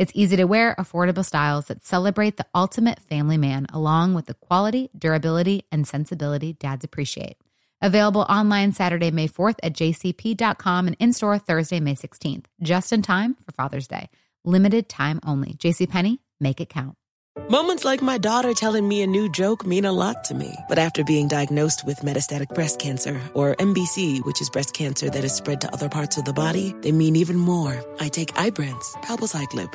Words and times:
It's 0.00 0.12
easy 0.14 0.38
to 0.38 0.44
wear, 0.44 0.74
affordable 0.78 1.22
styles 1.22 1.66
that 1.66 1.84
celebrate 1.84 2.38
the 2.38 2.46
ultimate 2.54 3.00
family 3.00 3.36
man, 3.36 3.66
along 3.70 4.14
with 4.14 4.24
the 4.24 4.32
quality, 4.32 4.88
durability, 4.98 5.66
and 5.70 5.86
sensibility 5.86 6.54
dads 6.54 6.86
appreciate. 6.86 7.36
Available 7.82 8.22
online 8.22 8.72
Saturday, 8.72 9.10
May 9.10 9.28
4th 9.28 9.56
at 9.62 9.74
jcp.com 9.74 10.86
and 10.86 10.96
in 10.98 11.12
store 11.12 11.38
Thursday, 11.38 11.80
May 11.80 11.96
16th, 11.96 12.46
just 12.62 12.94
in 12.94 13.02
time 13.02 13.36
for 13.44 13.52
Father's 13.52 13.88
Day. 13.88 14.08
Limited 14.42 14.88
time 14.88 15.20
only. 15.22 15.52
JCPenney, 15.52 16.20
make 16.40 16.62
it 16.62 16.70
count. 16.70 16.96
Moments 17.50 17.84
like 17.84 18.00
my 18.00 18.16
daughter 18.16 18.54
telling 18.54 18.88
me 18.88 19.02
a 19.02 19.06
new 19.06 19.30
joke 19.30 19.66
mean 19.66 19.84
a 19.84 19.92
lot 19.92 20.24
to 20.24 20.34
me. 20.34 20.50
But 20.66 20.78
after 20.78 21.04
being 21.04 21.28
diagnosed 21.28 21.84
with 21.84 21.98
metastatic 21.98 22.54
breast 22.54 22.78
cancer, 22.78 23.20
or 23.34 23.54
MBC, 23.56 24.24
which 24.24 24.40
is 24.40 24.48
breast 24.48 24.72
cancer 24.72 25.10
that 25.10 25.24
is 25.24 25.34
spread 25.34 25.60
to 25.60 25.72
other 25.74 25.90
parts 25.90 26.16
of 26.16 26.24
the 26.24 26.32
body, 26.32 26.74
they 26.80 26.90
mean 26.90 27.16
even 27.16 27.36
more. 27.36 27.84
I 28.00 28.08
take 28.08 28.32
Ibrance, 28.32 28.94
palbociclib. 29.04 29.74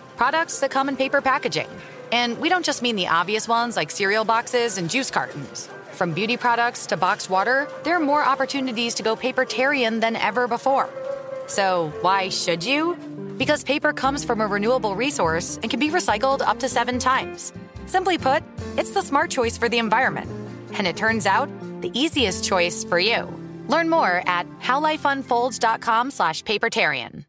Products 0.21 0.59
that 0.59 0.69
come 0.69 0.87
in 0.87 0.97
paper 0.97 1.19
packaging. 1.19 1.67
And 2.11 2.37
we 2.37 2.47
don't 2.47 2.63
just 2.63 2.83
mean 2.83 2.95
the 2.95 3.07
obvious 3.07 3.47
ones 3.47 3.75
like 3.75 3.89
cereal 3.89 4.23
boxes 4.23 4.77
and 4.77 4.87
juice 4.87 5.09
cartons. 5.09 5.67
From 5.93 6.13
beauty 6.13 6.37
products 6.37 6.85
to 6.85 6.95
boxed 6.95 7.31
water, 7.31 7.67
there 7.83 7.95
are 7.95 7.99
more 7.99 8.23
opportunities 8.23 8.93
to 8.93 9.01
go 9.01 9.15
papertarian 9.15 9.99
than 9.99 10.15
ever 10.15 10.47
before. 10.47 10.87
So, 11.47 11.91
why 12.01 12.29
should 12.29 12.63
you? 12.63 12.95
Because 13.39 13.63
paper 13.63 13.93
comes 13.93 14.23
from 14.23 14.41
a 14.41 14.45
renewable 14.45 14.95
resource 14.95 15.57
and 15.63 15.71
can 15.71 15.79
be 15.79 15.89
recycled 15.89 16.41
up 16.41 16.59
to 16.59 16.69
seven 16.69 16.99
times. 16.99 17.51
Simply 17.87 18.19
put, 18.19 18.43
it's 18.77 18.91
the 18.91 19.01
smart 19.01 19.31
choice 19.31 19.57
for 19.57 19.69
the 19.69 19.79
environment. 19.79 20.29
And 20.73 20.85
it 20.85 20.97
turns 20.97 21.25
out, 21.25 21.49
the 21.81 21.91
easiest 21.99 22.43
choice 22.43 22.83
for 22.83 22.99
you. 22.99 23.27
Learn 23.69 23.89
more 23.89 24.21
at 24.27 24.45
howlifeunfolds.com 24.59 26.11
slash 26.11 26.43
papertarian. 26.43 27.25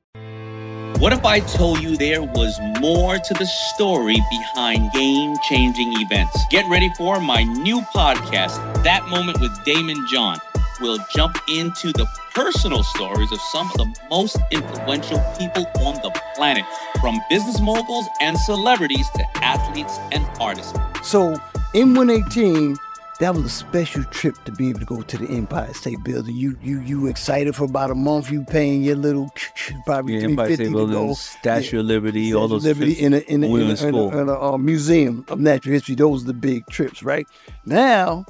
What 1.02 1.12
if 1.12 1.24
I 1.24 1.40
told 1.40 1.82
you 1.82 1.96
there 1.96 2.22
was 2.22 2.60
more 2.78 3.18
to 3.18 3.34
the 3.34 3.44
story 3.44 4.14
behind 4.30 4.92
game 4.92 5.34
changing 5.48 5.94
events? 6.00 6.38
Get 6.48 6.64
ready 6.70 6.92
for 6.96 7.18
my 7.18 7.42
new 7.42 7.80
podcast, 7.80 8.84
That 8.84 9.04
Moment 9.08 9.40
with 9.40 9.50
Daymond 9.66 10.06
John. 10.06 10.38
We'll 10.80 11.00
jump 11.12 11.38
into 11.48 11.92
the 11.92 12.06
personal 12.32 12.84
stories 12.84 13.32
of 13.32 13.40
some 13.50 13.68
of 13.72 13.78
the 13.78 13.92
most 14.10 14.38
influential 14.52 15.18
people 15.36 15.66
on 15.80 15.94
the 16.04 16.16
planet, 16.36 16.64
from 17.00 17.18
business 17.28 17.60
moguls 17.60 18.06
and 18.20 18.38
celebrities 18.38 19.10
to 19.16 19.24
athletes 19.44 19.98
and 20.12 20.24
artists. 20.40 20.78
So, 21.02 21.34
in 21.74 21.96
118, 21.96 22.76
that 23.22 23.36
was 23.36 23.44
a 23.44 23.48
special 23.48 24.02
trip 24.06 24.34
to 24.44 24.50
be 24.50 24.68
able 24.68 24.80
to 24.80 24.84
go 24.84 25.00
to 25.00 25.16
the 25.16 25.28
Empire 25.32 25.72
State 25.74 26.02
Building. 26.02 26.34
You 26.34 26.58
you 26.60 26.80
you 26.80 27.06
excited 27.06 27.54
for 27.54 27.64
about 27.64 27.92
a 27.92 27.94
month. 27.94 28.32
You 28.32 28.44
paying 28.44 28.82
your 28.82 28.96
little 28.96 29.30
probably 29.86 30.14
Yeah, 30.14 30.20
three 30.22 30.30
Empire 30.32 30.48
fifty 30.48 30.64
State 30.64 30.72
to 30.72 30.76
Building, 30.76 31.06
go. 31.08 31.14
Statue 31.14 31.78
of 31.80 31.86
Liberty, 31.86 32.30
Statue 32.30 32.38
all 32.40 32.48
those 32.48 32.64
Liberty 32.64 32.94
in 32.94 33.14
a 33.14 33.18
in 33.18 33.44
a, 33.44 33.46
in 33.46 33.52
a, 33.52 33.56
in 33.56 33.94
a- 33.94 34.20
in 34.22 34.28
a, 34.28 34.40
uh, 34.40 34.58
museum 34.58 35.24
of 35.28 35.38
natural 35.38 35.72
history. 35.72 35.94
Those 35.94 36.24
are 36.24 36.26
the 36.26 36.34
big 36.34 36.66
trips, 36.66 37.04
right? 37.04 37.24
Now, 37.64 38.24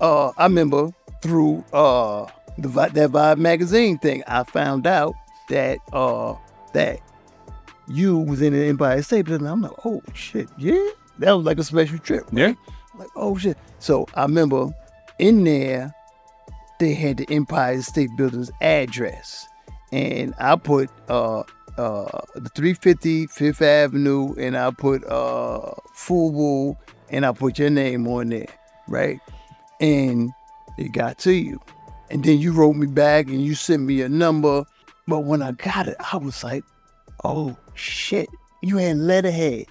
uh, 0.00 0.32
I 0.36 0.44
remember 0.44 0.90
through 1.22 1.64
uh 1.72 2.26
the 2.58 2.68
that 2.68 3.10
Vibe 3.10 3.38
magazine 3.38 3.96
thing, 3.98 4.24
I 4.26 4.42
found 4.42 4.88
out 4.88 5.14
that 5.50 5.78
uh 5.92 6.34
that 6.74 6.98
you 7.86 8.18
was 8.18 8.42
in 8.42 8.54
the 8.54 8.64
Empire 8.64 9.02
State 9.02 9.26
Building. 9.26 9.46
I'm 9.46 9.62
like, 9.62 9.86
oh 9.86 10.02
shit, 10.14 10.48
yeah, 10.58 10.84
that 11.20 11.30
was 11.30 11.46
like 11.46 11.58
a 11.60 11.64
special 11.64 11.98
trip. 11.98 12.24
Yeah. 12.32 12.54
Like, 12.98 13.08
oh 13.16 13.36
shit. 13.36 13.56
So 13.78 14.06
I 14.14 14.22
remember 14.22 14.72
in 15.18 15.44
there, 15.44 15.94
they 16.78 16.94
had 16.94 17.16
the 17.16 17.26
Empire 17.30 17.80
State 17.82 18.10
Building's 18.16 18.50
address. 18.60 19.46
And 19.92 20.34
I 20.38 20.56
put 20.56 20.90
uh 21.08 21.40
uh 21.78 22.20
the 22.34 22.50
350 22.54 23.26
Fifth 23.28 23.62
Avenue 23.62 24.34
and 24.38 24.56
I 24.56 24.70
put 24.70 25.04
uh 25.04 25.72
Fubu 25.94 26.76
and 27.10 27.26
I 27.26 27.32
put 27.32 27.58
your 27.58 27.70
name 27.70 28.08
on 28.08 28.30
there, 28.30 28.48
right? 28.88 29.20
And 29.80 30.30
it 30.78 30.92
got 30.92 31.18
to 31.20 31.32
you. 31.32 31.60
And 32.10 32.24
then 32.24 32.38
you 32.38 32.52
wrote 32.52 32.76
me 32.76 32.86
back 32.86 33.26
and 33.26 33.42
you 33.42 33.54
sent 33.54 33.82
me 33.82 34.02
a 34.02 34.08
number. 34.08 34.64
But 35.06 35.20
when 35.20 35.42
I 35.42 35.52
got 35.52 35.88
it, 35.88 35.96
I 36.12 36.16
was 36.16 36.42
like, 36.44 36.64
oh 37.24 37.56
shit, 37.74 38.28
you 38.62 38.76
had 38.78 38.96
letterhead. 38.96 39.66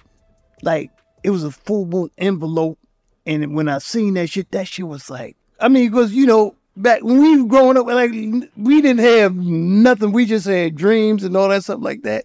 Like 0.62 0.90
it 1.22 1.30
was 1.30 1.44
a 1.44 1.50
full 1.50 2.08
envelope. 2.18 2.78
And 3.26 3.54
when 3.54 3.68
I 3.68 3.78
seen 3.78 4.14
that 4.14 4.30
shit, 4.30 4.50
that 4.50 4.66
shit 4.68 4.86
was 4.86 5.08
like, 5.10 5.36
I 5.60 5.68
mean, 5.68 5.90
because 5.90 6.12
you 6.12 6.26
know, 6.26 6.56
back 6.76 7.02
when 7.02 7.20
we 7.20 7.40
were 7.42 7.48
growing 7.48 7.76
up, 7.76 7.86
like 7.86 8.10
we 8.56 8.80
didn't 8.82 9.00
have 9.00 9.36
nothing. 9.36 10.12
We 10.12 10.26
just 10.26 10.46
had 10.46 10.74
dreams 10.74 11.22
and 11.24 11.36
all 11.36 11.48
that 11.50 11.62
stuff 11.64 11.80
like 11.80 12.02
that. 12.02 12.24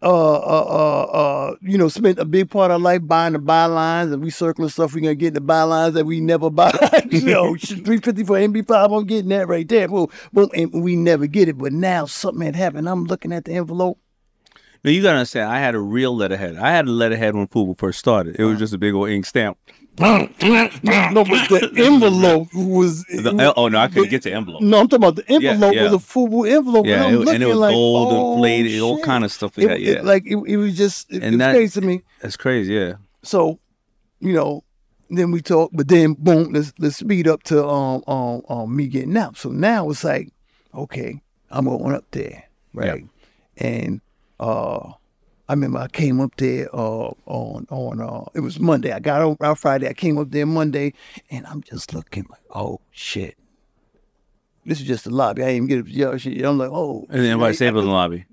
uh, 0.00 0.06
uh, 0.38 0.38
uh, 0.38 1.02
uh, 1.12 1.54
you 1.60 1.76
know, 1.76 1.88
spent 1.88 2.20
a 2.20 2.24
big 2.24 2.48
part 2.50 2.70
of 2.70 2.74
our 2.74 2.78
life 2.78 3.00
buying 3.04 3.32
the 3.32 3.40
bylines 3.40 4.12
and 4.12 4.22
recircling 4.22 4.70
stuff 4.70 4.94
we're 4.94 5.00
gonna 5.00 5.14
get 5.16 5.34
the 5.34 5.40
bylines 5.40 5.94
that 5.94 6.06
we 6.06 6.20
never 6.20 6.50
buy. 6.52 6.72
you 7.10 7.22
know, 7.22 7.56
three 7.56 7.98
fifty 7.98 8.22
for 8.22 8.38
MB 8.38 8.68
five. 8.68 8.92
I'm 8.92 9.06
getting 9.06 9.30
that 9.30 9.48
right 9.48 9.68
there. 9.68 9.88
Well, 9.88 10.08
well, 10.32 10.50
and 10.54 10.84
we 10.84 10.94
never 10.94 11.26
get 11.26 11.48
it. 11.48 11.58
But 11.58 11.72
now 11.72 12.06
something 12.06 12.44
had 12.46 12.54
happened. 12.54 12.88
I'm 12.88 13.04
looking 13.06 13.32
at 13.32 13.44
the 13.44 13.54
envelope. 13.54 13.98
No, 14.84 14.90
you 14.90 15.02
gotta 15.02 15.18
understand. 15.18 15.50
I 15.50 15.58
had 15.58 15.74
a 15.74 15.80
real 15.80 16.14
letterhead. 16.16 16.56
I 16.56 16.70
had 16.70 16.86
a 16.86 16.90
letterhead 16.90 17.34
when 17.34 17.46
Fubu 17.48 17.76
first 17.78 17.98
started. 17.98 18.36
It 18.38 18.44
was 18.44 18.58
just 18.58 18.72
a 18.72 18.78
big 18.78 18.94
old 18.94 19.08
ink 19.10 19.26
stamp. 19.26 19.58
no, 19.98 20.28
but 20.40 20.70
the 20.82 21.72
envelope 21.76 22.48
was. 22.54 23.04
The- 23.04 23.52
oh 23.56 23.68
no, 23.68 23.78
I 23.78 23.88
couldn't 23.88 24.10
get 24.10 24.22
to 24.22 24.32
envelope. 24.32 24.62
No, 24.62 24.80
I'm 24.80 24.88
talking 24.88 25.02
about 25.08 25.16
the 25.16 25.24
Yeah, 25.40 25.50
envelope 25.52 25.74
yeah. 25.74 25.82
was 25.84 25.92
a 25.94 25.96
FUBU 25.96 26.50
envelope. 26.56 26.86
Yeah, 26.86 27.06
and, 27.06 27.22
it- 27.22 27.28
and 27.28 27.42
it 27.42 27.46
was 27.46 27.56
like, 27.56 27.72
gold 27.72 28.08
and 28.12 28.18
oh, 28.20 28.36
plated, 28.36 28.80
all 28.80 29.00
kind 29.02 29.24
of 29.24 29.32
stuff 29.32 29.56
like 29.58 29.64
It- 29.64 29.68
that, 29.68 29.80
it- 29.80 29.96
yeah. 29.96 30.02
like 30.02 30.22
it, 30.26 30.36
it 30.46 30.56
was 30.56 30.76
just 30.76 31.10
it, 31.12 31.22
And 31.24 31.34
it 31.34 31.38
that- 31.38 31.52
crazy 31.54 31.80
to 31.80 31.86
me. 31.86 32.02
That's 32.20 32.36
crazy. 32.36 32.74
Yeah. 32.74 32.94
So, 33.24 33.58
you 34.20 34.32
know, 34.34 34.62
then 35.10 35.32
we 35.32 35.40
talk, 35.40 35.70
but 35.72 35.88
then 35.88 36.14
boom, 36.14 36.52
let's 36.52 36.72
let's 36.78 36.96
speed 36.96 37.26
up 37.26 37.42
to 37.44 37.66
um 37.66 38.02
um, 38.06 38.42
um 38.48 38.76
me 38.76 38.86
getting 38.86 39.16
out. 39.16 39.36
So 39.36 39.48
now 39.50 39.90
it's 39.90 40.04
like, 40.04 40.30
okay, 40.74 41.20
I'm 41.50 41.64
going 41.64 41.94
up 41.94 42.04
there, 42.12 42.44
right? 42.72 43.04
And 43.56 44.00
uh 44.40 44.92
I 45.50 45.54
remember 45.54 45.78
I 45.78 45.88
came 45.88 46.20
up 46.20 46.36
there 46.36 46.68
uh 46.74 47.10
on 47.26 47.66
on 47.70 48.00
uh 48.00 48.24
it 48.34 48.40
was 48.40 48.60
Monday. 48.60 48.92
I 48.92 49.00
got 49.00 49.22
on 49.22 49.36
out 49.40 49.58
Friday. 49.58 49.88
I 49.88 49.94
came 49.94 50.18
up 50.18 50.30
there 50.30 50.46
Monday 50.46 50.92
and 51.30 51.46
I'm 51.46 51.62
just 51.62 51.94
looking 51.94 52.26
like, 52.30 52.42
oh 52.54 52.80
shit. 52.90 53.36
This 54.66 54.80
is 54.82 54.86
just 54.86 55.04
the 55.04 55.10
lobby. 55.10 55.42
I 55.42 55.46
didn't 55.54 55.70
even 55.70 55.84
get. 55.84 55.94
Yeah, 55.94 56.16
shit. 56.18 56.44
I'm 56.44 56.58
like, 56.58 56.70
oh. 56.70 57.06
In 57.08 57.22
the 57.22 57.28
Empire 57.28 57.54
State 57.54 57.72
Building 57.72 57.90
lobby. 57.90 58.26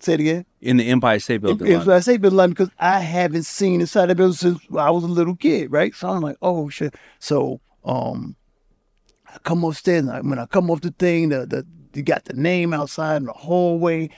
Say 0.00 0.14
it 0.14 0.20
again. 0.20 0.44
In 0.60 0.76
the 0.76 0.88
Empire 0.88 1.20
State 1.20 1.40
Building 1.40 1.68
If, 1.68 1.78
lobby. 1.80 1.92
I 1.92 2.00
say 2.00 2.16
Bin 2.16 2.34
Laden 2.34 2.50
because 2.50 2.70
I 2.80 2.98
haven't 2.98 3.44
seen 3.44 3.80
inside 3.80 4.06
the 4.06 4.16
building 4.16 4.34
since 4.34 4.60
I 4.76 4.90
was 4.90 5.04
a 5.04 5.08
little 5.08 5.36
kid, 5.36 5.70
right? 5.70 5.94
So 5.94 6.08
I'm 6.08 6.20
like, 6.20 6.36
oh 6.42 6.68
shit. 6.68 6.96
So 7.20 7.60
um, 7.84 8.34
I 9.32 9.38
come 9.44 9.62
upstairs 9.62 10.00
and 10.00 10.10
I, 10.10 10.20
when 10.20 10.40
I 10.40 10.46
come 10.46 10.68
off 10.68 10.80
the 10.80 10.90
thing, 10.90 11.28
the 11.28 11.46
the 11.46 11.64
you 11.94 12.02
got 12.02 12.24
the 12.24 12.34
name 12.34 12.74
outside 12.74 13.18
in 13.18 13.24
the 13.26 13.32
hallway. 13.32 14.10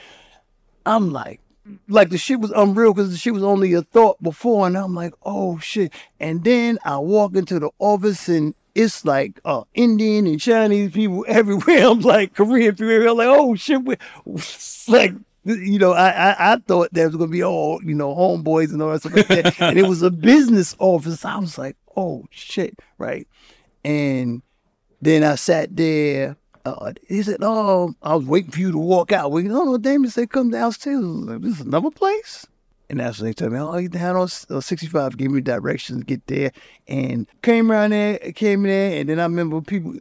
I'm 0.86 1.12
like, 1.12 1.40
like 1.88 2.10
the 2.10 2.18
shit 2.18 2.40
was 2.40 2.50
unreal 2.52 2.92
because 2.92 3.10
the 3.10 3.16
shit 3.16 3.34
was 3.34 3.42
only 3.42 3.72
a 3.74 3.82
thought 3.82 4.22
before, 4.22 4.66
and 4.66 4.76
I'm 4.76 4.94
like, 4.94 5.14
oh 5.22 5.58
shit. 5.58 5.92
And 6.18 6.42
then 6.44 6.78
I 6.84 6.98
walk 6.98 7.36
into 7.36 7.58
the 7.58 7.70
office 7.78 8.28
and. 8.28 8.54
It's 8.72 9.04
like 9.04 9.40
uh, 9.44 9.64
Indian 9.74 10.28
and 10.28 10.40
Chinese 10.40 10.92
people 10.92 11.24
everywhere. 11.28 11.88
I'm 11.88 12.00
like 12.02 12.34
Korean 12.34 12.76
people. 12.76 13.10
I'm 13.10 13.16
like, 13.16 13.26
oh 13.28 13.56
shit, 13.56 13.82
like 14.88 15.12
you 15.44 15.78
know, 15.78 15.92
I, 15.92 16.10
I 16.10 16.52
I 16.52 16.56
thought 16.56 16.90
there 16.92 17.06
was 17.06 17.16
gonna 17.16 17.30
be 17.30 17.42
all 17.42 17.80
you 17.82 17.94
know 17.94 18.14
homeboys 18.14 18.72
and 18.72 18.82
all 18.82 18.90
that 18.92 19.00
stuff 19.00 19.16
like 19.16 19.28
that, 19.28 19.60
and 19.60 19.78
it 19.78 19.86
was 19.86 20.02
a 20.02 20.10
business 20.10 20.76
office. 20.78 21.24
I 21.24 21.36
was 21.38 21.58
like, 21.58 21.76
oh 21.96 22.26
shit, 22.30 22.78
right? 22.98 23.26
And 23.84 24.42
then 25.00 25.24
I 25.24 25.34
sat 25.36 25.76
there. 25.76 26.36
Uh, 26.64 26.92
he 27.08 27.22
said, 27.22 27.38
"Oh, 27.40 27.94
I 28.02 28.14
was 28.14 28.26
waiting 28.26 28.50
for 28.50 28.60
you 28.60 28.72
to 28.72 28.78
walk 28.78 29.12
out." 29.12 29.32
Well, 29.32 29.42
no, 29.42 29.64
no, 29.64 29.78
Daymond 29.78 30.10
said, 30.10 30.30
"Come 30.30 30.50
downstairs." 30.50 31.02
Like, 31.02 31.40
this 31.40 31.54
is 31.54 31.66
another 31.66 31.90
place. 31.90 32.46
And 32.90 33.00
that's 33.00 33.20
when 33.20 33.30
they 33.30 33.32
told 33.32 33.52
me, 33.52 33.58
"Oh, 33.58 33.76
you 33.78 33.88
down 33.88 34.16
on 34.16 34.28
uh, 34.50 34.60
65." 34.60 35.16
Gave 35.16 35.30
me 35.30 35.40
directions 35.40 36.00
to 36.00 36.04
get 36.04 36.26
there, 36.26 36.52
and 36.86 37.26
came 37.42 37.70
around 37.70 37.90
there, 37.90 38.18
came 38.34 38.64
in 38.66 38.70
there, 38.70 39.00
and 39.00 39.08
then 39.08 39.20
I 39.20 39.24
remember 39.24 39.60
people. 39.60 39.94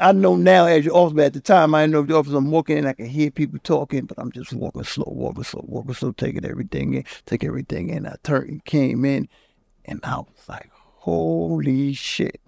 I 0.00 0.12
know 0.12 0.36
now 0.36 0.66
as 0.66 0.84
your 0.84 0.94
officer, 0.94 1.22
at 1.22 1.32
the 1.32 1.40
time 1.40 1.74
I 1.74 1.82
didn't 1.82 1.92
know 1.92 2.00
if 2.00 2.06
the 2.06 2.16
officer 2.16 2.36
I'm 2.36 2.52
walking 2.52 2.78
in, 2.78 2.86
I 2.86 2.92
can 2.92 3.06
hear 3.06 3.32
people 3.32 3.58
talking, 3.58 4.06
but 4.06 4.16
I'm 4.16 4.30
just 4.30 4.52
walking 4.52 4.84
slow, 4.84 5.08
walking 5.08 5.42
slow, 5.42 5.64
walking 5.66 5.94
slow, 5.94 6.12
taking 6.12 6.44
everything 6.44 6.94
in, 6.94 7.04
take 7.26 7.42
everything 7.42 7.90
in. 7.90 8.06
I 8.06 8.14
turned, 8.22 8.48
and 8.48 8.64
came 8.64 9.04
in, 9.04 9.28
and 9.84 9.98
I 10.04 10.18
was 10.18 10.48
like, 10.48 10.70
holy 10.72 11.92
shit. 11.94 12.40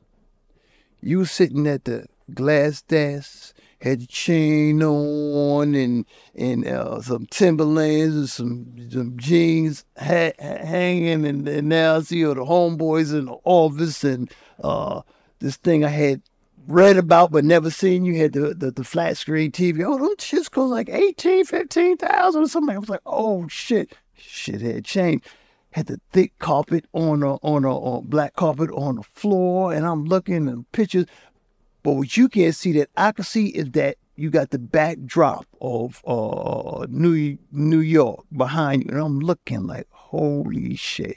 You 1.03 1.19
was 1.19 1.33
sitting 1.33 1.67
at 1.67 1.87
the 1.87 2.07
glass 2.35 2.83
desk, 2.83 3.55
had 3.81 4.01
your 4.01 4.07
chain 4.09 4.83
on 4.83 5.75
and 5.75 6.05
and 6.35 6.67
uh, 6.67 7.01
some 7.01 7.27
Timberlands 7.27 8.17
and 8.17 8.29
some 8.29 8.91
some 8.91 9.17
jeans 9.17 9.85
ha- 9.99 10.33
ha- 10.39 10.65
hanging, 10.67 11.25
and, 11.25 11.49
and 11.49 11.69
now 11.69 11.97
I 11.97 12.01
see 12.01 12.25
all 12.27 12.35
the 12.35 12.45
homeboys 12.45 13.13
in 13.13 13.27
the 13.27 13.37
office 13.45 14.05
and 14.05 14.31
uh, 14.63 15.03
this 15.39 15.57
thing 15.57 15.85
I 15.85 15.89
had 15.89 16.23
read 16.67 16.97
about 16.97 17.33
but 17.33 17.45
never 17.45 17.71
seen. 17.71 18.05
You 18.05 18.17
had 18.19 18.33
the 18.33 18.55
the, 18.55 18.71
the 18.71 18.85
flat 18.85 19.17
screen 19.17 19.51
TV. 19.51 19.83
Oh, 19.85 19.99
them 19.99 20.15
shits 20.19 20.51
cost 20.51 20.71
like 20.71 20.89
18, 20.89 21.45
15,000 21.45 22.43
or 22.43 22.49
something. 22.49 22.77
I 22.77 22.79
was 22.79 22.89
like, 22.89 23.01
oh 23.07 23.49
shit, 23.49 23.95
shit 24.15 24.61
had 24.61 24.85
changed. 24.85 25.25
Had 25.73 25.87
the 25.87 26.01
thick 26.13 26.37
carpet 26.41 26.87
on 26.93 27.23
a 27.23 27.37
on 27.37 27.65
a 27.65 27.75
on 27.75 28.07
black 28.07 28.35
carpet 28.35 28.71
on 28.73 28.97
the 28.97 29.03
floor, 29.05 29.73
and 29.73 29.87
I'm 29.87 30.05
looking 30.05 30.49
at 30.49 30.73
pictures. 30.73 31.07
But 31.83 31.93
what 31.93 32.17
you 32.17 32.29
can't 32.29 32.55
see 32.55 32.73
that 32.73 32.91
I 32.97 33.13
can 33.13 33.25
see 33.25 33.47
is 33.47 33.71
that 33.73 33.97
you 34.17 34.29
got 34.29 34.51
the 34.51 34.59
backdrop 34.59 35.47
of 35.61 36.03
uh 36.07 36.87
New 36.91 37.39
New 37.51 37.81
York 37.81 38.25
behind 38.37 38.85
you, 38.85 38.91
and 38.91 39.01
I'm 39.01 39.21
looking 39.21 39.67
like 39.67 39.87
holy 39.91 40.77
shit, 40.77 41.17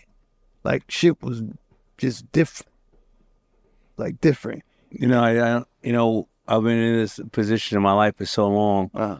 like 0.63 0.83
shit 0.89 1.21
was 1.21 1.44
just 1.98 2.31
different, 2.31 2.71
like 3.98 4.21
different. 4.21 4.63
You 4.89 5.07
know, 5.07 5.21
I, 5.21 5.57
I 5.57 5.63
you 5.81 5.92
know, 5.92 6.30
I've 6.48 6.63
been 6.63 6.77
in 6.77 6.98
this 6.98 7.19
position 7.31 7.75
in 7.77 7.83
my 7.83 7.94
life 7.94 8.15
for 8.18 8.25
so 8.25 8.48
long 8.48 8.89
Uh, 8.94 9.19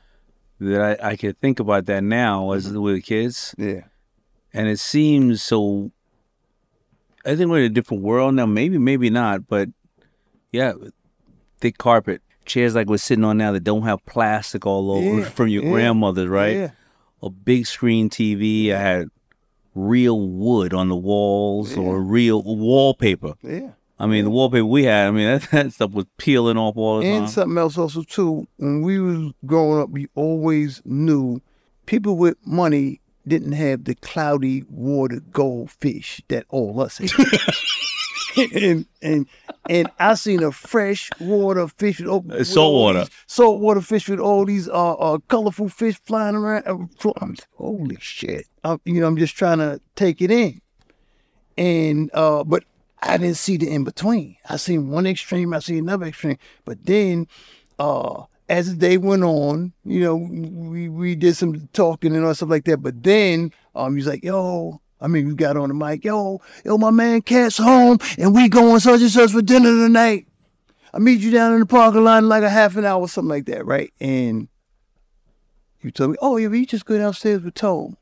that 0.60 1.00
I, 1.02 1.10
I 1.10 1.16
can 1.18 1.34
think 1.34 1.60
about 1.60 1.86
that 1.88 2.04
now 2.04 2.52
as 2.52 2.72
with 2.72 2.96
the 2.96 3.02
kids, 3.02 3.54
yeah, 3.58 3.82
and 4.54 4.70
it 4.70 4.80
seems 4.80 5.44
so. 5.44 5.92
I 7.26 7.36
think 7.36 7.50
we're 7.50 7.60
in 7.60 7.66
a 7.66 7.70
different 7.70 8.04
world 8.04 8.36
now. 8.36 8.46
Maybe, 8.46 8.78
maybe 8.78 9.10
not, 9.10 9.48
but 9.48 9.70
yeah, 10.52 10.74
thick 11.64 11.78
carpet, 11.78 12.22
chairs 12.46 12.76
like 12.76 12.88
we're 12.88 12.98
sitting 12.98 13.24
on 13.24 13.38
now 13.38 13.52
that 13.54 13.64
don't 13.64 13.84
have 13.84 14.06
plastic 14.06 14.66
all 14.66 14.92
over 14.92 15.20
Yeah, 15.22 15.24
from 15.38 15.48
your 15.48 15.64
yeah, 15.64 15.72
grandmother's, 15.72 16.28
right? 16.28 16.56
yeah. 16.58 16.72
A 17.22 17.30
big 17.30 17.66
screen 17.66 18.10
TV. 18.10 18.74
I 18.74 18.78
had 18.80 19.08
real 19.76 20.20
wood 20.20 20.74
on 20.74 20.90
the 20.90 20.96
walls 20.96 21.76
or 21.78 22.02
real 22.02 22.44
wallpaper. 22.44 23.34
yeah. 23.42 23.70
I 24.00 24.08
mean, 24.08 24.26
the 24.26 24.32
wallpaper 24.32 24.66
we 24.66 24.84
had, 24.84 25.08
I 25.08 25.12
mean, 25.12 25.26
that, 25.40 25.52
that 25.52 25.72
stuff 25.74 25.92
was 25.92 26.06
peeling 26.18 26.58
off 26.58 26.76
all 26.76 27.00
the 27.00 27.06
And 27.06 27.14
time. 27.14 27.24
And 27.24 27.32
something 27.32 27.58
else 27.58 27.78
also 27.78 28.04
too, 28.04 28.46
when 28.58 28.82
we 28.82 29.00
was 29.00 29.32
growing 29.46 29.80
up, 29.82 29.90
we 29.90 30.08
always 30.16 30.82
knew 30.84 31.42
people 31.86 32.18
with 32.18 32.36
money 32.46 33.00
didn't 33.26 33.54
have 33.54 33.86
the 33.86 33.96
cloudy 33.96 34.66
water 34.70 35.22
goldfish 35.32 36.22
that 36.28 36.46
all 36.50 36.82
us 36.82 36.98
had. 36.98 37.10
and 38.54 38.86
and 39.02 39.28
and 39.70 39.90
I 40.00 40.16
seen 40.16 40.44
a 40.44 40.52
fresh 40.52 41.10
water 41.20 41.68
fish 41.68 42.00
with, 42.00 42.10
all- 42.10 42.22
with 42.22 42.48
salt 42.48 42.74
water. 42.74 43.06
salt 43.28 43.60
water 43.62 43.82
fish 43.82 44.10
with 44.10 44.20
all 44.20 44.46
these 44.46 44.68
uh, 44.68 44.94
uh 44.94 45.18
colorful 45.28 45.70
fish 45.70 46.00
flying 46.04 46.36
around. 46.36 46.64
Uh, 46.68 47.12
I'm 47.22 47.36
holy 47.56 47.98
shit! 48.00 48.46
i 48.64 48.78
you 48.86 49.00
know, 49.02 49.08
I'm 49.08 49.18
just 49.18 49.36
trying 49.36 49.60
to 49.60 49.80
take 49.96 50.22
it 50.22 50.32
in, 50.32 50.62
and 51.58 52.10
uh, 52.14 52.44
but 52.44 52.64
I 53.02 53.18
didn't 53.18 53.38
see 53.38 53.58
the 53.58 53.70
in 53.70 53.84
between. 53.84 54.38
I 54.50 54.58
seen 54.58 54.90
one 54.90 55.06
extreme, 55.06 55.54
I 55.54 55.60
seen 55.60 55.80
another 55.80 56.06
extreme, 56.08 56.38
but 56.66 56.86
then 56.86 57.28
uh 57.80 58.24
as 58.50 58.70
the 58.70 58.76
day 58.78 58.98
went 58.98 59.24
on, 59.24 59.72
you 59.86 60.02
know, 60.02 60.16
we 60.16 60.90
we 60.90 61.16
did 61.16 61.36
some 61.36 61.68
talking 61.74 62.16
and 62.16 62.26
all 62.26 62.36
stuff 62.36 62.50
like 62.50 62.66
that. 62.66 62.78
But 62.84 63.02
then 63.04 63.52
um 63.76 63.96
he's 63.96 64.08
like, 64.08 64.24
yo, 64.24 64.82
I 65.04 65.08
mean, 65.08 65.28
we 65.28 65.36
got 65.36 65.58
on 65.58 65.68
the 65.68 65.76
mic, 65.76 66.06
yo, 66.06 66.40
yo, 66.64 66.78
my 66.78 66.90
man 66.90 67.22
Cat's 67.22 67.58
home 67.58 67.98
and 68.18 68.34
we 68.34 68.48
going 68.48 68.80
such 68.80 69.02
and 69.02 69.10
such 69.12 69.32
for 69.32 69.42
dinner 69.42 69.70
tonight. 69.70 70.28
I 70.94 71.00
meet 71.00 71.20
you 71.20 71.30
down 71.30 71.54
in 71.54 71.60
the 71.60 71.66
parking 71.66 72.06
lot 72.06 72.20
in 72.20 72.30
like 72.30 72.44
a 72.44 72.50
half 72.50 72.78
an 72.78 72.86
hour, 72.86 73.06
something 73.10 73.28
like 73.30 73.46
that, 73.48 73.66
right? 73.66 73.92
And 74.00 74.48
you 75.82 75.92
told 75.92 76.12
me, 76.12 76.18
oh 76.22 76.38
yeah, 76.38 76.48
you 76.48 76.66
just 76.66 76.86
go 76.86 76.98
downstairs 76.98 77.42
with 77.44 77.54
Tone. 77.56 77.98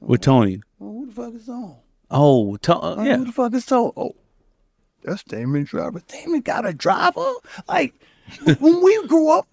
With 0.00 0.22
Tony. 0.22 0.62
Oh, 0.80 1.00
who 1.00 1.06
the 1.06 1.12
fuck 1.12 1.34
is 1.34 1.44
Tone? 1.46 1.76
Oh, 2.10 2.56
to- 2.56 2.74
uh, 2.76 2.94
Oh, 2.98 3.04
yeah. 3.04 3.16
Who 3.18 3.26
the 3.26 3.32
fuck 3.32 3.52
is 3.52 3.66
Tone? 3.66 3.92
Oh, 3.94 4.16
that's 5.04 5.24
Daymond 5.24 5.66
Driver. 5.66 6.00
Daymond 6.00 6.44
got 6.44 6.66
a 6.66 6.72
driver? 6.72 7.34
Like, 7.68 7.94
when 8.60 8.82
we 8.82 9.06
grew 9.08 9.28
up, 9.28 9.46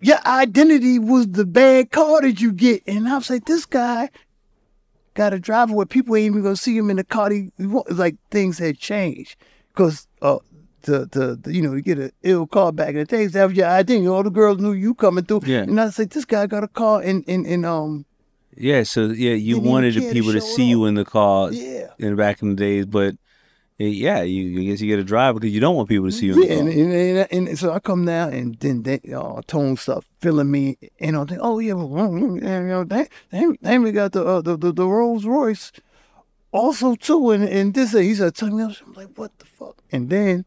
your 0.00 0.18
identity 0.24 1.00
was 1.00 1.26
the 1.28 1.44
bad 1.46 1.90
car 1.90 2.20
that 2.22 2.40
you 2.40 2.52
get. 2.52 2.82
And 2.86 3.08
I 3.08 3.16
was 3.16 3.28
like, 3.28 3.44
this 3.46 3.66
guy 3.66 4.10
got 5.14 5.32
a 5.34 5.38
driver 5.38 5.74
where 5.74 5.86
people 5.86 6.16
ain't 6.16 6.26
even 6.32 6.42
gonna 6.42 6.56
see 6.56 6.76
him 6.76 6.90
in 6.90 6.96
the 6.96 7.04
car. 7.04 7.30
He, 7.30 7.50
he 7.58 7.66
wa- 7.66 7.84
it's 7.86 7.98
like 7.98 8.16
things 8.30 8.58
had 8.58 8.78
changed. 8.78 9.36
Because, 9.72 10.06
uh, 10.20 10.38
the, 10.82 11.06
the, 11.12 11.38
the, 11.40 11.54
you 11.54 11.62
know, 11.62 11.74
you 11.74 11.80
get 11.82 11.98
an 11.98 12.10
ill 12.22 12.46
car 12.46 12.72
back 12.72 12.90
in 12.90 12.96
the 12.96 13.04
days, 13.04 13.32
that 13.32 13.46
was 13.48 13.56
your 13.56 13.66
identity. 13.68 14.06
All 14.08 14.22
the 14.22 14.30
girls 14.30 14.58
knew 14.58 14.72
you 14.72 14.94
coming 14.94 15.24
through. 15.24 15.42
Yeah. 15.46 15.60
And 15.60 15.80
I 15.80 15.86
was 15.86 15.98
like, 15.98 16.10
this 16.10 16.24
guy 16.24 16.46
got 16.46 16.64
a 16.64 16.68
car 16.68 17.00
and 17.00 17.24
in, 17.24 17.46
in 17.46 17.64
um, 17.64 18.04
Yeah, 18.56 18.82
so 18.82 19.06
yeah, 19.06 19.34
you 19.34 19.58
wanted 19.60 19.94
the 19.94 20.12
people 20.12 20.32
to 20.32 20.40
see 20.40 20.64
you 20.68 20.84
in 20.86 20.94
the 20.94 21.04
car 21.04 21.52
Yeah. 21.52 21.86
in 21.98 22.16
back 22.16 22.42
in 22.42 22.50
the 22.50 22.54
days, 22.56 22.86
but 22.86 23.14
yeah, 23.78 24.22
you 24.22 24.60
I 24.60 24.64
guess 24.64 24.80
you 24.80 24.88
get 24.88 24.98
a 24.98 25.04
drive 25.04 25.34
because 25.34 25.52
you 25.52 25.60
don't 25.60 25.76
want 25.76 25.88
people 25.88 26.06
to 26.06 26.12
see 26.12 26.26
you. 26.26 26.44
Yeah, 26.44 26.58
and, 26.58 26.68
and, 26.68 27.28
and, 27.30 27.48
and 27.48 27.58
so 27.58 27.72
I 27.72 27.78
come 27.78 28.04
down 28.04 28.32
and 28.32 28.58
then 28.60 28.82
they 28.82 29.00
uh, 29.14 29.40
tone 29.46 29.76
stuff 29.76 30.08
feeling 30.20 30.50
me, 30.50 30.78
and 31.00 31.16
I'm 31.16 31.26
thinking, 31.26 31.44
oh 31.44 31.58
yeah, 31.58 31.74
well, 31.74 31.88
mm, 31.88 32.40
mm, 32.40 32.42
you 32.42 32.68
know, 32.68 32.84
they, 32.84 33.08
they, 33.30 33.46
they 33.60 33.78
we 33.78 33.92
got 33.92 34.12
the, 34.12 34.24
uh, 34.24 34.40
the 34.40 34.56
the 34.56 34.72
the 34.72 34.86
Rolls 34.86 35.24
Royce 35.24 35.72
also 36.52 36.94
too, 36.94 37.30
and 37.30 37.44
and 37.44 37.74
this 37.74 37.92
he 37.92 38.14
said, 38.14 38.34
tell 38.34 38.50
me, 38.50 38.62
I'm 38.62 38.92
like, 38.94 39.16
what 39.16 39.38
the 39.38 39.46
fuck? 39.46 39.82
And 39.90 40.10
then 40.10 40.44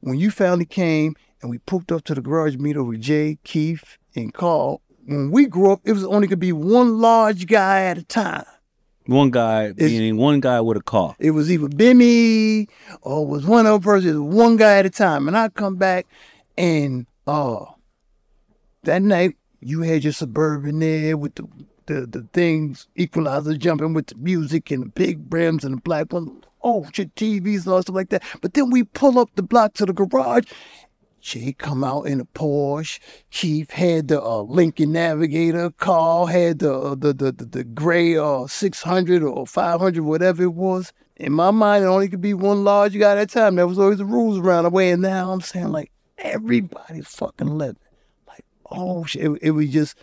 when 0.00 0.18
you 0.18 0.30
finally 0.30 0.66
came 0.66 1.16
and 1.40 1.50
we 1.50 1.58
pooped 1.58 1.92
up 1.92 2.04
to 2.04 2.14
the 2.14 2.20
garage 2.20 2.56
meet 2.56 2.76
over 2.76 2.96
Jay, 2.96 3.38
Keith, 3.44 3.98
and 4.14 4.32
Carl. 4.34 4.82
When 5.06 5.30
we 5.30 5.46
grew 5.46 5.72
up, 5.72 5.80
it 5.84 5.92
was 5.92 6.04
only 6.04 6.28
could 6.28 6.40
be 6.40 6.52
one 6.52 6.98
large 6.98 7.46
guy 7.46 7.84
at 7.84 7.98
a 7.98 8.04
time. 8.04 8.44
One 9.08 9.30
guy, 9.30 9.68
It's- 9.68 9.90
meaning 9.90 10.18
one 10.18 10.40
guy 10.40 10.60
with 10.60 10.76
a 10.76 10.82
car. 10.82 11.16
It 11.18 11.30
was 11.30 11.50
either 11.50 11.66
Bimmy 11.68 12.68
or 13.00 13.26
was 13.26 13.46
one 13.46 13.66
other 13.66 13.82
person. 13.82 14.10
It 14.10 14.18
was 14.18 14.34
one 14.36 14.56
guy 14.58 14.76
at 14.78 14.84
a 14.86 14.90
time. 14.90 15.26
And 15.28 15.36
I 15.36 15.48
come 15.48 15.76
back 15.76 16.06
and 16.58 17.06
uh 17.26 17.64
that 18.84 19.00
night 19.02 19.36
you 19.60 19.80
had 19.80 20.04
your 20.04 20.12
suburban 20.12 20.78
there 20.80 21.16
with 21.16 21.34
the 21.36 21.48
the, 21.86 22.06
the 22.06 22.22
things 22.34 22.86
equalizer 22.96 23.56
jumping 23.56 23.94
with 23.94 24.08
the 24.08 24.14
music 24.16 24.70
and 24.70 24.82
the 24.84 24.88
big 24.90 25.30
brims 25.30 25.64
and 25.64 25.78
the 25.78 25.80
black 25.80 26.12
one. 26.12 26.42
Oh 26.62 26.86
shit 26.92 27.14
TVs 27.14 27.64
and 27.64 27.68
all 27.68 27.80
stuff 27.82 27.96
like 27.96 28.10
that. 28.10 28.22
But 28.42 28.52
then 28.52 28.68
we 28.68 28.84
pull 28.84 29.18
up 29.18 29.30
the 29.36 29.42
block 29.42 29.72
to 29.74 29.86
the 29.86 29.94
garage. 29.94 30.44
Jay 31.28 31.52
come 31.52 31.84
out 31.84 32.06
in 32.06 32.20
a 32.20 32.24
Porsche. 32.24 32.98
Keith 33.30 33.70
had 33.72 34.08
the 34.08 34.22
uh, 34.22 34.40
Lincoln 34.40 34.92
Navigator. 34.92 35.70
Carl 35.72 36.24
had 36.24 36.60
the 36.60 36.72
uh, 36.72 36.94
the, 36.94 37.12
the 37.12 37.32
the 37.32 37.44
the 37.44 37.64
gray 37.64 38.16
uh, 38.16 38.46
600 38.46 39.22
or 39.22 39.46
500, 39.46 40.02
whatever 40.02 40.44
it 40.44 40.54
was. 40.54 40.92
In 41.16 41.32
my 41.32 41.50
mind, 41.50 41.84
it 41.84 41.88
only 41.88 42.08
could 42.08 42.22
be 42.22 42.32
one 42.32 42.64
large 42.64 42.98
guy 42.98 43.12
at 43.12 43.18
a 43.18 43.26
time. 43.26 43.56
There 43.56 43.66
was 43.66 43.78
always 43.78 43.98
the 43.98 44.06
rules 44.06 44.38
around 44.38 44.64
the 44.64 44.70
way. 44.70 44.90
And 44.90 45.02
now 45.02 45.30
I'm 45.30 45.42
saying 45.42 45.68
like 45.70 45.90
everybody's 46.16 47.08
fucking 47.08 47.58
living. 47.58 47.76
Like 48.26 48.46
oh 48.70 49.04
shit, 49.04 49.24
it, 49.24 49.38
it 49.42 49.50
was 49.50 49.68
just 49.68 49.98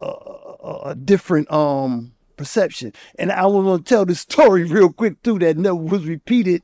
a, 0.00 0.06
a, 0.06 0.80
a 0.90 0.94
different 0.94 1.50
um 1.50 2.12
perception. 2.36 2.92
And 3.18 3.32
I 3.32 3.46
was 3.46 3.64
gonna 3.64 3.82
tell 3.82 4.06
this 4.06 4.20
story 4.20 4.62
real 4.62 4.92
quick 4.92 5.20
too 5.24 5.40
that 5.40 5.56
never 5.56 5.74
was 5.74 6.06
repeated. 6.06 6.62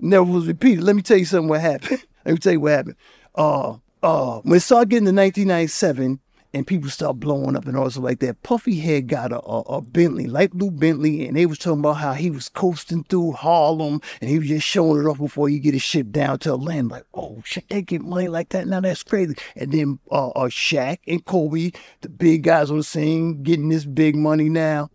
Never 0.00 0.24
was 0.24 0.48
repeated. 0.48 0.82
Let 0.82 0.96
me 0.96 1.02
tell 1.02 1.16
you 1.16 1.26
something. 1.26 1.48
What 1.48 1.60
happened? 1.60 2.02
Let 2.28 2.34
me 2.34 2.38
tell 2.40 2.52
you 2.52 2.60
what 2.60 2.72
happened. 2.72 2.96
Uh, 3.34 3.78
uh, 4.02 4.40
when 4.40 4.58
it 4.58 4.60
started 4.60 4.90
getting 4.90 5.06
to 5.06 5.12
1997 5.12 6.20
and 6.52 6.66
people 6.66 6.90
start 6.90 7.18
blowing 7.18 7.56
up 7.56 7.66
and 7.66 7.74
all 7.74 7.88
stuff 7.88 8.04
like 8.04 8.18
that, 8.18 8.42
Puffy 8.42 8.78
had 8.78 9.08
got 9.08 9.32
a, 9.32 9.40
a, 9.40 9.60
a 9.60 9.80
Bentley, 9.80 10.26
light 10.26 10.50
blue 10.50 10.70
Bentley, 10.70 11.26
and 11.26 11.38
they 11.38 11.46
was 11.46 11.56
talking 11.56 11.80
about 11.80 11.94
how 11.94 12.12
he 12.12 12.30
was 12.30 12.50
coasting 12.50 13.04
through 13.04 13.32
Harlem 13.32 14.02
and 14.20 14.28
he 14.28 14.38
was 14.38 14.48
just 14.48 14.66
showing 14.66 15.00
it 15.00 15.06
off 15.06 15.16
before 15.16 15.48
he 15.48 15.58
get 15.58 15.72
his 15.72 15.82
ship 15.82 16.10
down 16.10 16.38
to 16.40 16.52
Atlanta. 16.52 16.88
Like, 16.88 17.06
oh 17.14 17.40
shit, 17.46 17.66
they 17.70 17.80
get 17.80 18.02
money 18.02 18.28
like 18.28 18.50
that 18.50 18.68
now. 18.68 18.80
That's 18.80 19.02
crazy. 19.02 19.34
And 19.56 19.72
then 19.72 19.98
uh, 20.10 20.28
uh 20.28 20.48
Shaq 20.48 20.98
and 21.06 21.24
Kobe, 21.24 21.70
the 22.02 22.10
big 22.10 22.42
guys 22.42 22.70
on 22.70 22.76
the 22.76 22.84
scene, 22.84 23.42
getting 23.42 23.70
this 23.70 23.86
big 23.86 24.16
money 24.16 24.50
now. 24.50 24.90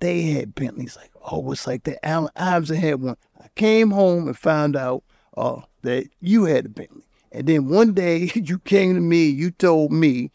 They 0.00 0.20
had 0.20 0.54
Bentleys. 0.54 0.96
Like, 0.96 1.12
oh, 1.32 1.50
it's 1.50 1.66
like 1.66 1.84
that. 1.84 2.04
Allen 2.06 2.28
Iverson 2.36 2.76
had 2.76 3.00
one. 3.00 3.16
I 3.42 3.46
came 3.54 3.90
home 3.90 4.26
and 4.26 4.36
found 4.36 4.76
out 4.76 5.02
uh, 5.36 5.60
that 5.82 6.08
you 6.20 6.44
had 6.44 6.66
a 6.66 6.68
Bentley. 6.68 7.02
And 7.32 7.46
then 7.46 7.68
one 7.68 7.92
day 7.92 8.30
you 8.34 8.58
came 8.60 8.94
to 8.94 9.00
me, 9.00 9.26
you 9.26 9.50
told 9.50 9.92
me, 9.92 10.30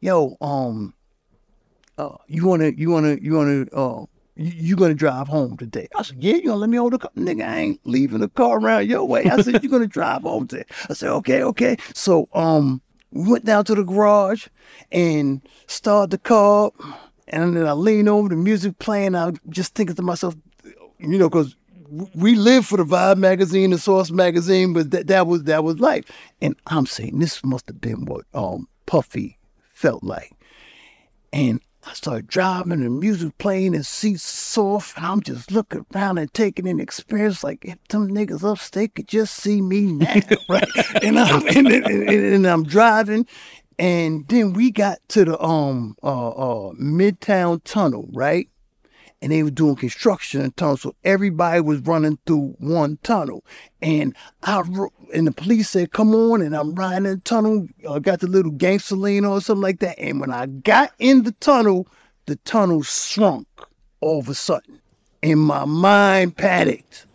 yo, 0.00 0.36
um, 0.40 0.94
uh, 1.98 2.16
you 2.26 2.46
wanna, 2.46 2.68
you 2.68 2.90
wanna, 2.90 3.18
you 3.20 3.34
wanna, 3.34 3.66
uh, 3.72 4.04
you, 4.36 4.52
you 4.54 4.76
gonna 4.76 4.94
drive 4.94 5.28
home 5.28 5.56
today? 5.56 5.88
I 5.96 6.02
said, 6.02 6.22
yeah, 6.22 6.36
you 6.36 6.44
gonna 6.44 6.56
let 6.56 6.70
me 6.70 6.76
hold 6.76 6.92
the 6.92 6.98
car? 6.98 7.10
Nigga, 7.16 7.46
I 7.46 7.58
ain't 7.58 7.80
leaving 7.84 8.20
the 8.20 8.28
car 8.28 8.58
around 8.58 8.88
your 8.88 9.04
way. 9.04 9.24
I 9.28 9.42
said, 9.42 9.62
you 9.62 9.68
gonna 9.68 9.86
drive 9.98 10.22
home 10.22 10.46
today? 10.46 10.64
I 10.88 10.94
said, 10.94 11.10
okay, 11.10 11.42
okay. 11.42 11.76
So, 11.94 12.28
um, 12.32 12.80
we 13.10 13.30
went 13.30 13.44
down 13.44 13.64
to 13.64 13.74
the 13.74 13.84
garage 13.84 14.48
and 14.92 15.40
started 15.66 16.10
the 16.10 16.18
car. 16.18 16.70
And 17.28 17.56
then 17.56 17.66
I 17.66 17.72
leaned 17.72 18.08
over, 18.08 18.28
the 18.28 18.36
music 18.36 18.78
playing. 18.78 19.14
I 19.14 19.26
was 19.26 19.38
just 19.48 19.74
thinking 19.74 19.96
to 19.96 20.02
myself, 20.02 20.34
you 20.98 21.18
know, 21.18 21.28
because 21.28 21.56
we 22.14 22.34
live 22.34 22.66
for 22.66 22.76
the 22.76 22.84
Vibe 22.84 23.18
magazine, 23.18 23.70
the 23.70 23.78
Source 23.78 24.10
magazine, 24.10 24.72
but 24.72 24.90
that, 24.90 25.06
that 25.08 25.26
was 25.26 25.44
that 25.44 25.64
was 25.64 25.78
life. 25.80 26.04
And 26.42 26.54
I'm 26.66 26.86
saying 26.86 27.18
this 27.18 27.42
must 27.44 27.68
have 27.68 27.80
been 27.80 28.04
what 28.04 28.24
um 28.34 28.66
Puffy 28.86 29.38
felt 29.70 30.02
like. 30.02 30.32
And 31.32 31.60
I 31.86 31.92
started 31.94 32.26
driving 32.26 32.72
and 32.72 33.00
music 33.00 33.36
playing 33.38 33.74
and 33.74 33.86
seats 33.86 34.22
soft, 34.22 34.96
and 34.96 35.06
I'm 35.06 35.20
just 35.22 35.50
looking 35.50 35.86
around 35.94 36.18
and 36.18 36.32
taking 36.34 36.66
in 36.66 36.80
experience 36.80 37.42
like 37.44 37.64
if 37.64 37.76
them 37.88 38.08
niggas 38.08 38.42
upstate 38.50 38.94
could 38.94 39.08
just 39.08 39.34
see 39.34 39.60
me 39.62 39.82
now, 39.92 40.14
right? 40.48 40.68
and 41.02 41.18
I'm 41.18 41.46
and, 41.48 41.68
and- 41.68 42.10
and 42.10 42.46
I'm 42.46 42.64
driving, 42.64 43.26
and 43.78 44.26
then 44.28 44.52
we 44.52 44.70
got 44.70 44.98
to 45.10 45.24
the 45.24 45.40
um 45.42 45.96
uh 46.02 46.28
uh 46.30 46.72
Midtown 46.74 47.62
Tunnel, 47.64 48.08
right? 48.12 48.48
And 49.20 49.32
they 49.32 49.42
were 49.42 49.50
doing 49.50 49.74
construction 49.74 50.42
in 50.42 50.52
tunnels, 50.52 50.82
so 50.82 50.94
everybody 51.02 51.60
was 51.60 51.80
running 51.80 52.18
through 52.24 52.54
one 52.58 52.98
tunnel. 53.02 53.44
And 53.82 54.14
I 54.44 54.62
and 55.12 55.26
the 55.26 55.32
police 55.32 55.70
said, 55.70 55.92
"Come 55.92 56.14
on!" 56.14 56.40
And 56.40 56.54
I'm 56.54 56.74
riding 56.74 57.06
in 57.06 57.16
the 57.16 57.20
tunnel. 57.22 57.66
I 57.90 57.98
got 57.98 58.20
the 58.20 58.28
little 58.28 58.52
gangster 58.52 58.94
lean 58.94 59.24
or 59.24 59.40
something 59.40 59.62
like 59.62 59.80
that. 59.80 59.98
And 59.98 60.20
when 60.20 60.30
I 60.30 60.46
got 60.46 60.92
in 61.00 61.24
the 61.24 61.32
tunnel, 61.32 61.88
the 62.26 62.36
tunnel 62.36 62.82
shrunk 62.82 63.48
all 64.00 64.20
of 64.20 64.28
a 64.28 64.34
sudden, 64.34 64.80
and 65.22 65.40
my 65.40 65.64
mind 65.64 66.36
panicked. 66.36 67.06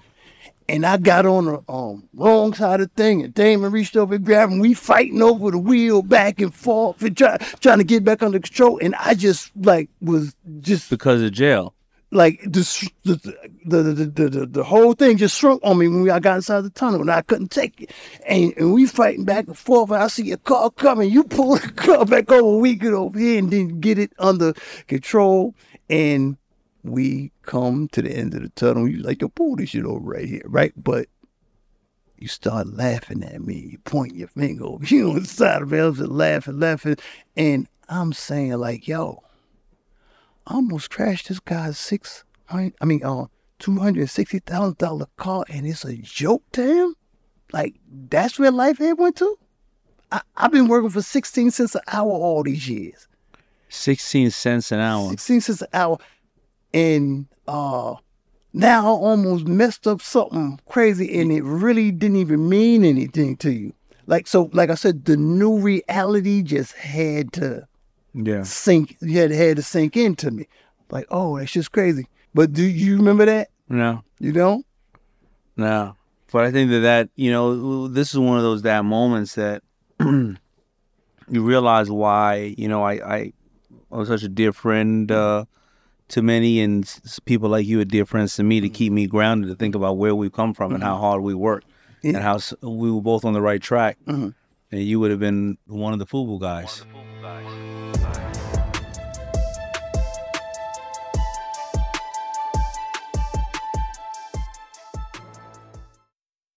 And 0.69 0.85
I 0.85 0.97
got 0.97 1.25
on 1.25 1.45
the 1.45 1.61
um, 1.69 2.07
wrong 2.13 2.53
side 2.53 2.79
of 2.79 2.89
the 2.89 2.95
thing, 2.95 3.21
and 3.21 3.33
Daymond 3.33 3.73
reached 3.73 3.97
over 3.97 4.15
and 4.15 4.25
grabbed 4.25 4.53
him. 4.53 4.59
We 4.59 4.73
fighting 4.73 5.21
over 5.21 5.51
the 5.51 5.57
wheel 5.59 6.01
back 6.01 6.39
and 6.39 6.53
forth 6.53 7.01
and 7.01 7.15
try, 7.15 7.37
trying 7.59 7.79
to 7.79 7.83
get 7.83 8.03
back 8.05 8.23
under 8.23 8.39
control. 8.39 8.79
And 8.81 8.95
I 8.95 9.13
just 9.13 9.51
like 9.55 9.89
was 10.01 10.35
just 10.61 10.89
because 10.89 11.21
of 11.21 11.31
jail. 11.33 11.73
Like 12.13 12.41
the 12.43 12.89
the 13.03 13.15
the 13.65 13.81
the, 13.81 14.29
the, 14.29 14.45
the, 14.45 14.63
whole 14.63 14.93
thing 14.93 15.17
just 15.17 15.37
shrunk 15.37 15.61
on 15.63 15.77
me 15.77 15.87
when 15.87 16.09
I 16.09 16.19
got 16.19 16.35
inside 16.35 16.61
the 16.61 16.69
tunnel 16.69 17.01
and 17.01 17.11
I 17.11 17.21
couldn't 17.21 17.51
take 17.51 17.81
it. 17.81 17.91
And, 18.27 18.53
and 18.57 18.73
we 18.73 18.85
fighting 18.85 19.25
back 19.25 19.47
and 19.47 19.57
forth. 19.57 19.89
And 19.91 20.03
I 20.03 20.07
see 20.07 20.31
a 20.31 20.37
car 20.37 20.69
coming. 20.69 21.09
You 21.09 21.23
pull 21.23 21.55
the 21.57 21.71
car 21.71 22.05
back 22.05 22.31
over. 22.31 22.57
We 22.57 22.75
get 22.75 22.93
over 22.93 23.17
here 23.17 23.39
and 23.39 23.51
then 23.51 23.79
get 23.79 23.97
it 23.97 24.13
under 24.19 24.53
control. 24.87 25.55
And 25.89 26.37
we 26.83 27.31
come 27.41 27.87
to 27.89 28.01
the 28.01 28.11
end 28.11 28.33
of 28.35 28.43
the 28.43 28.49
tunnel. 28.49 28.87
You 28.87 28.97
like, 28.99 29.21
yo, 29.21 29.29
pull 29.29 29.55
this 29.55 29.69
shit 29.69 29.85
over 29.85 29.99
right 29.99 30.27
here, 30.27 30.43
right? 30.45 30.73
But 30.77 31.07
you 32.17 32.27
start 32.27 32.67
laughing 32.67 33.23
at 33.23 33.41
me. 33.41 33.69
You 33.71 33.77
point 33.79 34.15
your 34.15 34.27
finger 34.29 34.65
over. 34.65 34.85
You 34.93 35.09
on 35.11 35.19
the 35.21 35.25
side 35.25 35.61
of 35.61 35.69
the 35.69 35.77
elevator 35.79 36.07
laughing, 36.07 36.59
laughing. 36.59 36.95
And 37.35 37.67
I'm 37.89 38.13
saying 38.13 38.53
like, 38.53 38.87
yo, 38.87 39.23
almost 40.47 40.89
crashed 40.89 41.29
this 41.29 41.39
guy's 41.39 41.77
six 41.77 42.23
hundred. 42.45 42.73
I 42.81 42.85
mean, 42.85 43.03
uh, 43.03 43.25
two 43.59 43.77
hundred 43.77 44.09
sixty 44.09 44.39
thousand 44.39 44.77
dollar 44.77 45.07
car, 45.17 45.45
and 45.49 45.65
it's 45.65 45.85
a 45.85 45.95
joke 45.95 46.43
to 46.53 46.61
him. 46.61 46.95
Like 47.51 47.75
that's 48.09 48.39
where 48.39 48.51
life 48.51 48.77
had 48.77 48.97
went 48.97 49.17
to. 49.17 49.37
I, 50.11 50.21
I've 50.35 50.51
been 50.51 50.67
working 50.67 50.89
for 50.89 51.01
sixteen 51.01 51.51
cents 51.51 51.75
an 51.75 51.81
hour 51.87 52.09
all 52.09 52.43
these 52.43 52.67
years. 52.67 53.07
Sixteen 53.69 54.31
cents 54.31 54.71
an 54.71 54.79
hour. 54.79 55.09
Sixteen 55.09 55.41
cents 55.41 55.61
an 55.61 55.67
hour, 55.73 55.97
and 56.73 57.27
uh, 57.47 57.95
now 58.53 58.85
I 58.85 58.89
almost 58.89 59.47
messed 59.47 59.87
up 59.87 60.01
something 60.01 60.59
crazy, 60.67 61.19
and 61.19 61.31
it 61.31 61.43
really 61.43 61.91
didn't 61.91 62.17
even 62.17 62.49
mean 62.49 62.83
anything 62.83 63.37
to 63.37 63.51
you. 63.51 63.73
Like 64.05 64.27
so, 64.27 64.49
like 64.53 64.69
I 64.69 64.75
said, 64.75 65.05
the 65.05 65.15
new 65.15 65.57
reality 65.59 66.43
just 66.43 66.73
had 66.73 67.31
to 67.33 67.67
Yeah. 68.13 68.43
sink. 68.43 68.97
You 69.01 69.19
had 69.19 69.31
had 69.31 69.57
to 69.57 69.63
sink 69.63 69.97
into 69.97 70.31
me. 70.31 70.47
Like, 70.89 71.07
oh, 71.09 71.37
that's 71.37 71.51
just 71.51 71.71
crazy. 71.71 72.07
But 72.33 72.53
do 72.53 72.63
you 72.63 72.97
remember 72.97 73.25
that? 73.25 73.49
No. 73.69 74.03
You 74.19 74.31
don't? 74.31 74.65
No, 75.55 75.95
but 76.31 76.45
I 76.45 76.51
think 76.51 76.71
that 76.71 76.79
that 76.79 77.09
you 77.15 77.31
know 77.31 77.87
this 77.87 78.11
is 78.11 78.19
one 78.19 78.37
of 78.37 78.43
those 78.43 78.63
that 78.63 78.83
moments 78.85 79.35
that 79.35 79.61
you 79.99 80.37
realize 81.29 81.91
why 81.91 82.55
you 82.57 82.67
know 82.67 82.83
I 82.83 82.93
I, 82.93 83.33
I 83.91 83.97
was 83.97 84.07
such 84.07 84.23
a 84.23 84.29
dear 84.29 84.51
friend 84.51 85.11
uh, 85.11 85.45
to 86.09 86.21
many, 86.23 86.59
and 86.59 86.91
people 87.25 87.49
like 87.49 87.67
you 87.67 87.79
are 87.81 87.85
dear 87.85 88.05
friends 88.05 88.35
to 88.37 88.43
me 88.43 88.61
to 88.61 88.67
mm-hmm. 88.67 88.73
keep 88.73 88.93
me 88.93 89.05
grounded 89.05 89.49
to 89.49 89.55
think 89.55 89.75
about 89.75 89.97
where 89.97 90.15
we 90.15 90.29
come 90.29 90.53
from 90.53 90.73
and 90.73 90.83
how 90.83 90.93
mm-hmm. 90.93 91.01
hard 91.01 91.21
we 91.21 91.35
work 91.35 91.63
and 92.03 92.17
how 92.17 92.39
we 92.61 92.91
were 92.91 93.01
both 93.01 93.25
on 93.25 93.33
the 93.33 93.41
right 93.41 93.61
track. 93.61 93.97
Mm-hmm. 94.07 94.29
And 94.71 94.81
you 94.81 94.99
would 94.99 95.11
have 95.11 95.19
been 95.19 95.57
one 95.67 95.93
of 95.93 95.99
the 95.99 96.05
FUBU 96.07 96.41
guys. 96.41 96.83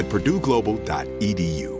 at 0.00 0.08
purdueglobal.edu. 0.08 1.79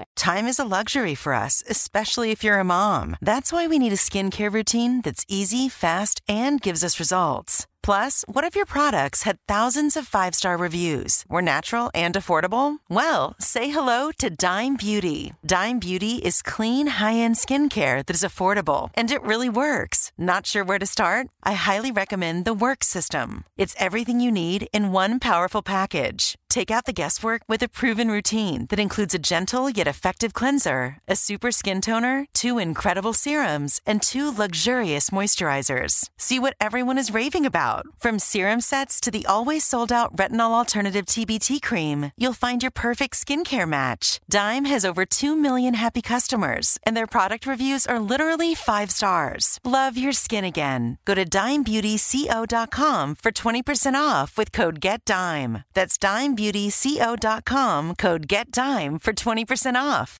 Time 0.15 0.47
is 0.47 0.59
a 0.59 0.65
luxury 0.65 1.15
for 1.15 1.33
us, 1.33 1.63
especially 1.69 2.31
if 2.31 2.43
you're 2.43 2.59
a 2.59 2.63
mom. 2.63 3.17
That's 3.21 3.51
why 3.51 3.67
we 3.67 3.79
need 3.79 3.93
a 3.93 3.97
skincare 3.97 4.53
routine 4.53 5.01
that's 5.01 5.25
easy, 5.27 5.69
fast, 5.69 6.21
and 6.27 6.61
gives 6.61 6.83
us 6.83 6.99
results. 6.99 7.67
Plus, 7.83 8.23
what 8.27 8.43
if 8.43 8.55
your 8.55 8.65
products 8.65 9.23
had 9.23 9.39
thousands 9.47 9.97
of 9.97 10.07
five 10.07 10.35
star 10.35 10.55
reviews, 10.55 11.23
were 11.27 11.41
natural 11.41 11.89
and 11.93 12.13
affordable? 12.15 12.77
Well, 12.89 13.33
say 13.39 13.69
hello 13.69 14.11
to 14.19 14.29
Dime 14.29 14.75
Beauty. 14.75 15.33
Dime 15.45 15.79
Beauty 15.79 16.17
is 16.17 16.41
clean, 16.41 16.87
high 16.87 17.15
end 17.15 17.35
skincare 17.35 18.05
that 18.05 18.15
is 18.15 18.21
affordable 18.21 18.89
and 18.93 19.09
it 19.09 19.23
really 19.23 19.49
works. 19.49 20.11
Not 20.17 20.45
sure 20.45 20.63
where 20.63 20.79
to 20.79 20.85
start? 20.85 21.27
I 21.43 21.53
highly 21.53 21.91
recommend 21.91 22.45
the 22.45 22.53
Work 22.53 22.83
System. 22.83 23.45
It's 23.57 23.75
everything 23.79 24.19
you 24.19 24.31
need 24.31 24.67
in 24.71 24.91
one 24.91 25.19
powerful 25.19 25.63
package. 25.63 26.35
Take 26.51 26.69
out 26.69 26.83
the 26.83 26.91
guesswork 26.91 27.43
with 27.47 27.63
a 27.63 27.69
proven 27.69 28.11
routine 28.11 28.65
that 28.71 28.79
includes 28.79 29.15
a 29.15 29.19
gentle 29.19 29.69
yet 29.69 29.87
effective 29.87 30.33
cleanser, 30.33 30.97
a 31.07 31.15
super 31.15 31.49
skin 31.49 31.79
toner, 31.79 32.25
two 32.33 32.59
incredible 32.59 33.13
serums, 33.13 33.79
and 33.85 34.01
two 34.01 34.29
luxurious 34.37 35.11
moisturizers. 35.11 36.09
See 36.17 36.39
what 36.39 36.55
everyone 36.59 36.97
is 36.97 37.13
raving 37.13 37.45
about. 37.45 37.85
From 37.99 38.19
serum 38.19 38.59
sets 38.59 38.99
to 38.99 39.09
the 39.09 39.25
always 39.27 39.63
sold 39.63 39.93
out 39.93 40.13
retinol 40.17 40.51
alternative 40.51 41.05
TBT 41.05 41.61
cream, 41.61 42.11
you'll 42.17 42.33
find 42.33 42.61
your 42.61 42.69
perfect 42.69 43.13
skincare 43.15 43.65
match. 43.65 44.19
Dime 44.29 44.65
has 44.65 44.83
over 44.83 45.05
2 45.05 45.37
million 45.37 45.75
happy 45.75 46.01
customers, 46.01 46.77
and 46.83 46.97
their 46.97 47.07
product 47.07 47.45
reviews 47.47 47.85
are 47.85 47.97
literally 47.97 48.53
five 48.55 48.91
stars. 48.91 49.57
Love 49.63 49.97
your 49.97 50.11
skin 50.11 50.43
again. 50.43 50.97
Go 51.05 51.15
to 51.15 51.23
dimebeautyco.com 51.23 53.15
for 53.15 53.31
20% 53.31 53.95
off 53.95 54.37
with 54.37 54.51
code 54.51 54.81
GETDIME. 54.81 55.63
That's 55.73 55.97
dimebeautyco.com, 56.41 57.95
code 57.95 58.27
GETDIME 58.27 59.01
for 59.01 59.13
20% 59.13 59.75
off. 59.75 60.17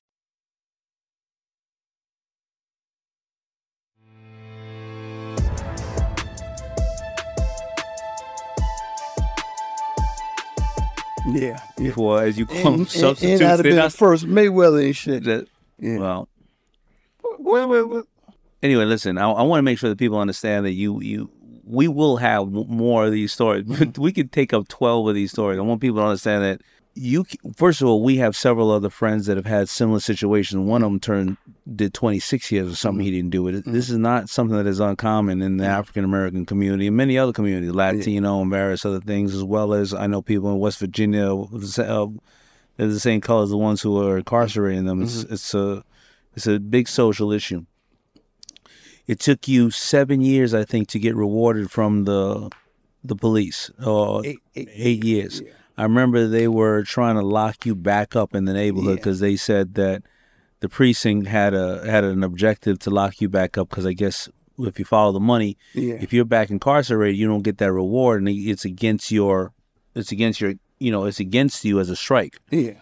Yeah, 11.26 11.60
yeah. 11.78 11.92
Well, 11.96 12.18
as 12.18 12.36
you 12.36 12.46
call 12.46 12.56
And, 12.74 12.86
them, 12.88 13.04
and, 13.04 13.22
and 13.22 13.42
I'd 13.42 13.48
have 13.48 13.62
been 13.62 13.76
the 13.76 13.82
not- 13.82 13.92
first 13.92 14.26
Mayweather 14.26 14.84
and 14.84 14.96
shit. 14.96 15.24
that- 15.24 15.46
Yeah. 15.78 15.98
Well, 15.98 16.28
Wait, 17.38 17.66
wait, 17.66 17.82
wait. 17.88 18.04
anyway, 18.62 18.84
listen. 18.84 19.18
I, 19.18 19.30
I 19.30 19.42
want 19.42 19.58
to 19.58 19.62
make 19.62 19.78
sure 19.78 19.88
that 19.90 19.98
people 19.98 20.18
understand 20.18 20.64
that 20.66 20.72
you 20.72 21.00
you 21.00 21.30
we 21.72 21.88
will 21.88 22.18
have 22.18 22.52
more 22.52 23.06
of 23.06 23.12
these 23.12 23.32
stories. 23.32 23.64
Mm-hmm. 23.64 24.00
we 24.00 24.12
could 24.12 24.30
take 24.30 24.52
up 24.52 24.68
twelve 24.68 25.08
of 25.08 25.14
these 25.14 25.30
stories. 25.30 25.58
I 25.58 25.62
want 25.62 25.80
people 25.80 25.98
to 25.98 26.04
understand 26.06 26.44
that 26.44 26.60
you. 26.94 27.24
First 27.56 27.80
of 27.80 27.88
all, 27.88 28.02
we 28.02 28.16
have 28.18 28.36
several 28.36 28.70
other 28.70 28.90
friends 28.90 29.26
that 29.26 29.38
have 29.38 29.46
had 29.46 29.70
similar 29.70 30.00
situations. 30.00 30.66
One 30.68 30.82
of 30.82 30.90
them 30.90 31.00
turned 31.00 31.38
did 31.74 31.94
twenty 31.94 32.18
six 32.18 32.52
years 32.52 32.70
or 32.70 32.76
something. 32.76 33.00
Mm-hmm. 33.00 33.04
He 33.06 33.10
didn't 33.10 33.30
do 33.30 33.48
it. 33.48 33.54
Mm-hmm. 33.54 33.72
This 33.72 33.88
is 33.88 33.96
not 33.96 34.28
something 34.28 34.56
that 34.56 34.66
is 34.66 34.80
uncommon 34.80 35.40
in 35.40 35.56
the 35.56 35.64
African 35.64 36.04
American 36.04 36.44
community 36.44 36.86
and 36.86 36.96
many 36.96 37.16
other 37.16 37.32
communities, 37.32 37.72
Latino 37.72 38.42
and 38.42 38.50
various 38.50 38.84
other 38.84 39.00
things, 39.00 39.34
as 39.34 39.42
well 39.42 39.72
as 39.72 39.94
I 39.94 40.06
know 40.06 40.20
people 40.20 40.52
in 40.52 40.58
West 40.58 40.78
Virginia. 40.78 41.34
Uh, 41.34 42.08
they're 42.76 42.86
the 42.86 43.00
same 43.00 43.20
color 43.20 43.44
as 43.44 43.50
the 43.50 43.58
ones 43.58 43.80
who 43.80 44.06
are 44.06 44.18
incarcerating 44.18 44.84
them. 44.84 45.02
It's 45.02 45.22
it's 45.22 45.54
a 45.54 45.82
it's 46.34 46.46
a 46.46 46.60
big 46.60 46.86
social 46.88 47.32
issue. 47.32 47.64
It 49.06 49.18
took 49.20 49.48
you 49.48 49.70
seven 49.70 50.20
years, 50.20 50.54
I 50.54 50.64
think, 50.64 50.88
to 50.88 50.98
get 50.98 51.14
rewarded 51.16 51.70
from 51.70 52.04
the 52.04 52.50
the 53.04 53.16
police. 53.16 53.70
Or 53.84 54.24
Eight- 54.24 54.38
eight, 54.54 54.68
eight- 54.74 55.04
years. 55.04 55.42
I 55.76 55.82
remember 55.84 56.28
they 56.28 56.46
were 56.48 56.82
trying 56.84 57.16
to 57.16 57.22
lock 57.22 57.66
you 57.66 57.74
back 57.74 58.14
up 58.14 58.34
in 58.34 58.44
the 58.44 58.52
neighborhood 58.52 58.96
because 58.96 59.18
they 59.20 59.36
said 59.36 59.74
that 59.74 60.02
the 60.60 60.68
precinct 60.68 61.26
had 61.26 61.54
a 61.54 61.84
had 61.90 62.04
an 62.04 62.22
objective 62.22 62.78
to 62.80 62.90
lock 62.90 63.20
you 63.20 63.28
back 63.28 63.58
up 63.58 63.70
because 63.70 63.86
I 63.86 63.92
guess 63.94 64.28
if 64.58 64.78
you 64.78 64.84
follow 64.84 65.10
the 65.12 65.18
money, 65.20 65.56
Yeah. 65.74 65.94
if 65.94 66.12
you're 66.12 66.24
back 66.26 66.50
incarcerated, 66.50 67.18
you 67.18 67.26
don't 67.26 67.42
get 67.42 67.58
that 67.58 67.72
reward, 67.72 68.20
and 68.20 68.28
it's 68.28 68.64
against 68.64 69.10
your 69.10 69.52
it's 69.96 70.12
against 70.12 70.40
your 70.40 70.54
you 70.78 70.92
know 70.92 71.04
it's 71.06 71.18
against 71.18 71.64
you 71.64 71.80
as 71.80 71.88
a 71.90 71.96
strike. 71.96 72.38
Yeah. 72.50 72.74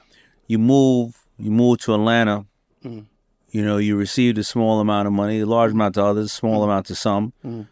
You 0.48 0.58
move 0.58 1.16
you 1.38 1.50
move 1.50 1.78
to 1.82 1.94
Atlanta. 1.94 2.44
Mhm. 2.84 3.06
You 3.50 3.64
know 3.64 3.78
you 3.78 3.96
received 3.96 4.38
a 4.38 4.44
small 4.44 4.80
amount 4.80 5.06
of 5.08 5.12
money, 5.12 5.40
a 5.40 5.46
large 5.46 5.72
amount 5.72 5.94
to 5.96 6.04
others, 6.04 6.26
a 6.26 6.28
small 6.28 6.62
amount 6.62 6.86
to 6.86 6.94
some. 6.94 7.32
Mhm. 7.44 7.66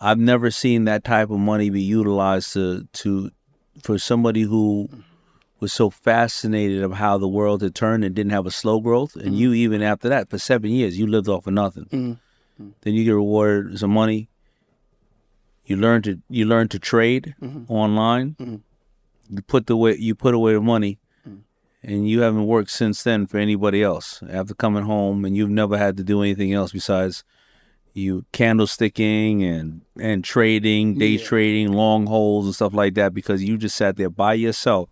I've 0.00 0.18
never 0.18 0.50
seen 0.50 0.84
that 0.84 1.04
type 1.04 1.30
of 1.30 1.38
money 1.38 1.70
be 1.70 1.82
utilized 1.82 2.52
to 2.52 2.86
to 3.02 3.30
for 3.82 3.98
somebody 3.98 4.42
who 4.42 4.88
was 5.58 5.72
so 5.72 5.90
fascinated 5.90 6.82
of 6.82 6.92
how 6.92 7.18
the 7.18 7.28
world 7.28 7.62
had 7.62 7.74
turned 7.74 8.04
and 8.04 8.14
didn't 8.14 8.32
have 8.32 8.46
a 8.46 8.50
slow 8.50 8.78
growth. 8.80 9.16
And 9.16 9.36
you 9.38 9.52
even 9.52 9.82
after 9.82 10.08
that 10.08 10.28
for 10.30 10.38
seven 10.38 10.70
years 10.70 10.98
you 10.98 11.06
lived 11.06 11.28
off 11.28 11.46
of 11.46 11.54
nothing. 11.54 11.86
Mhm. 11.90 12.72
Then 12.82 12.94
you 12.94 13.04
get 13.04 13.12
rewarded 13.12 13.78
some 13.78 13.90
money. 13.90 14.28
You 15.64 15.76
learn 15.76 16.02
to 16.02 16.18
you 16.28 16.44
learn 16.46 16.68
to 16.68 16.78
trade 16.78 17.34
online. 17.68 18.36
Mhm. 18.38 18.60
You 19.30 19.42
put 19.42 19.66
the 19.66 19.76
way 19.76 19.96
you 19.98 20.14
put 20.14 20.34
away 20.34 20.52
the 20.54 20.60
money, 20.60 20.98
and 21.86 22.08
you 22.08 22.20
haven't 22.20 22.46
worked 22.46 22.70
since 22.70 23.02
then 23.04 23.26
for 23.26 23.38
anybody 23.38 23.82
else 23.82 24.22
after 24.28 24.54
coming 24.54 24.82
home, 24.84 25.24
and 25.24 25.36
you've 25.36 25.50
never 25.50 25.78
had 25.78 25.96
to 25.96 26.04
do 26.04 26.20
anything 26.20 26.52
else 26.52 26.72
besides 26.72 27.24
you 27.94 28.26
candlesticking 28.32 29.42
and 29.42 29.80
and 29.98 30.24
trading, 30.24 30.98
day 30.98 31.16
trading, 31.16 31.72
long 31.72 32.06
holes 32.06 32.44
and 32.44 32.54
stuff 32.54 32.74
like 32.74 32.94
that 32.94 33.14
because 33.14 33.42
you 33.42 33.56
just 33.56 33.76
sat 33.76 33.96
there 33.96 34.10
by 34.10 34.34
yourself 34.34 34.90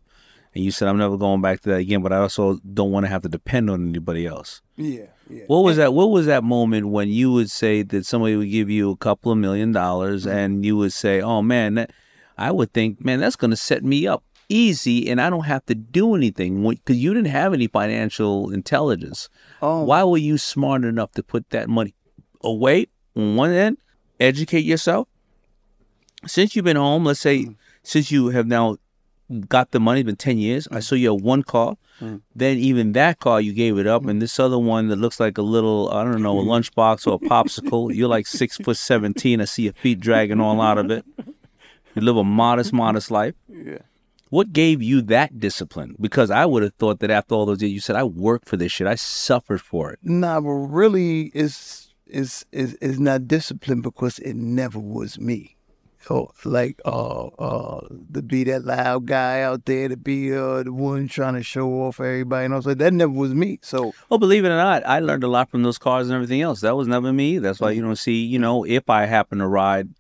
and 0.55 0.65
you 0.65 0.71
said 0.71 0.89
I'm 0.89 0.97
never 0.97 1.19
going 1.19 1.43
back 1.43 1.61
to 1.63 1.69
that 1.71 1.81
again. 1.81 2.03
But 2.03 2.13
I 2.13 2.19
also 2.19 2.59
don't 2.73 2.93
want 2.93 3.05
to 3.05 3.11
have 3.11 3.23
to 3.23 3.29
depend 3.29 3.69
on 3.69 3.89
anybody 3.89 4.27
else. 4.27 4.63
Yeah. 4.77 5.07
Yeah. 5.29 5.45
What 5.47 5.65
was 5.65 5.77
that? 5.79 5.95
What 5.95 6.11
was 6.11 6.27
that 6.27 6.45
moment 6.45 6.89
when 6.89 7.09
you 7.09 7.33
would 7.33 7.51
say 7.51 7.83
that 7.83 8.07
somebody 8.07 8.37
would 8.37 8.51
give 8.51 8.71
you 8.71 8.91
a 8.91 8.97
couple 8.97 9.33
of 9.33 9.39
million 9.39 9.73
dollars 9.73 10.27
Mm-hmm. 10.27 10.37
and 10.39 10.65
you 10.65 10.77
would 10.77 10.93
say, 10.93 11.21
"Oh 11.21 11.43
man, 11.43 11.75
that, 11.75 11.91
I 12.39 12.51
would 12.53 12.73
think, 12.73 13.05
man, 13.05 13.21
that's 13.21 13.37
going 13.37 13.51
to 13.51 13.57
set 13.57 13.85
me 13.85 14.07
up 14.07 14.23
easy, 14.49 15.09
and 15.11 15.21
I 15.21 15.31
don't 15.31 15.45
have 15.45 15.65
to 15.67 15.75
do 15.75 16.15
anything 16.15 16.67
because 16.69 16.97
you 16.97 17.15
didn't 17.15 17.29
have 17.31 17.53
any 17.55 17.67
financial 17.67 18.51
intelligence. 18.51 19.29
Oh. 19.63 19.85
Why 19.85 20.05
were 20.05 20.19
you 20.19 20.39
smart 20.39 20.85
enough 20.85 21.13
to 21.13 21.23
put 21.23 21.51
that 21.51 21.69
money 21.69 21.95
away 22.43 22.87
on 23.17 23.37
one 23.37 23.53
end, 23.53 23.79
educate 24.21 24.65
yourself? 24.65 25.09
Since 26.27 26.57
you've 26.57 26.65
been 26.65 26.77
home, 26.77 27.05
let's 27.05 27.21
say, 27.21 27.41
Mm. 27.45 27.57
since 27.83 28.11
you 28.11 28.29
have 28.29 28.47
now 28.47 28.77
got 29.49 29.71
the 29.73 29.81
money, 29.81 30.01
it's 30.01 30.07
been 30.07 30.17
ten 30.17 30.39
years. 30.39 30.67
I 30.71 30.81
saw 30.81 30.95
you 30.95 31.13
have 31.13 31.23
one 31.23 31.43
car. 31.43 31.77
Mm. 32.01 32.23
Then 32.35 32.59
even 32.59 32.93
that 32.93 33.21
car 33.21 33.41
you 33.41 33.53
gave 33.53 33.79
it 33.79 33.87
up, 33.87 34.05
and 34.07 34.21
this 34.21 34.39
other 34.41 34.59
one 34.59 34.89
that 34.89 34.97
looks 34.97 35.21
like 35.21 35.39
a 35.39 35.43
little 35.43 35.91
I 35.93 36.03
don't 36.05 36.23
know 36.23 36.39
a 36.39 36.43
lunchbox 36.43 37.07
or 37.07 37.15
a 37.15 37.19
popsicle. 37.19 37.95
You're 37.95 38.09
like 38.09 38.27
six 38.27 38.57
foot 38.65 38.77
seventeen. 38.77 39.41
I 39.41 39.45
see 39.45 39.65
your 39.65 39.75
feet 39.75 40.01
dragging 40.01 40.41
all 40.41 40.61
out 40.61 40.79
of 40.79 40.91
it. 40.91 41.05
You 41.95 42.03
live 42.03 42.17
a 42.17 42.25
modest, 42.25 42.73
modest 42.73 43.11
life. 43.11 43.35
Yeah. 43.49 43.79
What 44.35 44.53
gave 44.53 44.83
you 44.83 45.01
that 45.03 45.39
discipline? 45.39 45.95
Because 46.01 46.29
I 46.29 46.45
would 46.45 46.65
have 46.65 46.75
thought 46.75 46.99
that 46.99 47.11
after 47.13 47.37
all 47.37 47.47
those 47.47 47.63
years, 47.63 47.73
you 47.73 47.79
said 47.79 47.95
I 47.95 48.03
worked 48.03 48.49
for 48.49 48.57
this 48.57 48.73
shit. 48.73 48.89
I 48.89 48.97
suffered 48.97 49.61
for 49.61 49.93
it. 49.93 50.01
Nah, 50.03 50.41
but 50.41 50.51
really, 50.51 51.31
it's 51.35 51.95
it's 52.05 52.45
is 52.51 52.75
is 52.75 52.99
not 52.99 53.29
discipline 53.29 53.81
because 53.81 54.19
it 54.19 54.35
never 54.35 54.81
was 54.81 55.21
me. 55.21 55.55
So 56.01 56.33
like 56.45 56.81
uh 56.85 57.27
uh 57.27 57.87
to 58.13 58.23
be 58.23 58.43
that 58.43 58.65
loud 58.65 59.07
guy 59.07 59.43
out 59.43 59.67
there, 59.67 59.89
to 59.89 59.97
be 59.97 60.35
uh 60.35 60.65
the 60.65 60.73
one 60.73 61.07
trying 61.07 61.35
to 61.35 61.45
show 61.45 61.69
off 61.85 62.01
everybody, 62.01 62.47
and 62.47 62.55
I 62.55 62.57
was 62.57 62.67
like 62.67 62.79
that 62.79 62.93
never 62.93 63.13
was 63.13 63.33
me. 63.33 63.61
So 63.63 63.95
Well, 64.09 64.19
believe 64.19 64.45
it 64.45 64.49
or 64.49 64.57
not, 64.57 64.85
I 64.85 64.99
learned 64.99 65.23
a 65.23 65.29
lot 65.29 65.49
from 65.49 65.63
those 65.63 65.79
cars 65.79 66.09
and 66.09 66.15
everything 66.17 66.41
else. 66.41 66.61
That 66.63 66.75
was 66.77 66.89
never 66.89 67.13
me. 67.13 67.39
That's 67.39 67.61
why 67.61 67.71
you 67.71 67.83
don't 67.83 67.95
see, 67.95 68.25
you 68.25 68.41
know, 68.41 68.65
if 68.65 68.91
I 68.91 69.07
happen 69.07 69.39
to 69.39 69.47
ride 69.47 69.91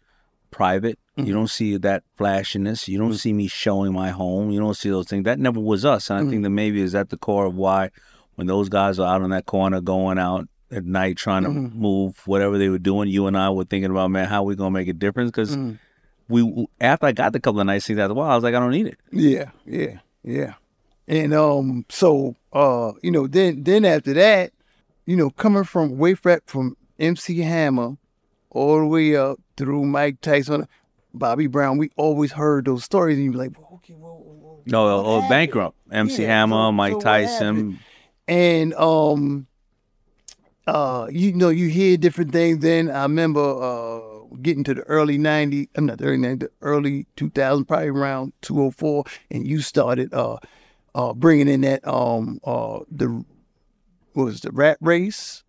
private, 0.50 0.98
you 1.16 1.24
mm-hmm. 1.24 1.33
don't 1.33 1.50
see 1.50 1.77
that 1.77 2.03
flashiness. 2.16 2.88
You 2.88 2.98
don't 2.98 3.12
mm. 3.12 3.18
see 3.18 3.33
me 3.33 3.46
showing 3.46 3.92
my 3.92 4.11
home. 4.11 4.50
You 4.50 4.59
don't 4.59 4.74
see 4.74 4.90
those 4.90 5.07
things. 5.07 5.24
That 5.24 5.38
never 5.38 5.61
was 5.61 5.85
us. 5.85 6.11
And 6.11 6.18
I 6.18 6.22
think 6.29 6.40
mm. 6.40 6.44
that 6.44 6.50
maybe 6.50 6.81
is 6.81 6.94
at 6.94 7.11
the 7.11 7.16
core 7.16 7.46
of 7.46 7.55
why 7.55 7.90
when 8.35 8.48
those 8.48 8.68
guys 8.68 8.98
are 8.98 9.14
out 9.14 9.22
on 9.22 9.31
that 9.31 9.46
corner 9.46 9.81
going 9.81 10.18
out 10.18 10.48
at 10.72 10.85
night 10.85 11.16
trying 11.16 11.44
to 11.44 11.50
mm-hmm. 11.50 11.79
move 11.79 12.20
whatever 12.27 12.59
they 12.59 12.68
were 12.68 12.81
doing, 12.81 13.09
you 13.09 13.29
and 13.29 13.38
I 13.38 13.48
were 13.50 13.64
thinking 13.64 13.92
about, 13.92 14.11
man, 14.11 14.27
how 14.27 14.42
are 14.42 14.46
we 14.46 14.57
going 14.57 14.72
to 14.72 14.79
make 14.79 14.88
a 14.88 14.92
difference? 14.92 15.31
Because 15.31 15.57
mm. 15.57 15.79
we, 16.29 16.66
after 16.81 17.07
I 17.07 17.12
got 17.12 17.33
the 17.33 17.38
couple 17.38 17.61
of 17.61 17.66
nice 17.66 17.87
things 17.87 18.00
after 18.00 18.11
a 18.11 18.14
while, 18.14 18.31
I 18.31 18.35
was 18.35 18.42
like, 18.42 18.57
I 18.57 18.59
don't 18.59 18.72
need 18.72 18.88
it. 18.88 18.98
yeah, 19.12 19.50
yeah, 19.64 19.98
yeah, 20.24 20.55
and 21.07 21.35
um 21.35 21.85
so 21.90 22.35
uh 22.55 22.92
you 23.03 23.11
know 23.11 23.27
then 23.27 23.62
then 23.62 23.85
after 23.85 24.14
that, 24.14 24.53
you 25.07 25.16
know 25.16 25.31
coming 25.31 25.64
from 25.64 25.98
way 25.98 26.14
back 26.14 26.42
from 26.46 26.77
MC 26.98 27.38
Hammer 27.40 27.96
all 28.50 28.79
the 28.79 28.87
way 28.87 29.14
up 29.14 29.38
through 29.57 29.85
Mike 29.85 30.20
Tyson, 30.22 30.66
Bobby 31.14 31.46
Brown, 31.46 31.79
we 31.79 31.90
always 31.96 32.33
heard 32.33 32.64
those 32.66 32.85
stories, 32.85 33.16
and 33.16 33.24
you 33.24 33.31
be 33.33 33.38
like, 33.38 33.57
well, 33.59 33.68
okay, 33.85 33.94
well, 33.96 34.20
well, 34.24 34.62
No, 34.66 35.00
or 35.00 35.22
oh, 35.22 35.29
bankrupt. 35.29 35.77
MC 35.92 36.22
Yeah, 36.22 36.29
Hammer, 36.29 36.57
so- 36.68 36.72
Mike 36.72 36.92
so 36.94 37.00
Tyson. 37.00 37.79
and 38.27 38.72
um 38.74 39.46
uh 40.66 41.07
you 41.11 41.33
know 41.35 41.50
you 41.50 41.68
hear 41.68 41.96
different 41.98 42.33
things 42.33 42.61
then 42.61 42.90
i 42.90 43.03
remember 43.03 43.40
uh 43.40 44.00
getting 44.40 44.64
to 44.64 44.72
the 44.72 44.81
early 44.85 45.18
90s 45.18 45.68
i'm 45.77 45.85
not 45.85 45.98
the 45.98 46.07
early 46.07 46.16
90s 46.16 46.38
the 46.40 46.50
early 46.62 47.07
2000 47.16 47.66
probably 47.66 47.88
around 47.88 48.33
204 48.40 49.05
and 49.31 49.46
you 49.46 49.61
started 49.61 50.12
uh 50.14 50.38
uh 50.94 51.12
bringing 51.12 51.48
in 51.48 51.61
that 51.61 51.87
um 51.87 52.40
uh 52.44 52.79
the 52.90 53.09
what 54.14 54.24
was 54.24 54.40
the 54.40 54.50
rat 54.53 54.79
race 54.81 55.43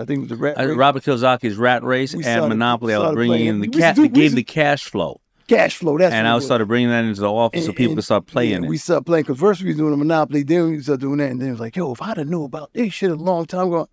i 0.00 0.04
think 0.04 0.18
it 0.18 0.20
was 0.20 0.28
the 0.30 0.36
rat 0.36 0.58
Uh, 0.58 0.66
race 0.68 0.76
Robert 0.76 1.02
Kiyosaki's 1.04 1.56
Rat 1.56 1.82
Race 1.82 2.14
We 2.14 2.24
and 2.24 2.48
Monopoly. 2.48 2.94
I 2.94 2.98
was 2.98 3.14
bringing 3.14 3.46
in 3.46 3.60
the 3.60 3.68
cat. 3.68 3.96
do- 3.96 4.08
gave 4.08 4.34
the 4.34 4.42
cash 4.44 4.84
flow, 4.84 5.20
cash 5.48 5.76
flow 5.76 5.98
that's 5.98 6.14
and 6.14 6.26
I 6.26 6.34
was. 6.34 6.44
started 6.44 6.66
bringing 6.68 6.88
that 6.90 7.04
into 7.04 7.20
the 7.20 7.30
office 7.32 7.64
so 7.66 7.72
people 7.72 7.86
and- 7.92 7.96
could 7.96 8.04
start 8.04 8.26
playing 8.26 8.50
yeah, 8.62 8.66
it. 8.66 8.68
We 8.68 8.76
started 8.78 9.04
playing 9.04 9.24
because 9.24 9.38
first 9.38 9.60
we 9.62 9.68
was 9.68 9.76
doing 9.76 9.92
a 9.92 9.96
Monopoly, 9.96 10.42
then 10.42 10.70
we 10.70 10.80
started 10.82 11.00
doing 11.00 11.18
that, 11.18 11.30
and 11.30 11.40
then 11.40 11.48
it 11.48 11.52
was 11.52 11.60
like, 11.60 11.76
yo, 11.76 11.92
if 11.92 12.00
I'd 12.02 12.16
have 12.18 12.28
knew 12.28 12.44
about 12.44 12.72
this 12.72 12.92
shit 12.92 13.10
a 13.10 13.14
long 13.14 13.46
time 13.46 13.66
ago, 13.68 13.88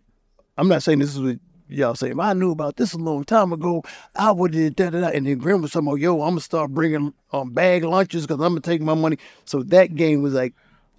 I'm 0.58 0.68
not 0.68 0.84
saying 0.84 1.00
this 1.00 1.14
is 1.16 1.22
what 1.22 1.38
y'all 1.70 1.96
say. 1.96 2.12
If 2.12 2.20
I 2.20 2.34
knew 2.34 2.52
about 2.52 2.78
this 2.78 2.94
a 2.94 2.98
long 2.98 3.24
time 3.26 3.52
ago, 3.54 3.84
I 4.16 4.32
would 4.32 4.54
have 4.56 4.76
da 4.76 4.90
da 4.90 5.02
da. 5.02 5.08
And 5.08 5.26
then 5.28 5.38
Grim 5.40 5.62
was 5.62 5.72
talking 5.72 5.88
about, 5.88 6.00
yo, 6.00 6.22
I'm 6.22 6.30
gonna 6.32 6.42
start 6.42 6.72
bringing 6.72 7.14
um, 7.34 7.52
bag 7.52 7.84
lunches 7.84 8.26
because 8.26 8.42
I'm 8.42 8.52
gonna 8.52 8.62
take 8.62 8.82
my 8.82 8.94
money. 8.94 9.18
So 9.46 9.64
that 9.64 9.96
game 9.96 10.22
was 10.22 10.34
like, 10.34 10.54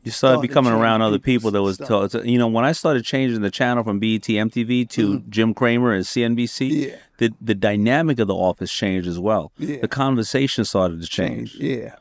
you 0.09 0.13
started 0.13 0.41
becoming 0.43 0.73
around 0.73 1.03
other 1.03 1.19
people 1.19 1.51
that 1.53 1.63
was, 1.63 1.77
stuff. 1.77 2.11
to, 2.13 2.29
you 2.29 2.39
know, 2.39 2.49
when 2.49 2.65
I 2.65 2.73
started 2.73 3.05
changing 3.05 3.41
the 3.43 3.51
channel 3.51 3.85
from 3.85 3.99
BET 3.99 4.23
MTV 4.23 4.89
to 4.91 5.21
Jim 5.29 5.55
Cramer 5.55 5.93
and 5.93 6.05
CNBC, 6.05 6.71
Mm-hmm. 6.71 6.91
Yeah. 6.91 6.97
the 7.19 7.33
the 7.41 7.55
dynamic 7.55 8.19
of 8.19 8.27
the 8.29 8.35
office 8.35 8.73
changed 8.73 9.07
as 9.09 9.19
well. 9.19 9.53
Yeah. 9.59 9.81
The 9.81 9.89
conversation 9.89 10.65
started 10.65 11.01
to 11.03 11.07
change. 11.09 11.55
Yeah, 11.57 11.95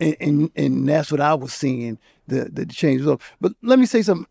and 0.00 0.16
and, 0.20 0.50
and 0.56 0.88
that's 0.88 1.10
what 1.12 1.20
I 1.20 1.34
was 1.34 1.52
seeing 1.52 1.98
the 2.26 2.48
the 2.52 2.64
changes 2.66 3.06
up. 3.06 3.20
But 3.40 3.52
let 3.62 3.78
me 3.78 3.86
say 3.86 4.02
something. 4.02 4.26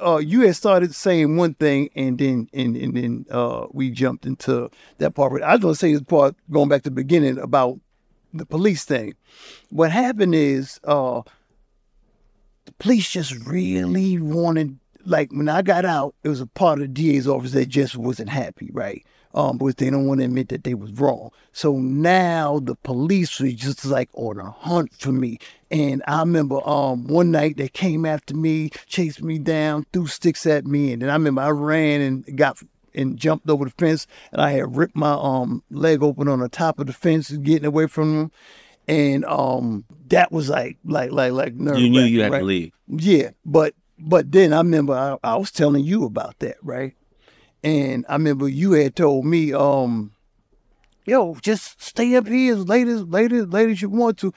Uh, 0.00 0.18
you 0.18 0.42
had 0.42 0.54
started 0.54 0.94
saying 0.94 1.36
one 1.36 1.54
thing, 1.54 1.90
and 1.96 2.16
then 2.18 2.48
and 2.54 2.76
and 2.76 2.96
then 2.96 3.26
uh, 3.30 3.66
we 3.72 3.90
jumped 3.90 4.24
into 4.26 4.70
that 4.98 5.12
part. 5.14 5.32
But 5.32 5.42
I 5.42 5.52
was 5.52 5.60
going 5.60 5.74
to 5.74 5.78
say 5.78 5.92
this 5.92 6.02
part 6.02 6.36
going 6.50 6.68
back 6.68 6.82
to 6.82 6.90
the 6.90 6.94
beginning 6.94 7.36
about 7.38 7.80
the 8.32 8.46
police 8.46 8.84
thing. 8.84 9.14
What 9.70 9.90
happened 9.90 10.34
is 10.34 10.78
uh, 10.84 11.22
the 12.68 12.74
police 12.74 13.10
just 13.10 13.34
really 13.46 14.18
wanted. 14.18 14.78
Like 15.06 15.32
when 15.32 15.48
I 15.48 15.62
got 15.62 15.86
out, 15.86 16.14
it 16.22 16.28
was 16.28 16.42
a 16.42 16.46
part 16.46 16.80
of 16.80 16.82
the 16.82 16.88
DA's 16.88 17.26
office 17.26 17.52
that 17.52 17.66
just 17.70 17.96
wasn't 17.96 18.28
happy, 18.28 18.68
right? 18.72 19.06
Um, 19.32 19.56
because 19.56 19.76
they 19.76 19.88
don't 19.88 20.06
want 20.06 20.20
to 20.20 20.26
admit 20.26 20.50
that 20.50 20.64
they 20.64 20.74
was 20.74 20.92
wrong. 20.92 21.30
So 21.52 21.78
now 21.78 22.60
the 22.62 22.74
police 22.74 23.40
was 23.40 23.54
just 23.54 23.86
like 23.86 24.10
on 24.12 24.38
a 24.38 24.50
hunt 24.50 24.92
for 24.92 25.12
me. 25.12 25.38
And 25.70 26.02
I 26.06 26.20
remember 26.20 26.66
um 26.68 27.06
one 27.06 27.30
night 27.30 27.56
they 27.56 27.68
came 27.68 28.04
after 28.04 28.36
me, 28.36 28.68
chased 28.86 29.22
me 29.22 29.38
down, 29.38 29.86
threw 29.94 30.06
sticks 30.06 30.44
at 30.44 30.66
me, 30.66 30.92
and 30.92 31.00
then 31.00 31.08
I 31.08 31.14
remember 31.14 31.40
I 31.40 31.50
ran 31.50 32.02
and 32.02 32.36
got 32.36 32.58
and 32.94 33.16
jumped 33.16 33.48
over 33.48 33.64
the 33.64 33.70
fence, 33.70 34.06
and 34.32 34.42
I 34.42 34.50
had 34.50 34.76
ripped 34.76 34.96
my 34.96 35.12
um 35.12 35.62
leg 35.70 36.02
open 36.02 36.28
on 36.28 36.40
the 36.40 36.50
top 36.50 36.78
of 36.78 36.86
the 36.86 36.92
fence, 36.92 37.30
getting 37.30 37.64
away 37.64 37.86
from 37.86 38.16
them. 38.16 38.32
And 38.88 39.24
um 39.26 39.84
that 40.08 40.32
was 40.32 40.48
like 40.48 40.78
like 40.84 41.12
like 41.12 41.32
like 41.32 41.54
nerve 41.54 41.82
You 41.82 41.90
knew 41.90 42.00
you 42.00 42.22
had 42.22 42.32
right? 42.32 42.38
to 42.40 42.44
leave. 42.44 42.72
Yeah, 42.88 43.30
but 43.44 43.74
but 43.98 44.32
then 44.32 44.52
I 44.52 44.58
remember 44.58 44.94
I, 44.94 45.16
I 45.22 45.36
was 45.36 45.50
telling 45.50 45.84
you 45.84 46.04
about 46.04 46.38
that, 46.38 46.56
right? 46.62 46.94
And 47.62 48.06
I 48.08 48.14
remember 48.14 48.48
you 48.48 48.72
had 48.72 48.94
told 48.96 49.26
me, 49.26 49.52
um, 49.52 50.12
yo, 51.04 51.34
just 51.42 51.82
stay 51.82 52.14
up 52.14 52.26
here 52.28 52.54
as 52.54 52.68
late 52.68 52.86
as 52.88 53.02
late 53.02 53.32
as 53.32 53.46
late 53.48 53.70
as 53.70 53.82
you 53.82 53.90
want 53.90 54.18
to. 54.18 54.32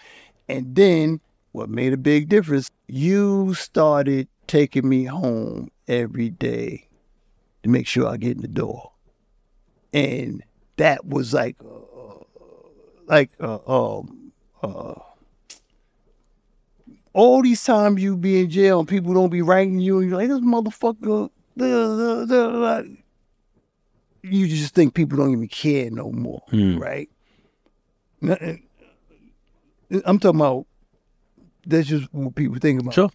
And 0.49 0.75
then 0.75 1.21
what 1.51 1.69
made 1.69 1.93
a 1.93 1.97
big 1.97 2.27
difference, 2.29 2.69
you 2.87 3.53
started 3.53 4.27
taking 4.47 4.89
me 4.89 5.05
home 5.05 5.69
every 5.87 6.29
day 6.29 6.87
to 7.63 7.69
make 7.69 7.87
sure 7.87 8.07
I 8.07 8.17
get 8.17 8.35
in 8.35 8.41
the 8.41 8.47
door. 8.47 8.91
And 9.93 10.43
that 10.77 11.05
was 11.05 11.33
like 11.33 11.57
uh, 11.63 12.23
like 13.07 13.29
uh, 13.39 13.59
um 13.67 14.20
uh 14.63 14.93
all 17.13 17.41
these 17.41 17.63
times 17.63 18.01
you 18.01 18.15
be 18.15 18.39
in 18.41 18.49
jail 18.49 18.79
and 18.79 18.87
people 18.87 19.13
don't 19.13 19.29
be 19.29 19.41
writing 19.41 19.79
you 19.79 19.99
and 19.99 20.09
you're 20.09 20.17
like, 20.17 20.29
this 20.29 20.39
motherfucker 20.39 21.29
the, 21.57 21.65
the, 21.65 22.25
the, 22.25 22.97
you 24.23 24.47
just 24.47 24.73
think 24.73 24.93
people 24.93 25.17
don't 25.17 25.31
even 25.31 25.47
care 25.49 25.89
no 25.91 26.11
more, 26.11 26.41
Hmm. 26.49 26.77
right? 26.77 27.09
I'm 30.05 30.19
talking 30.19 30.39
about 30.39 30.65
that's 31.65 31.87
just 31.87 32.11
what 32.13 32.35
people 32.35 32.57
think 32.59 32.79
about. 32.81 32.93
Sure. 32.93 33.09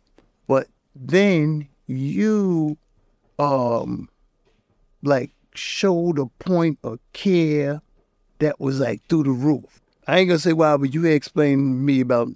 But 0.47 0.69
then 0.95 1.69
you 1.87 2.77
um 3.39 4.09
like 5.03 5.31
showed 5.55 6.19
a 6.19 6.27
point 6.27 6.79
of 6.83 6.99
care 7.13 7.81
that 8.41 8.61
was 8.61 8.81
like 8.81 9.01
through 9.09 9.25
the 9.25 9.31
roof. 9.31 9.81
I 10.07 10.19
ain't 10.19 10.29
gonna 10.29 10.39
say 10.39 10.53
why, 10.53 10.77
but 10.77 10.95
you 10.95 11.05
explained 11.07 11.61
to 11.61 11.65
me 11.85 12.01
about 12.01 12.29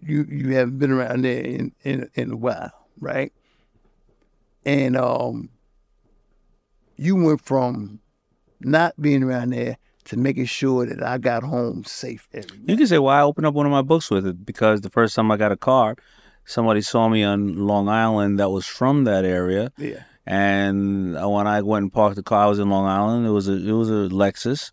you 0.00 0.24
you 0.24 0.54
haven't 0.54 0.78
been 0.78 0.90
around 0.92 1.22
there 1.24 1.40
in, 1.42 1.72
in 1.82 2.08
in 2.14 2.32
a 2.32 2.36
while, 2.36 2.72
right? 3.00 3.32
And 4.64 4.96
um 4.96 5.50
you 6.96 7.16
went 7.16 7.40
from 7.40 8.00
not 8.60 9.00
being 9.00 9.22
around 9.22 9.50
there 9.50 9.78
to 10.04 10.16
making 10.16 10.44
sure 10.44 10.86
that 10.86 11.02
I 11.02 11.18
got 11.18 11.42
home 11.42 11.84
safe 11.84 12.28
every 12.32 12.58
You 12.66 12.76
can 12.76 12.86
say 12.86 12.98
why 12.98 13.18
I 13.20 13.22
opened 13.22 13.46
up 13.46 13.54
one 13.54 13.66
of 13.66 13.72
my 13.72 13.82
books 13.82 14.10
with 14.10 14.26
it 14.26 14.44
because 14.44 14.82
the 14.82 14.90
first 14.90 15.14
time 15.14 15.30
I 15.30 15.36
got 15.36 15.52
a 15.52 15.56
car, 15.56 15.96
somebody 16.44 16.80
saw 16.82 17.08
me 17.08 17.22
on 17.22 17.56
Long 17.66 17.88
Island 17.88 18.38
that 18.38 18.50
was 18.50 18.66
from 18.66 19.04
that 19.04 19.24
area, 19.24 19.72
Yeah. 19.78 20.02
and 20.26 21.16
uh, 21.16 21.28
when 21.28 21.46
I 21.46 21.62
went 21.62 21.84
and 21.84 21.92
parked 21.92 22.16
the 22.16 22.22
car, 22.22 22.44
I 22.44 22.48
was 22.48 22.58
in 22.58 22.68
Long 22.70 22.86
Island. 22.86 23.26
It 23.26 23.30
was 23.30 23.48
a 23.48 23.52
it 23.54 23.72
was 23.72 23.88
a 23.90 24.08
Lexus. 24.14 24.70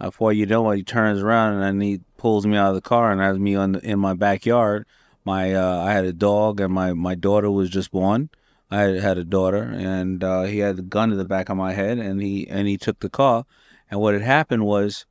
Before 0.00 0.32
you 0.32 0.46
know 0.46 0.70
it, 0.70 0.76
he 0.78 0.82
turns 0.82 1.20
around 1.20 1.62
and 1.62 1.82
he 1.82 2.00
pulls 2.16 2.46
me 2.46 2.56
out 2.56 2.70
of 2.70 2.74
the 2.74 2.80
car 2.80 3.12
and 3.12 3.20
has 3.20 3.38
me 3.38 3.54
on 3.54 3.72
the, 3.72 3.80
in 3.80 3.98
my 3.98 4.14
backyard. 4.14 4.86
My 5.24 5.54
uh, 5.54 5.82
I 5.82 5.92
had 5.92 6.06
a 6.06 6.12
dog 6.12 6.60
and 6.60 6.72
my 6.72 6.94
my 6.94 7.14
daughter 7.14 7.50
was 7.50 7.68
just 7.68 7.90
born. 7.90 8.30
I 8.70 8.82
had, 8.82 9.18
a 9.18 9.24
daughter 9.24 9.62
and 9.62 10.22
uh, 10.22 10.42
he 10.42 10.60
had 10.60 10.78
a 10.78 10.82
gun 10.82 11.10
to 11.10 11.16
the 11.16 11.24
back 11.24 11.48
of 11.48 11.56
my 11.56 11.72
head 11.72 11.98
and 11.98 12.22
he 12.22 12.48
and 12.48 12.68
he 12.68 12.78
took 12.78 13.00
the 13.00 13.10
car. 13.10 13.44
And 13.90 14.00
what 14.00 14.14
had 14.14 14.22
happened 14.22 14.64
was 14.64 15.06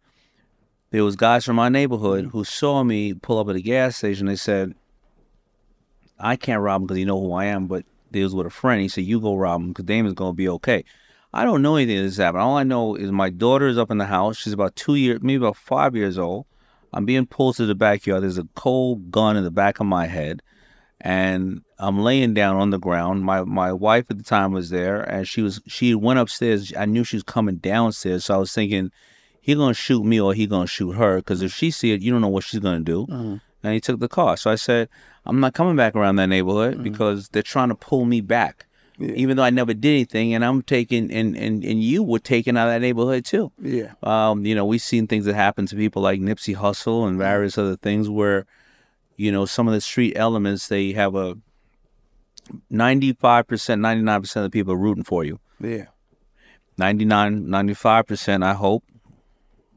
there 0.91 1.03
was 1.03 1.17
guys 1.17 1.45
from 1.45 1.57
my 1.57 1.69
neighborhood 1.69 2.29
who 2.31 2.43
saw 2.43 2.83
me 2.83 3.13
pull 3.13 3.37
up 3.37 3.49
at 3.49 3.57
a 3.57 3.61
gas 3.61 3.97
station. 3.97 4.25
They 4.27 4.37
said, 4.37 4.73
"I 6.17 6.35
can't 6.35 6.61
rob 6.61 6.81
him 6.81 6.87
because 6.87 6.99
you 6.99 7.05
know 7.05 7.19
who 7.19 7.33
I 7.33 7.45
am." 7.45 7.67
But 7.67 7.85
they 8.11 8.23
was 8.23 8.33
with 8.33 8.47
a 8.47 8.49
friend. 8.49 8.81
He 8.81 8.87
said, 8.87 9.03
"You 9.03 9.19
go 9.19 9.35
rob 9.35 9.61
him 9.61 9.67
because 9.67 9.85
Daymond's 9.85 10.13
gonna 10.13 10.33
be 10.33 10.49
okay." 10.49 10.83
I 11.33 11.43
don't 11.43 11.61
know 11.61 11.75
anything 11.75 12.03
that's 12.03 12.17
happened. 12.17 12.41
All 12.41 12.57
I 12.57 12.63
know 12.63 12.95
is 12.95 13.11
my 13.11 13.29
daughter 13.29 13.67
is 13.67 13.77
up 13.77 13.91
in 13.91 13.97
the 13.97 14.05
house. 14.05 14.37
She's 14.37 14.53
about 14.53 14.75
two 14.75 14.95
years, 14.95 15.19
maybe 15.21 15.43
about 15.43 15.57
five 15.57 15.95
years 15.95 16.17
old. 16.17 16.45
I'm 16.91 17.05
being 17.05 17.27
pulled 17.27 17.55
to 17.57 17.65
the 17.65 17.75
backyard. 17.75 18.23
There's 18.23 18.39
a 18.39 18.47
cold 18.55 19.11
gun 19.11 19.37
in 19.37 19.43
the 19.43 19.51
back 19.51 19.79
of 19.79 19.85
my 19.85 20.07
head, 20.07 20.41
and 20.99 21.61
I'm 21.77 21.99
laying 21.99 22.33
down 22.33 22.55
on 22.55 22.71
the 22.71 22.79
ground. 22.79 23.23
My 23.23 23.43
my 23.43 23.71
wife 23.71 24.05
at 24.09 24.17
the 24.17 24.23
time 24.23 24.53
was 24.53 24.71
there, 24.71 25.01
and 25.01 25.27
she 25.27 25.41
was 25.43 25.61
she 25.67 25.93
went 25.93 26.19
upstairs. 26.19 26.73
I 26.75 26.85
knew 26.85 27.03
she 27.03 27.17
was 27.17 27.23
coming 27.23 27.57
downstairs, 27.57 28.25
so 28.25 28.33
I 28.33 28.37
was 28.37 28.51
thinking, 28.51 28.91
he 29.39 29.55
gonna 29.55 29.73
shoot 29.73 30.03
me 30.03 30.19
or 30.19 30.33
he 30.33 30.47
gonna 30.47 30.67
shoot 30.67 30.93
her? 30.93 31.17
Because 31.17 31.41
if 31.41 31.53
she 31.53 31.69
see 31.71 31.91
it, 31.91 32.01
you 32.01 32.11
don't 32.11 32.21
know 32.21 32.27
what 32.27 32.43
she's 32.43 32.59
gonna 32.59 32.79
do. 32.79 33.05
Mm-hmm. 33.05 33.35
And 33.61 33.73
he 33.73 33.79
took 33.79 33.99
the 33.99 34.07
car. 34.07 34.37
So 34.37 34.49
I 34.49 34.55
said, 34.55 34.89
I'm 35.25 35.39
not 35.39 35.53
coming 35.53 35.75
back 35.75 35.95
around 35.95 36.15
that 36.15 36.27
neighborhood 36.27 36.75
mm-hmm. 36.75 36.83
because 36.83 37.29
they're 37.29 37.43
trying 37.43 37.69
to 37.69 37.75
pull 37.75 38.05
me 38.05 38.21
back. 38.21 38.65
Even 38.99 39.37
though 39.37 39.43
I 39.43 39.49
never 39.49 39.73
did 39.73 39.89
anything, 39.89 40.33
and 40.33 40.43
I'm 40.43 40.61
taking, 40.61 41.11
and, 41.11 41.37
and, 41.37 41.63
and 41.63 41.81
you 41.81 42.03
were 42.03 42.19
taken 42.19 42.57
out 42.57 42.67
of 42.67 42.73
that 42.73 42.81
neighborhood 42.81 43.23
too. 43.23 43.51
Yeah. 43.61 43.93
Um, 44.03 44.45
you 44.45 44.53
know, 44.53 44.65
we've 44.65 44.81
seen 44.81 45.07
things 45.07 45.25
that 45.25 45.35
happen 45.35 45.65
to 45.67 45.75
people 45.75 46.01
like 46.01 46.19
Nipsey 46.19 46.55
Hussle 46.55 47.07
and 47.07 47.17
various 47.17 47.57
other 47.57 47.77
things 47.77 48.09
where, 48.09 48.45
you 49.15 49.31
know, 49.31 49.45
some 49.45 49.67
of 49.67 49.73
the 49.73 49.81
street 49.81 50.17
elements, 50.17 50.67
they 50.67 50.91
have 50.91 51.15
a 51.15 51.35
95%, 52.71 53.15
99% 53.15 54.35
of 54.35 54.43
the 54.43 54.49
people 54.49 54.73
are 54.73 54.77
rooting 54.77 55.03
for 55.03 55.23
you. 55.23 55.39
Yeah. 55.61 55.85
99, 56.77 57.45
95%, 57.45 58.43
I 58.43 58.53
hope, 58.53 58.83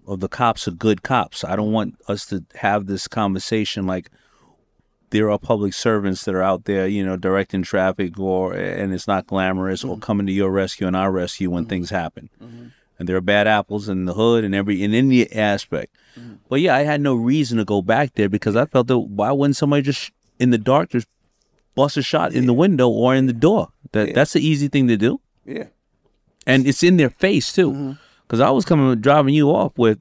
of 0.07 0.21
the 0.21 0.29
cops 0.29 0.67
are 0.67 0.73
good 0.73 1.03
cops. 1.03 1.45
I 1.45 1.57
don't 1.57 1.73
want 1.73 1.97
us 2.09 2.27
to 2.27 2.45
have 2.55 2.87
this 2.87 3.07
conversation 3.07 3.87
like 3.87 4.11
there 5.13 5.31
are 5.31 5.39
public 5.39 5.75
servants 5.75 6.25
that 6.25 6.35
are 6.35 6.43
out 6.43 6.65
there, 6.65 6.89
you 6.89 7.05
know, 7.05 7.17
directing 7.17 7.63
traffic 7.63 8.19
or 8.19 8.55
and 8.55 8.93
it's 8.93 9.07
not 9.07 9.27
glamorous 9.27 9.85
or 9.85 9.93
mm-hmm. 9.95 10.01
coming 10.01 10.27
to 10.27 10.33
your 10.33 10.51
rescue 10.51 10.87
and 10.87 10.97
our 10.97 11.13
rescue 11.13 11.51
when 11.51 11.65
mm-hmm. 11.65 11.71
things 11.71 11.91
happen. 11.91 12.31
Mm-hmm. 12.43 12.67
And 12.99 13.09
there 13.09 13.17
are 13.17 13.23
bad 13.23 13.47
apples 13.47 13.89
in 13.89 14.07
the 14.07 14.15
hood 14.15 14.43
and 14.43 14.55
every 14.55 14.83
in 14.83 14.95
any 14.95 15.31
aspect. 15.33 15.95
But 16.49 16.61
yeah, 16.61 16.75
I 16.75 16.83
had 16.83 17.01
no 17.01 17.15
reason 17.15 17.59
to 17.59 17.65
go 17.65 17.83
back 17.83 18.15
there 18.15 18.29
because 18.29 18.57
I 18.57 18.65
felt 18.65 18.87
that 18.89 18.99
why 18.99 19.31
wouldn't 19.33 19.57
somebody 19.57 19.83
just 19.83 20.11
in 20.39 20.51
the 20.51 20.59
dark 20.59 20.91
just 20.91 21.07
bust 21.75 21.97
a 21.97 22.03
shot 22.03 22.33
in 22.33 22.47
the 22.47 22.53
window 22.53 22.89
or 22.89 23.15
in 23.15 23.27
the 23.27 23.33
door? 23.33 23.69
That 23.93 24.15
that's 24.15 24.33
the 24.33 24.47
easy 24.47 24.69
thing 24.69 24.89
to 24.89 24.97
do 24.97 25.21
Yeah. 25.45 25.67
and 26.47 26.67
it's 26.67 26.83
in 26.83 26.97
their 26.97 27.11
face 27.11 27.53
too. 27.53 27.97
Because 28.27 28.41
I 28.41 28.51
was 28.51 28.65
coming 28.65 28.99
driving 29.01 29.35
you 29.35 29.51
off 29.51 29.77
with 29.77 29.99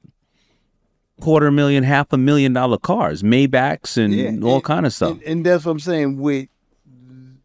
quarter 1.22 1.50
million, 1.52 1.84
half 1.84 2.12
a 2.12 2.16
million 2.18 2.52
dollar 2.52 2.78
cars, 2.78 3.22
Maybachs, 3.22 3.96
and 3.96 4.12
Yeah, 4.12 4.46
all 4.46 4.56
and- 4.56 4.64
kind 4.64 4.86
of 4.86 4.92
stuff. 4.92 5.12
And, 5.12 5.22
and 5.22 5.46
that's 5.46 5.64
what 5.64 5.72
I'm 5.72 5.78
saying 5.80 6.18
with 6.18 6.48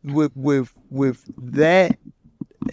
with 0.03 0.31
with 0.35 0.73
with 0.89 1.23
that 1.37 1.97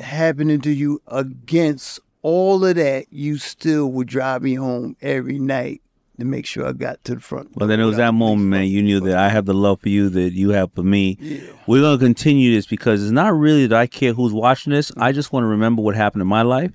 happening 0.01 0.61
to 0.62 0.71
you 0.71 1.01
against 1.09 2.01
all 2.23 2.64
of 2.64 2.77
that, 2.77 3.07
you 3.11 3.37
still 3.37 3.93
would 3.93 4.09
drive 4.09 4.43
me 4.43 4.55
home 4.55 4.97
every 5.03 5.38
night 5.38 5.83
to 6.19 6.25
make 6.25 6.47
sure 6.47 6.67
I 6.67 6.73
got 6.73 7.03
to 7.05 7.17
the 7.17 7.21
front. 7.21 7.51
Well, 7.57 7.69
then 7.69 7.81
it 7.81 7.85
was 7.85 7.97
that 7.99 8.14
moment, 8.14 8.49
man. 8.49 8.67
You 8.69 8.83
knew 8.83 9.01
that 9.01 9.19
I 9.19 9.29
have 9.29 9.45
the 9.47 9.53
love 9.53 9.81
for 9.81 9.88
you 9.90 10.09
that 10.09 10.33
you 10.33 10.51
have 10.51 10.73
for 10.73 10.83
me. 10.83 11.19
We're 11.67 11.83
gonna 11.83 11.99
continue 11.99 12.55
this 12.55 12.67
because 12.67 13.03
it's 13.03 13.12
not 13.12 13.37
really 13.37 13.67
that 13.67 13.79
I 13.79 13.87
care 13.87 14.12
who's 14.14 14.33
watching 14.33 14.73
this. 14.73 14.90
Mm. 14.93 15.03
I 15.03 15.12
just 15.12 15.33
want 15.33 15.45
to 15.45 15.49
remember 15.49 15.83
what 15.83 15.95
happened 15.97 16.23
in 16.23 16.29
my 16.29 16.43
life 16.43 16.71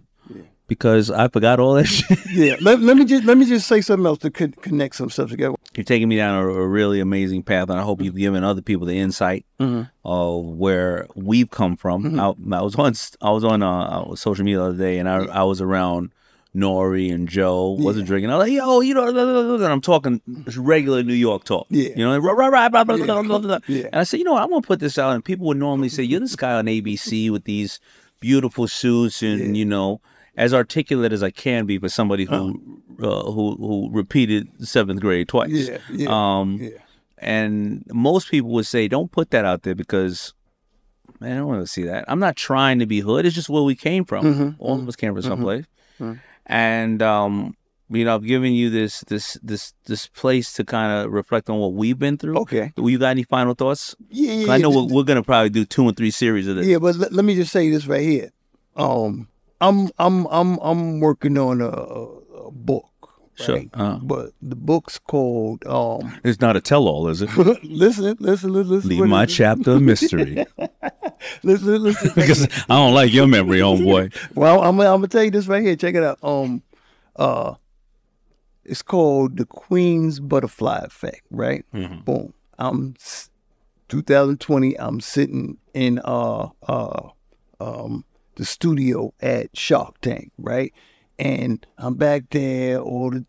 because 0.69 1.12
I 1.12 1.27
forgot 1.27 1.60
all 1.60 1.73
that 1.73 1.86
shit. 1.86 2.17
yeah. 2.32 2.55
Let, 2.62 2.79
let 2.79 2.95
me 2.95 3.03
just 3.03 3.25
let 3.25 3.38
me 3.38 3.45
just 3.45 3.67
say 3.67 3.82
something 3.82 4.05
else 4.05 4.19
to 4.19 4.32
con- 4.32 4.53
connect 4.62 4.95
some 4.95 5.10
stuff 5.10 5.29
together. 5.29 5.55
You're 5.75 5.84
taking 5.84 6.08
me 6.08 6.15
down 6.15 6.41
a, 6.41 6.47
a 6.47 6.67
really 6.67 7.01
amazing 7.01 7.43
path, 7.43 7.69
and 7.69 7.77
I 7.77 7.84
hope 7.84 8.01
you've 8.01 8.15
given 8.15 8.45
other 8.45 8.62
people 8.62 8.88
the 8.88 8.97
insight 8.97 9.45
mm-hmm. 9.60 9.84
of 10.05 10.45
where 10.45 11.08
we've 11.15 11.49
come 11.49 11.75
from. 11.75 12.03
Mm-hmm. 12.03 12.53
I, 12.53 12.58
I 12.58 12.62
was 12.62 12.75
on 12.75 12.93
I 13.21 13.32
was 13.32 13.43
on 13.43 13.62
uh, 13.62 13.82
uh, 13.82 14.15
social 14.15 14.45
media 14.45 14.60
the 14.60 14.65
other 14.65 14.77
day, 14.77 14.99
and 14.99 15.10
I 15.10 15.25
I 15.25 15.43
was 15.43 15.60
around 15.60 16.12
Nori 16.55 17.13
and 17.13 17.27
Joe. 17.27 17.75
Wasn't 17.79 18.08
drinking. 18.08 18.29
I 18.32 18.38
was 18.38 18.47
like, 18.47 18.53
yo, 18.53 18.79
you 18.82 18.93
know, 18.93 19.55
and 19.55 19.65
I'm 19.65 19.82
talking 19.82 20.21
regular 20.55 21.03
New 21.03 21.13
York 21.13 21.43
talk. 21.43 21.67
Yeah. 21.69 21.89
you 21.95 22.05
know, 22.05 22.17
right, 22.17 22.49
right, 22.49 22.69
blah, 22.69 22.84
blah, 22.84 22.97
blah, 22.97 23.21
blah, 23.21 23.39
blah. 23.39 23.60
Yeah. 23.67 23.86
And 23.86 23.95
I 23.95 24.03
said, 24.03 24.17
you 24.17 24.23
know, 24.23 24.34
what, 24.34 24.43
I'm 24.43 24.49
gonna 24.49 24.62
put 24.62 24.79
this 24.79 24.97
out, 24.97 25.13
and 25.13 25.25
people 25.25 25.47
would 25.47 25.58
normally 25.58 25.89
say, 25.89 26.03
you're 26.03 26.19
this 26.19 26.36
guy 26.36 26.53
on 26.53 26.65
ABC 26.65 27.32
with 27.32 27.43
these 27.43 27.79
beautiful 28.19 28.67
suits, 28.67 29.23
and 29.23 29.58
you 29.58 29.65
know. 29.65 30.01
As 30.38 30.54
articulate 30.54 31.12
as 31.12 31.22
I 31.24 31.32
can 31.32 31.65
be 31.65 31.78
for 31.78 31.89
somebody 31.89 32.26
who 32.26 32.82
uh, 33.02 33.24
who 33.32 33.56
who 33.56 33.89
repeated 33.92 34.48
seventh 34.65 35.02
grade 35.02 35.28
twice. 35.28 35.50
Yeah, 35.52 35.78
yeah, 35.92 36.08
Um, 36.10 36.58
yeah. 36.62 36.70
and 37.18 37.84
most 37.92 38.30
people 38.30 38.52
would 38.52 38.65
say, 38.65 38.88
don't 38.88 39.12
put 39.12 39.32
that 39.32 39.46
out 39.46 39.63
there 39.63 39.76
because, 39.76 40.34
man, 41.20 41.34
I 41.34 41.36
don't 41.36 41.48
want 41.48 41.62
to 41.62 41.68
see 41.68 41.84
that. 41.84 42.06
I'm 42.08 42.20
not 42.20 42.36
trying 42.36 42.80
to 42.80 42.86
be 42.86 43.00
hood. 43.02 43.26
It's 43.26 43.36
just 43.36 43.50
where 43.50 43.63
we 43.63 43.76
came 43.76 44.06
from. 44.06 44.26
Mm-hmm. 44.26 44.50
All 44.60 44.80
of 44.80 44.88
us 44.88 44.96
came 44.96 45.13
from 45.13 45.24
someplace. 45.24 45.65
And, 46.46 47.02
um, 47.02 47.56
you 47.89 48.06
know, 48.06 48.15
I've 48.15 48.24
given 48.26 48.54
you 48.54 48.70
this 48.70 49.02
this 49.02 49.38
this 49.44 49.74
this 49.86 50.08
place 50.08 50.54
to 50.54 50.63
kind 50.63 51.06
of 51.06 51.12
reflect 51.12 51.50
on 51.50 51.58
what 51.58 51.74
we've 51.74 51.98
been 51.98 52.18
through. 52.18 52.38
Okay. 52.39 52.72
You 52.78 52.98
got 53.00 53.10
any 53.10 53.24
final 53.24 53.56
thoughts? 53.56 53.96
Yeah, 54.10 54.34
yeah, 54.34 54.54
I 54.54 54.58
know 54.58 54.72
yeah. 54.72 54.78
we're, 54.78 54.94
we're 54.94 55.04
gonna 55.04 55.24
probably 55.24 55.50
do 55.50 55.65
two 55.65 55.88
and 55.88 55.98
three 55.98 56.12
series 56.12 56.48
of 56.48 56.56
this. 56.56 56.68
Yeah, 56.68 56.78
but 56.78 56.96
let, 56.96 57.12
let 57.13 57.26
me 57.26 57.36
just 57.36 57.52
say 57.52 57.70
this 57.70 57.88
right 57.88 58.02
here. 58.02 58.32
Um, 58.76 59.28
I'm 59.62 59.89
I'm 59.98 60.26
I'm 60.28 60.58
I'm 60.60 61.00
working 61.00 61.38
on 61.38 61.62
a, 61.62 61.67
a 61.67 62.52
book. 62.52 62.86
Sure. 63.36 63.56
right? 63.56 63.69
Uh. 63.74 64.00
But 64.02 64.32
the 64.41 64.56
book's 64.56 65.00
called 65.00 65.65
um. 65.65 66.19
It's 66.24 66.41
not 66.41 66.58
a 66.58 66.62
tell-all, 66.62 67.08
is 67.08 67.22
it? 67.22 67.30
listen, 67.63 68.17
listen, 68.19 68.19
listen, 68.19 68.52
listen. 68.52 68.89
Leave 68.89 69.06
my 69.06 69.26
chapter 69.26 69.72
a 69.74 69.80
mystery 69.80 70.45
Listen, 71.43 71.84
listen. 71.84 72.12
because 72.15 72.48
I 72.69 72.76
don't 72.76 72.93
like 72.93 73.13
your 73.13 73.28
memory, 73.28 73.60
homeboy. 73.60 74.13
Well, 74.36 74.62
I'm, 74.62 74.80
I'm 74.80 74.98
gonna 74.98 75.08
tell 75.08 75.24
you 75.24 75.32
this 75.32 75.48
right 75.48 75.62
here. 75.62 75.76
Check 75.76 75.95
it 75.95 76.04
out. 76.04 76.19
Um, 76.24 76.63
uh, 77.15 77.56
it's 78.65 78.82
called 78.82 79.38
the 79.38 79.45
Queens 79.45 80.19
Butterfly 80.19 80.80
Effect. 80.84 81.22
Right. 81.32 81.65
Mm-hmm. 81.74 82.02
Boom. 82.02 82.34
I'm 82.58 82.95
2020. 83.89 84.80
I'm 84.80 85.00
sitting 85.02 85.58
in 85.74 86.00
uh 86.04 86.50
uh 86.67 87.10
um 87.60 88.06
the 88.39 88.45
studio 88.45 89.13
at 89.21 89.56
Shark 89.56 89.99
Tank. 90.02 90.32
Right, 90.38 90.73
and 91.19 91.65
I'm 91.78 91.95
back 91.95 92.30
there. 92.32 92.80
All 92.80 93.12
the 93.12 93.25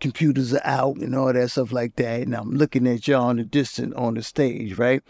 computers 0.00 0.54
are 0.54 0.60
out 0.64 0.96
and 0.96 1.14
all 1.14 1.32
that 1.32 1.50
stuff 1.50 1.72
like 1.72 1.96
that. 1.96 2.22
And 2.22 2.34
I'm 2.34 2.52
looking 2.52 2.86
at 2.86 3.06
y'all 3.06 3.30
in 3.30 3.36
the 3.36 3.44
distance 3.44 3.94
on 3.96 4.14
the 4.14 4.22
stage. 4.22 4.78
Right, 4.78 5.02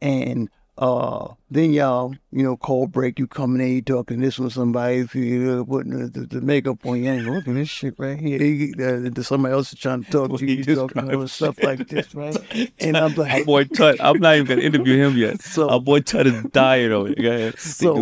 and 0.00 0.48
uh, 0.80 1.34
then 1.50 1.72
y'all, 1.74 2.14
you 2.32 2.42
know, 2.42 2.56
call 2.56 2.86
break. 2.86 3.18
You 3.18 3.26
coming 3.26 3.60
in, 3.60 3.74
you 3.74 3.82
talking 3.82 4.20
this 4.20 4.38
with 4.38 4.54
somebody, 4.54 5.06
you 5.12 5.60
uh, 5.60 5.64
putting 5.70 5.92
the, 5.92 6.08
the, 6.08 6.26
the 6.26 6.40
makeup 6.40 6.84
on. 6.86 7.02
You 7.02 7.10
ain't 7.10 7.26
looking 7.28 7.52
at 7.52 7.56
this 7.60 7.68
shit 7.68 7.94
right 7.98 8.18
here. 8.18 8.42
You, 8.42 9.12
uh, 9.14 9.22
somebody 9.22 9.52
else 9.52 9.74
is 9.74 9.78
trying 9.78 10.04
to 10.04 10.10
talk 10.10 10.38
to 10.38 10.46
you, 10.46 10.54
you 10.56 10.64
talking 10.74 11.10
about 11.10 11.28
stuff 11.28 11.62
like 11.62 11.86
this, 11.88 12.14
right? 12.14 12.36
And 12.80 12.96
I'm 12.96 13.14
like, 13.14 13.30
Our 13.40 13.44
boy 13.44 13.64
Tut, 13.64 13.98
I'm 14.00 14.20
not 14.20 14.36
even 14.36 14.46
gonna 14.46 14.62
interview 14.62 14.96
him 14.96 15.18
yet. 15.18 15.42
So 15.42 15.68
our 15.68 15.80
boy 15.80 16.00
Tut 16.00 16.26
is 16.26 16.42
dying 16.44 16.92
over 16.92 17.08
it. 17.10 17.20
Go 17.20 17.28
ahead. 17.28 17.58
So- 17.58 17.94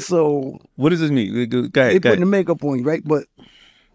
so 0.00 0.58
what 0.74 0.90
does 0.90 0.98
this 1.00 1.12
mean? 1.12 1.48
Go 1.48 1.58
ahead. 1.60 1.72
they 1.72 1.98
Go 2.00 2.10
putting 2.10 2.20
the 2.20 2.26
makeup 2.26 2.64
on 2.64 2.78
you, 2.80 2.84
right? 2.84 3.02
But 3.04 3.24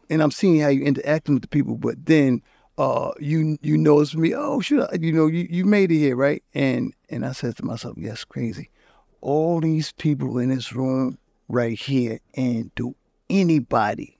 and 0.09 0.23
I'm 0.23 0.31
seeing 0.31 0.61
how 0.61 0.69
you 0.69 0.83
interacting 0.83 1.35
with 1.35 1.41
the 1.41 1.49
people, 1.49 1.75
but 1.75 2.05
then 2.05 2.41
uh 2.77 3.11
you 3.19 3.57
you 3.61 3.77
notice 3.77 4.15
me, 4.15 4.33
oh 4.33 4.59
shit, 4.61 5.01
you 5.01 5.11
know, 5.11 5.27
you, 5.27 5.47
you 5.49 5.65
made 5.65 5.91
it 5.91 5.97
here, 5.97 6.15
right? 6.15 6.43
And 6.53 6.93
and 7.09 7.25
I 7.25 7.31
said 7.31 7.57
to 7.57 7.65
myself, 7.65 7.95
yes, 7.97 8.23
crazy. 8.23 8.69
All 9.21 9.59
these 9.59 9.91
people 9.91 10.37
in 10.39 10.49
this 10.49 10.73
room 10.73 11.17
right 11.47 11.77
here, 11.77 12.19
and 12.35 12.73
do 12.75 12.95
anybody 13.29 14.17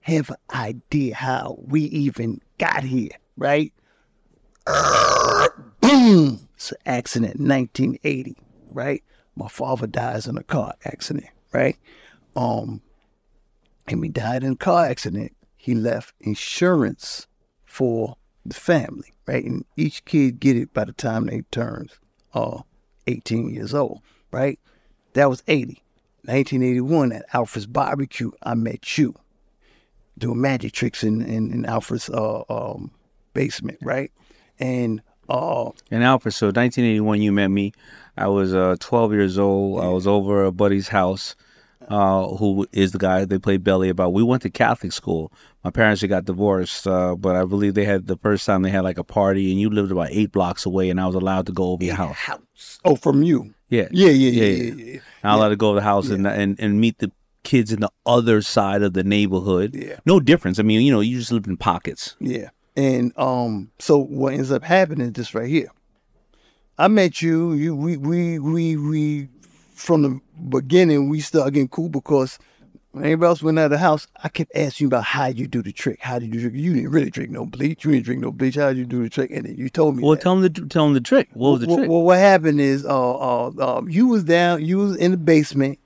have 0.00 0.30
an 0.30 0.36
idea 0.52 1.14
how 1.14 1.56
we 1.60 1.82
even 1.82 2.40
got 2.58 2.82
here, 2.82 3.10
right? 3.36 3.72
Boom! 5.80 6.48
It's 6.54 6.72
an 6.72 6.78
accident, 6.86 7.40
1980, 7.40 8.36
right? 8.70 9.02
My 9.36 9.48
father 9.48 9.86
dies 9.86 10.26
in 10.26 10.36
a 10.38 10.42
car 10.42 10.74
accident, 10.84 11.26
right? 11.52 11.76
Um, 12.36 12.80
and 13.86 14.02
he 14.02 14.10
died 14.10 14.44
in 14.44 14.52
a 14.52 14.56
car 14.56 14.86
accident. 14.86 15.36
He 15.56 15.74
left 15.74 16.14
insurance 16.20 17.26
for 17.74 18.16
the 18.46 18.54
family, 18.54 19.12
right? 19.26 19.44
And 19.44 19.64
each 19.76 20.04
kid 20.04 20.38
get 20.38 20.56
it 20.56 20.72
by 20.72 20.84
the 20.84 20.92
time 20.92 21.26
they 21.26 21.40
turns 21.50 21.98
uh 22.32 22.60
18 23.08 23.50
years 23.50 23.74
old, 23.74 24.00
right? 24.30 24.60
That 25.14 25.28
was 25.28 25.42
80. 25.48 25.82
1981 26.26 27.12
at 27.12 27.24
Alfred's 27.32 27.66
Barbecue, 27.66 28.30
I 28.44 28.54
met 28.54 28.96
you 28.96 29.14
doing 30.16 30.40
magic 30.40 30.72
tricks 30.72 31.02
in 31.02 31.20
in, 31.22 31.50
in 31.52 31.66
Alfred's 31.66 32.08
uh, 32.08 32.44
um, 32.48 32.92
basement, 33.32 33.78
right? 33.82 34.12
And 34.60 35.02
uh, 35.28 35.70
And 35.90 36.04
Alfred, 36.04 36.32
so 36.32 36.46
1981, 36.46 37.22
you 37.22 37.32
met 37.32 37.48
me. 37.48 37.72
I 38.16 38.28
was 38.28 38.54
uh, 38.54 38.76
12 38.78 39.12
years 39.12 39.36
old. 39.36 39.82
I 39.82 39.88
was 39.88 40.06
over 40.06 40.44
a 40.44 40.52
buddy's 40.52 40.88
house, 40.88 41.34
uh, 41.88 42.26
who 42.36 42.66
is 42.72 42.92
the 42.92 42.98
guy 42.98 43.24
they 43.24 43.38
played 43.38 43.64
Belly 43.64 43.88
about. 43.88 44.12
We 44.12 44.22
went 44.22 44.42
to 44.42 44.50
Catholic 44.50 44.92
school. 44.92 45.32
My 45.62 45.70
parents 45.70 46.00
had 46.00 46.10
got 46.10 46.24
divorced, 46.24 46.86
uh, 46.86 47.14
but 47.16 47.36
I 47.36 47.44
believe 47.44 47.74
they 47.74 47.84
had 47.84 48.06
the 48.06 48.16
first 48.18 48.44
time 48.46 48.62
they 48.62 48.70
had 48.70 48.84
like 48.84 48.98
a 48.98 49.04
party, 49.04 49.50
and 49.50 49.60
you 49.60 49.70
lived 49.70 49.90
about 49.92 50.08
eight 50.10 50.32
blocks 50.32 50.66
away, 50.66 50.90
and 50.90 51.00
I 51.00 51.06
was 51.06 51.14
allowed 51.14 51.46
to 51.46 51.52
go 51.52 51.70
over 51.72 51.84
your 51.84 51.94
house. 51.94 52.80
oh, 52.84 52.96
from 52.96 53.22
you, 53.22 53.54
Yeah, 53.68 53.88
yeah, 53.90 54.10
yeah, 54.10 54.30
yeah, 54.30 54.42
yeah. 54.44 54.72
yeah, 54.74 54.84
yeah. 54.94 55.00
I 55.22 55.32
was 55.32 55.38
allowed 55.40 55.48
to 55.50 55.56
go 55.56 55.72
to 55.72 55.80
the 55.80 55.84
house 55.84 56.08
and, 56.10 56.26
and 56.26 56.58
and 56.60 56.80
meet 56.80 56.98
the 56.98 57.10
kids 57.42 57.72
in 57.72 57.80
the 57.80 57.90
other 58.06 58.40
side 58.42 58.82
of 58.82 58.92
the 58.94 59.04
neighborhood. 59.04 59.74
Yeah. 59.74 59.98
no 60.06 60.18
difference. 60.20 60.58
I 60.58 60.62
mean, 60.62 60.80
you 60.80 60.92
know, 60.92 61.00
you 61.00 61.18
just 61.18 61.30
lived 61.32 61.46
in 61.46 61.56
pockets. 61.56 62.16
Yeah. 62.18 62.50
And 62.76 63.12
um, 63.16 63.70
so 63.78 63.98
what 63.98 64.32
ends 64.34 64.50
up 64.50 64.64
happening 64.64 65.06
is 65.08 65.12
this 65.12 65.34
right 65.34 65.48
here. 65.48 65.68
I 66.76 66.88
met 66.88 67.22
you. 67.22 67.52
You 67.52 67.76
we 67.76 67.96
we 67.96 68.38
we 68.38 68.76
we 68.76 69.28
from 69.74 70.02
the 70.02 70.20
beginning 70.48 71.08
we 71.08 71.20
started 71.20 71.54
getting 71.54 71.68
cool 71.68 71.88
because 71.88 72.38
when 72.92 73.04
everybody 73.04 73.28
else 73.28 73.42
went 73.42 73.58
out 73.58 73.64
of 73.66 73.70
the 73.72 73.78
house, 73.78 74.06
I 74.22 74.28
kept 74.28 74.52
asking 74.54 74.84
you 74.84 74.88
about 74.88 75.02
how 75.02 75.26
you 75.26 75.48
do 75.48 75.62
the 75.62 75.72
trick. 75.72 75.98
How 76.00 76.20
did 76.20 76.32
you 76.32 76.40
drink? 76.40 76.54
You 76.56 76.74
didn't 76.74 76.90
really 76.90 77.10
drink 77.10 77.30
no 77.30 77.44
bleach. 77.44 77.84
You 77.84 77.90
didn't 77.90 78.04
drink 78.04 78.22
no 78.22 78.30
bleach. 78.30 78.54
How 78.54 78.68
did 78.68 78.78
you 78.78 78.84
do 78.84 79.02
the 79.02 79.10
trick? 79.10 79.32
And 79.32 79.44
then 79.46 79.56
you 79.56 79.68
told 79.68 79.96
me. 79.96 80.04
Well, 80.04 80.12
that. 80.14 80.22
tell 80.22 80.36
them 80.36 80.42
the 80.42 80.68
tell 80.68 80.84
them 80.84 80.94
the 80.94 81.00
trick. 81.00 81.28
What 81.32 81.50
was 81.50 81.60
the 81.62 81.66
well, 81.66 81.76
trick? 81.78 81.90
Well, 81.90 82.02
what 82.02 82.18
happened 82.18 82.60
is, 82.60 82.86
uh, 82.86 83.14
uh, 83.16 83.50
uh, 83.58 83.82
you 83.88 84.06
was 84.06 84.22
down, 84.22 84.64
you 84.64 84.78
was 84.78 84.96
in 84.96 85.10
the 85.10 85.16
basement, 85.16 85.80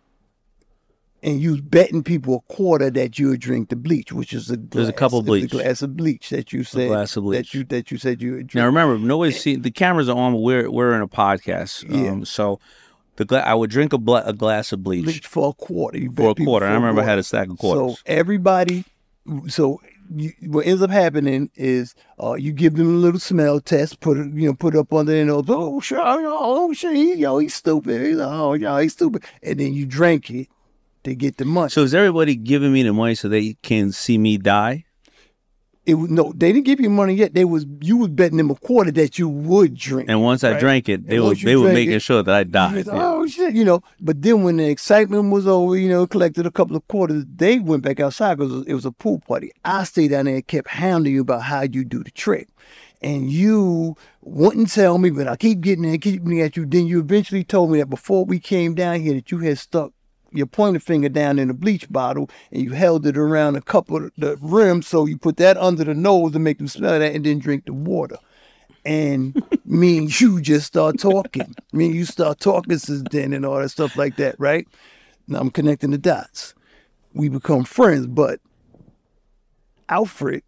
and 1.22 1.40
you 1.40 1.52
was 1.52 1.62
betting 1.62 2.02
people 2.02 2.44
a 2.46 2.52
quarter 2.52 2.90
that 2.90 3.18
you 3.18 3.28
would 3.28 3.40
drink 3.40 3.70
the 3.70 3.76
bleach, 3.76 4.12
which 4.12 4.34
is 4.34 4.50
a 4.50 4.58
glass, 4.58 4.74
There's 4.74 4.88
a 4.88 4.92
couple 4.92 5.22
bleach. 5.22 5.50
glass 5.50 5.80
of 5.80 5.96
bleach 5.96 6.28
that 6.28 6.52
you 6.52 6.62
said 6.62 6.88
glass 6.88 7.16
of 7.16 7.24
bleach. 7.24 7.52
that 7.52 7.54
you 7.54 7.64
that 7.64 7.90
you 7.90 7.96
said 7.96 8.20
you 8.20 8.32
would 8.32 8.48
drink. 8.48 8.62
Now 8.62 8.66
remember, 8.66 8.98
nobody's 8.98 9.40
see 9.40 9.56
the 9.56 9.70
cameras 9.70 10.10
are 10.10 10.16
on. 10.16 10.32
But 10.34 10.40
we're 10.40 10.70
we're 10.70 10.94
in 10.94 11.00
a 11.00 11.08
podcast, 11.08 11.88
Yeah. 11.88 12.10
um, 12.10 12.24
so 12.26 12.60
the 13.18 13.24
gla- 13.24 13.40
I 13.40 13.54
would 13.54 13.70
drink 13.70 13.92
a, 13.92 13.96
a 14.24 14.32
glass 14.32 14.72
of 14.72 14.82
bleach, 14.82 15.04
bleach 15.04 15.26
for 15.26 15.50
a 15.50 15.52
quarter. 15.52 15.98
You 15.98 16.10
for 16.12 16.30
a 16.30 16.34
quarter. 16.34 16.66
I 16.66 16.72
remember 16.72 17.02
I 17.02 17.04
had 17.04 17.18
a 17.18 17.22
stack 17.22 17.50
of 17.50 17.58
quarters. 17.58 17.98
So 17.98 18.02
everybody, 18.06 18.84
so 19.48 19.80
you, 20.14 20.32
what 20.46 20.66
ends 20.66 20.80
up 20.80 20.90
happening 20.90 21.50
is 21.54 21.94
uh, 22.22 22.34
you 22.34 22.52
give 22.52 22.76
them 22.76 22.86
a 22.86 22.98
little 22.98 23.20
smell 23.20 23.60
test, 23.60 24.00
put 24.00 24.16
it, 24.16 24.32
you 24.32 24.46
know, 24.46 24.54
put 24.54 24.74
it 24.74 24.78
up 24.78 24.92
under 24.92 25.12
their 25.12 25.24
nose. 25.24 25.44
Oh, 25.48 25.80
sure, 25.80 26.00
oh, 26.00 26.72
sure, 26.72 26.94
he, 26.94 27.14
yo, 27.14 27.38
he's 27.38 27.54
stupid. 27.54 28.06
He's, 28.06 28.18
oh, 28.18 28.54
yo, 28.54 28.78
he's 28.78 28.94
stupid. 28.94 29.24
And 29.42 29.60
then 29.60 29.74
you 29.74 29.84
drink 29.84 30.30
it 30.30 30.48
to 31.04 31.14
get 31.14 31.36
the 31.36 31.44
money. 31.44 31.70
So 31.70 31.82
is 31.82 31.94
everybody 31.94 32.36
giving 32.36 32.72
me 32.72 32.82
the 32.84 32.92
money 32.92 33.14
so 33.14 33.28
they 33.28 33.54
can 33.62 33.92
see 33.92 34.16
me 34.16 34.38
die? 34.38 34.84
It 35.88 35.94
was 35.94 36.10
no, 36.10 36.34
they 36.36 36.52
didn't 36.52 36.66
give 36.66 36.80
you 36.80 36.90
money 36.90 37.14
yet. 37.14 37.32
They 37.32 37.46
was 37.46 37.64
you 37.80 37.96
was 37.96 38.08
betting 38.10 38.36
them 38.36 38.50
a 38.50 38.54
quarter 38.54 38.90
that 38.90 39.18
you 39.18 39.26
would 39.26 39.74
drink. 39.74 40.10
And 40.10 40.22
once 40.22 40.44
I 40.44 40.58
drank 40.58 40.86
it, 40.86 41.06
they 41.08 41.16
And 41.16 41.24
were 41.24 41.34
they 41.34 41.56
were 41.56 41.72
making 41.72 41.94
it, 41.94 42.02
sure 42.02 42.22
that 42.22 42.34
I 42.34 42.44
died. 42.44 42.74
was, 42.74 42.88
Oh 42.92 43.26
shit, 43.26 43.54
you 43.54 43.64
know. 43.64 43.82
But 43.98 44.20
then 44.20 44.42
when 44.42 44.58
the 44.58 44.68
excitement 44.68 45.32
was 45.32 45.46
over, 45.46 45.78
you 45.78 45.88
know, 45.88 46.06
collected 46.06 46.44
a 46.44 46.50
couple 46.50 46.76
of 46.76 46.86
quarters, 46.88 47.24
they 47.34 47.58
went 47.58 47.82
back 47.84 48.00
outside 48.00 48.36
because 48.36 48.66
it 48.66 48.74
was 48.74 48.84
a 48.84 48.92
pool 48.92 49.20
party. 49.26 49.50
I 49.64 49.84
stayed 49.84 50.08
down 50.10 50.26
there 50.26 50.34
and 50.34 50.46
kept 50.46 50.68
hounding 50.68 51.14
you 51.14 51.22
about 51.22 51.42
how 51.44 51.62
you 51.62 51.86
do 51.86 52.04
the 52.04 52.10
trick. 52.10 52.48
And 53.00 53.30
you 53.30 53.96
wouldn't 54.20 54.70
tell 54.70 54.98
me, 54.98 55.08
but 55.08 55.26
I 55.26 55.36
keep 55.36 55.62
getting 55.62 55.84
there, 55.84 55.96
keep 55.96 56.22
getting 56.22 56.40
at 56.42 56.54
you. 56.58 56.66
Then 56.66 56.86
you 56.86 57.00
eventually 57.00 57.44
told 57.44 57.70
me 57.70 57.78
that 57.78 57.86
before 57.88 58.26
we 58.26 58.38
came 58.40 58.74
down 58.74 59.00
here 59.00 59.14
that 59.14 59.30
you 59.30 59.38
had 59.38 59.58
stuck 59.58 59.92
your 60.32 60.46
pointer 60.46 60.80
finger 60.80 61.08
down 61.08 61.38
in 61.38 61.50
a 61.50 61.54
bleach 61.54 61.90
bottle 61.90 62.28
and 62.52 62.62
you 62.62 62.72
held 62.72 63.06
it 63.06 63.16
around 63.16 63.56
a 63.56 63.62
couple 63.62 63.96
of 63.96 64.12
the 64.18 64.36
rim 64.40 64.82
so 64.82 65.06
you 65.06 65.16
put 65.16 65.36
that 65.38 65.56
under 65.56 65.84
the 65.84 65.94
nose 65.94 66.32
to 66.32 66.38
make 66.38 66.58
them 66.58 66.68
smell 66.68 66.98
that 66.98 67.14
and 67.14 67.24
then 67.24 67.38
drink 67.38 67.64
the 67.64 67.72
water 67.72 68.18
and 68.84 69.42
me 69.64 69.98
and 69.98 70.20
you 70.20 70.40
just 70.40 70.66
start 70.66 70.98
talking. 70.98 71.54
Me 71.72 71.86
and 71.86 71.94
you 71.94 72.04
start 72.04 72.40
talking 72.40 72.78
since 72.78 73.02
then 73.10 73.32
and 73.32 73.44
all 73.44 73.58
that 73.58 73.68
stuff 73.68 73.96
like 73.96 74.16
that, 74.16 74.34
right? 74.38 74.66
Now 75.28 75.40
I'm 75.40 75.50
connecting 75.50 75.90
the 75.90 75.98
dots. 75.98 76.54
We 77.14 77.28
become 77.28 77.64
friends, 77.64 78.06
but 78.06 78.40
Alfred 79.88 80.42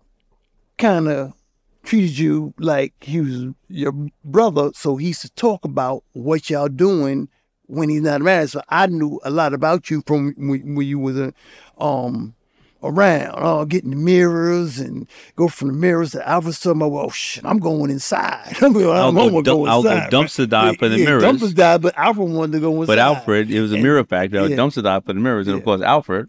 kind 0.78 1.08
of 1.08 1.34
treated 1.82 2.18
you 2.18 2.54
like 2.58 2.94
he 3.00 3.20
was 3.20 3.54
your 3.68 3.92
brother, 4.24 4.70
so 4.74 4.96
he 4.96 5.08
used 5.08 5.22
to 5.22 5.30
talk 5.30 5.64
about 5.64 6.04
what 6.12 6.48
y'all 6.50 6.68
doing 6.68 7.28
when 7.70 7.88
he's 7.88 8.02
not 8.02 8.20
around. 8.20 8.48
So 8.48 8.62
I 8.68 8.86
knew 8.86 9.20
a 9.24 9.30
lot 9.30 9.54
about 9.54 9.90
you 9.90 10.02
from 10.06 10.34
when, 10.36 10.74
when 10.74 10.86
you 10.86 10.98
was 10.98 11.18
a, 11.18 11.32
um 11.78 12.34
around, 12.82 13.34
uh, 13.36 13.64
getting 13.64 13.90
the 13.90 13.96
mirrors 13.96 14.78
and 14.80 15.06
go 15.36 15.48
from 15.48 15.68
the 15.68 15.74
mirrors 15.74 16.12
to 16.12 16.26
Alfred's 16.26 16.58
talking 16.60 16.80
about, 16.80 16.92
well, 16.92 17.10
shit, 17.10 17.44
I'm 17.44 17.58
going 17.58 17.90
inside. 17.90 18.56
I'm 18.62 18.72
going, 18.72 18.86
I'll 18.88 19.08
I'm 19.08 19.14
go 19.14 19.28
gonna 19.30 19.42
dump- 19.42 19.68
I'll 19.68 19.82
go 19.82 19.90
dumpster 20.10 20.48
dive 20.48 20.78
for 20.78 20.88
the 20.88 20.98
yeah, 20.98 21.04
mirrors. 21.04 21.22
Dumpster 21.22 21.54
dive, 21.54 21.82
but 21.82 21.96
Alfred 21.98 22.30
wanted 22.30 22.52
to 22.52 22.60
go 22.60 22.72
inside. 22.80 22.86
But 22.86 22.98
Alfred, 22.98 23.50
it 23.50 23.60
was 23.60 23.72
a 23.72 23.74
And- 23.74 23.82
mirror 23.82 24.02
was 24.02 24.10
yeah. 24.10 24.56
dumpster 24.56 24.82
dive 24.82 25.04
for 25.04 25.12
the 25.12 25.20
mirrors, 25.20 25.46
and 25.46 25.58
of 25.58 25.64
course 25.64 25.82
Alfred 25.82 26.28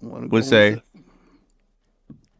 would 0.00 0.44
say, 0.44 0.68
inside. 0.68 0.82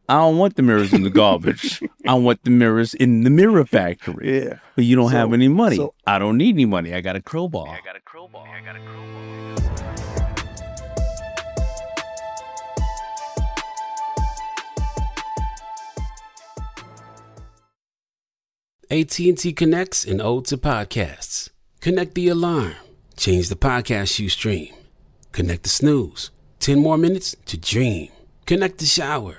"I 0.08 0.14
don't 0.18 0.38
want 0.38 0.56
the 0.56 0.62
mirrors 0.62 0.92
in 0.92 1.02
the 1.02 1.10
garbage. 1.10 1.82
I 2.06 2.14
want 2.14 2.42
the 2.44 2.50
mirrors 2.50 2.94
in 2.94 3.22
the 3.24 3.30
mirror 3.30 3.64
factory." 3.64 4.42
Yeah. 4.44 4.54
But 4.74 4.84
you 4.84 4.96
don't 4.96 5.12
have 5.12 5.32
any 5.32 5.48
money. 5.48 5.76
so- 5.76 5.94
I 6.06 6.18
don't 6.18 6.36
need 6.38 6.54
any 6.54 6.64
money. 6.66 6.94
I 6.94 7.00
got 7.00 7.16
a 7.16 7.20
crowbar. 7.22 7.68
I 7.68 7.80
got 7.84 7.96
a 7.96 8.00
crowbar. 8.00 8.46
I 8.46 8.60
got 8.64 8.76
a 8.76 8.80
crowbar. 8.80 10.58
AT&T 18.90 19.52
connects 19.52 20.04
and 20.04 20.20
ode 20.20 20.46
to 20.46 20.56
podcasts. 20.56 21.50
Connect 21.80 22.14
the 22.14 22.28
alarm. 22.28 22.74
Change 23.16 23.48
the 23.48 23.56
podcast 23.56 24.18
you 24.18 24.28
stream. 24.28 24.74
Connect 25.32 25.62
the 25.62 25.68
snooze. 25.68 26.30
10 26.60 26.78
more 26.78 26.96
minutes 26.96 27.36
to 27.46 27.56
dream. 27.58 28.08
Connect 28.46 28.78
the 28.78 28.86
shower. 28.86 29.38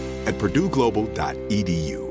at 0.25 0.35
purdueglobal.edu. 0.35 2.10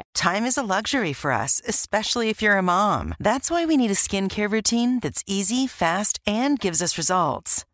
Time 0.13 0.45
is 0.45 0.57
a 0.57 0.63
luxury 0.63 1.13
for 1.13 1.31
us, 1.31 1.61
especially 1.67 2.29
if 2.29 2.41
you're 2.41 2.57
a 2.57 2.61
mom. 2.61 3.15
That's 3.19 3.49
why 3.49 3.65
we 3.65 3.77
need 3.77 3.91
a 3.91 3.95
skincare 3.95 4.51
routine 4.51 4.99
that's 4.99 5.23
easy, 5.27 5.67
fast, 5.67 6.19
and 6.27 6.59
gives 6.59 6.81
us 6.81 6.97
results. 6.97 7.65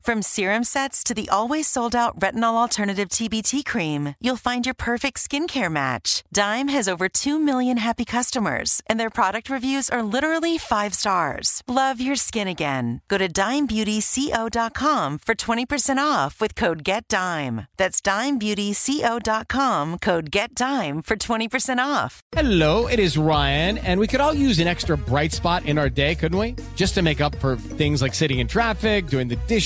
From 0.00 0.22
serum 0.22 0.64
sets 0.64 1.04
to 1.04 1.12
the 1.12 1.28
always 1.28 1.68
sold 1.68 1.94
out 1.94 2.18
retinol 2.18 2.54
alternative 2.54 3.08
TBT 3.08 3.64
cream, 3.66 4.14
you'll 4.20 4.36
find 4.36 4.64
your 4.64 4.74
perfect 4.74 5.18
skincare 5.18 5.70
match. 5.70 6.22
Dime 6.32 6.68
has 6.68 6.88
over 6.88 7.08
2 7.08 7.38
million 7.38 7.76
happy 7.76 8.04
customers, 8.04 8.80
and 8.88 8.98
their 8.98 9.10
product 9.10 9.50
reviews 9.50 9.90
are 9.90 10.02
literally 10.02 10.56
five 10.58 10.94
stars. 10.94 11.60
Love 11.68 12.00
your 12.00 12.16
skin 12.16 12.48
again. 12.48 13.02
Go 13.08 13.18
to 13.18 13.28
dimebeautyco.com 13.28 15.18
for 15.18 15.34
20% 15.34 15.98
off 15.98 16.40
with 16.40 16.54
code 16.54 16.82
GETDIME. 16.84 17.66
That's 17.76 18.00
dimebeautyco.com, 18.00 19.98
code 19.98 20.30
GETDIME 20.30 21.04
for 21.04 21.16
20% 21.16 21.78
off. 21.78 22.20
Hello, 22.32 22.86
it 22.86 22.98
is 22.98 23.18
Ryan, 23.18 23.76
and 23.78 24.00
we 24.00 24.06
could 24.06 24.20
all 24.20 24.32
use 24.32 24.58
an 24.60 24.68
extra 24.68 24.96
bright 24.96 25.32
spot 25.32 25.66
in 25.66 25.76
our 25.76 25.90
day, 25.90 26.14
couldn't 26.14 26.38
we? 26.38 26.54
Just 26.76 26.94
to 26.94 27.02
make 27.02 27.20
up 27.20 27.34
for 27.36 27.56
things 27.56 28.00
like 28.00 28.14
sitting 28.14 28.38
in 28.38 28.48
traffic, 28.48 29.08
doing 29.08 29.28
the 29.28 29.36
dishes, 29.48 29.65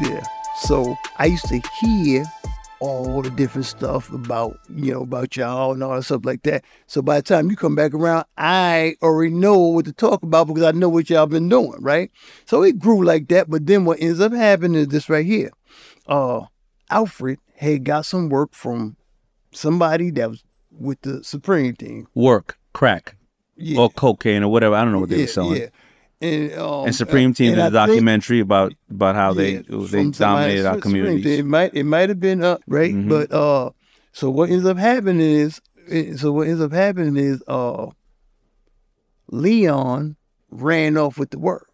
Yeah. 0.00 0.22
So 0.62 0.96
I 1.18 1.26
used 1.26 1.46
to 1.48 1.60
hear 1.80 2.24
all 2.80 3.22
the 3.22 3.30
different 3.30 3.66
stuff 3.66 4.12
about, 4.12 4.56
you 4.68 4.92
know, 4.92 5.02
about 5.02 5.36
y'all 5.36 5.72
and 5.72 5.82
all 5.82 5.96
that 5.96 6.02
stuff 6.04 6.24
like 6.24 6.42
that. 6.44 6.64
So 6.86 7.02
by 7.02 7.16
the 7.16 7.22
time 7.22 7.50
you 7.50 7.56
come 7.56 7.74
back 7.74 7.92
around, 7.92 8.24
I 8.36 8.94
already 9.02 9.34
know 9.34 9.58
what 9.58 9.84
to 9.86 9.92
talk 9.92 10.22
about 10.22 10.46
because 10.46 10.62
I 10.62 10.70
know 10.72 10.88
what 10.88 11.10
y'all 11.10 11.26
been 11.26 11.48
doing, 11.48 11.78
right? 11.80 12.10
So 12.46 12.62
it 12.62 12.78
grew 12.78 13.04
like 13.04 13.28
that. 13.28 13.50
But 13.50 13.66
then 13.66 13.84
what 13.84 14.00
ends 14.00 14.20
up 14.20 14.32
happening 14.32 14.76
is 14.82 14.88
this 14.88 15.08
right 15.08 15.26
here. 15.26 15.50
Uh 16.06 16.42
Alfred 16.90 17.38
had 17.56 17.84
got 17.84 18.06
some 18.06 18.28
work 18.28 18.50
from 18.54 18.96
somebody 19.52 20.10
that 20.12 20.30
was 20.30 20.42
with 20.70 21.00
the 21.02 21.22
Supreme 21.24 21.74
team. 21.74 22.06
Work, 22.14 22.56
crack, 22.72 23.16
Yeah. 23.56 23.80
or 23.80 23.90
cocaine 23.90 24.42
or 24.44 24.48
whatever. 24.52 24.74
I 24.76 24.84
don't 24.84 24.92
know 24.92 25.00
what 25.00 25.08
they 25.10 25.16
Yeah, 25.16 25.22
were 25.24 25.26
selling. 25.26 25.60
yeah. 25.60 25.66
And, 26.20 26.52
um, 26.54 26.86
and 26.86 26.94
Supreme 26.94 27.32
Team 27.32 27.52
and 27.52 27.56
did 27.56 27.62
a 27.62 27.80
I 27.80 27.86
think- 27.86 27.96
documentary 27.96 28.40
about 28.40 28.74
about 28.90 29.14
how 29.14 29.32
they 29.34 29.52
Yeah, 29.52 29.62
they 29.68 29.86
somebody- 29.86 30.10
dominated 30.18 30.66
our 30.66 30.78
communities. 30.80 31.24
Team. 31.24 31.38
It 31.38 31.44
might 31.46 31.74
it 31.74 31.84
might 31.84 32.08
have 32.08 32.18
been 32.20 32.42
up 32.42 32.60
right, 32.66 32.92
Mhm. 32.94 33.08
but 33.08 33.32
uh, 33.32 33.70
so 34.12 34.28
what 34.28 34.50
ends 34.50 34.64
up 34.66 34.78
happening 34.78 35.20
is 35.20 35.60
eh, 35.88 36.16
so 36.16 36.32
what 36.32 36.48
ends 36.48 36.60
up 36.60 36.72
happening 36.72 37.16
is 37.16 37.40
uh, 37.46 37.86
Leon 39.30 40.16
ran 40.50 40.96
off 40.96 41.18
with 41.18 41.30
the 41.30 41.38
work. 41.38 41.66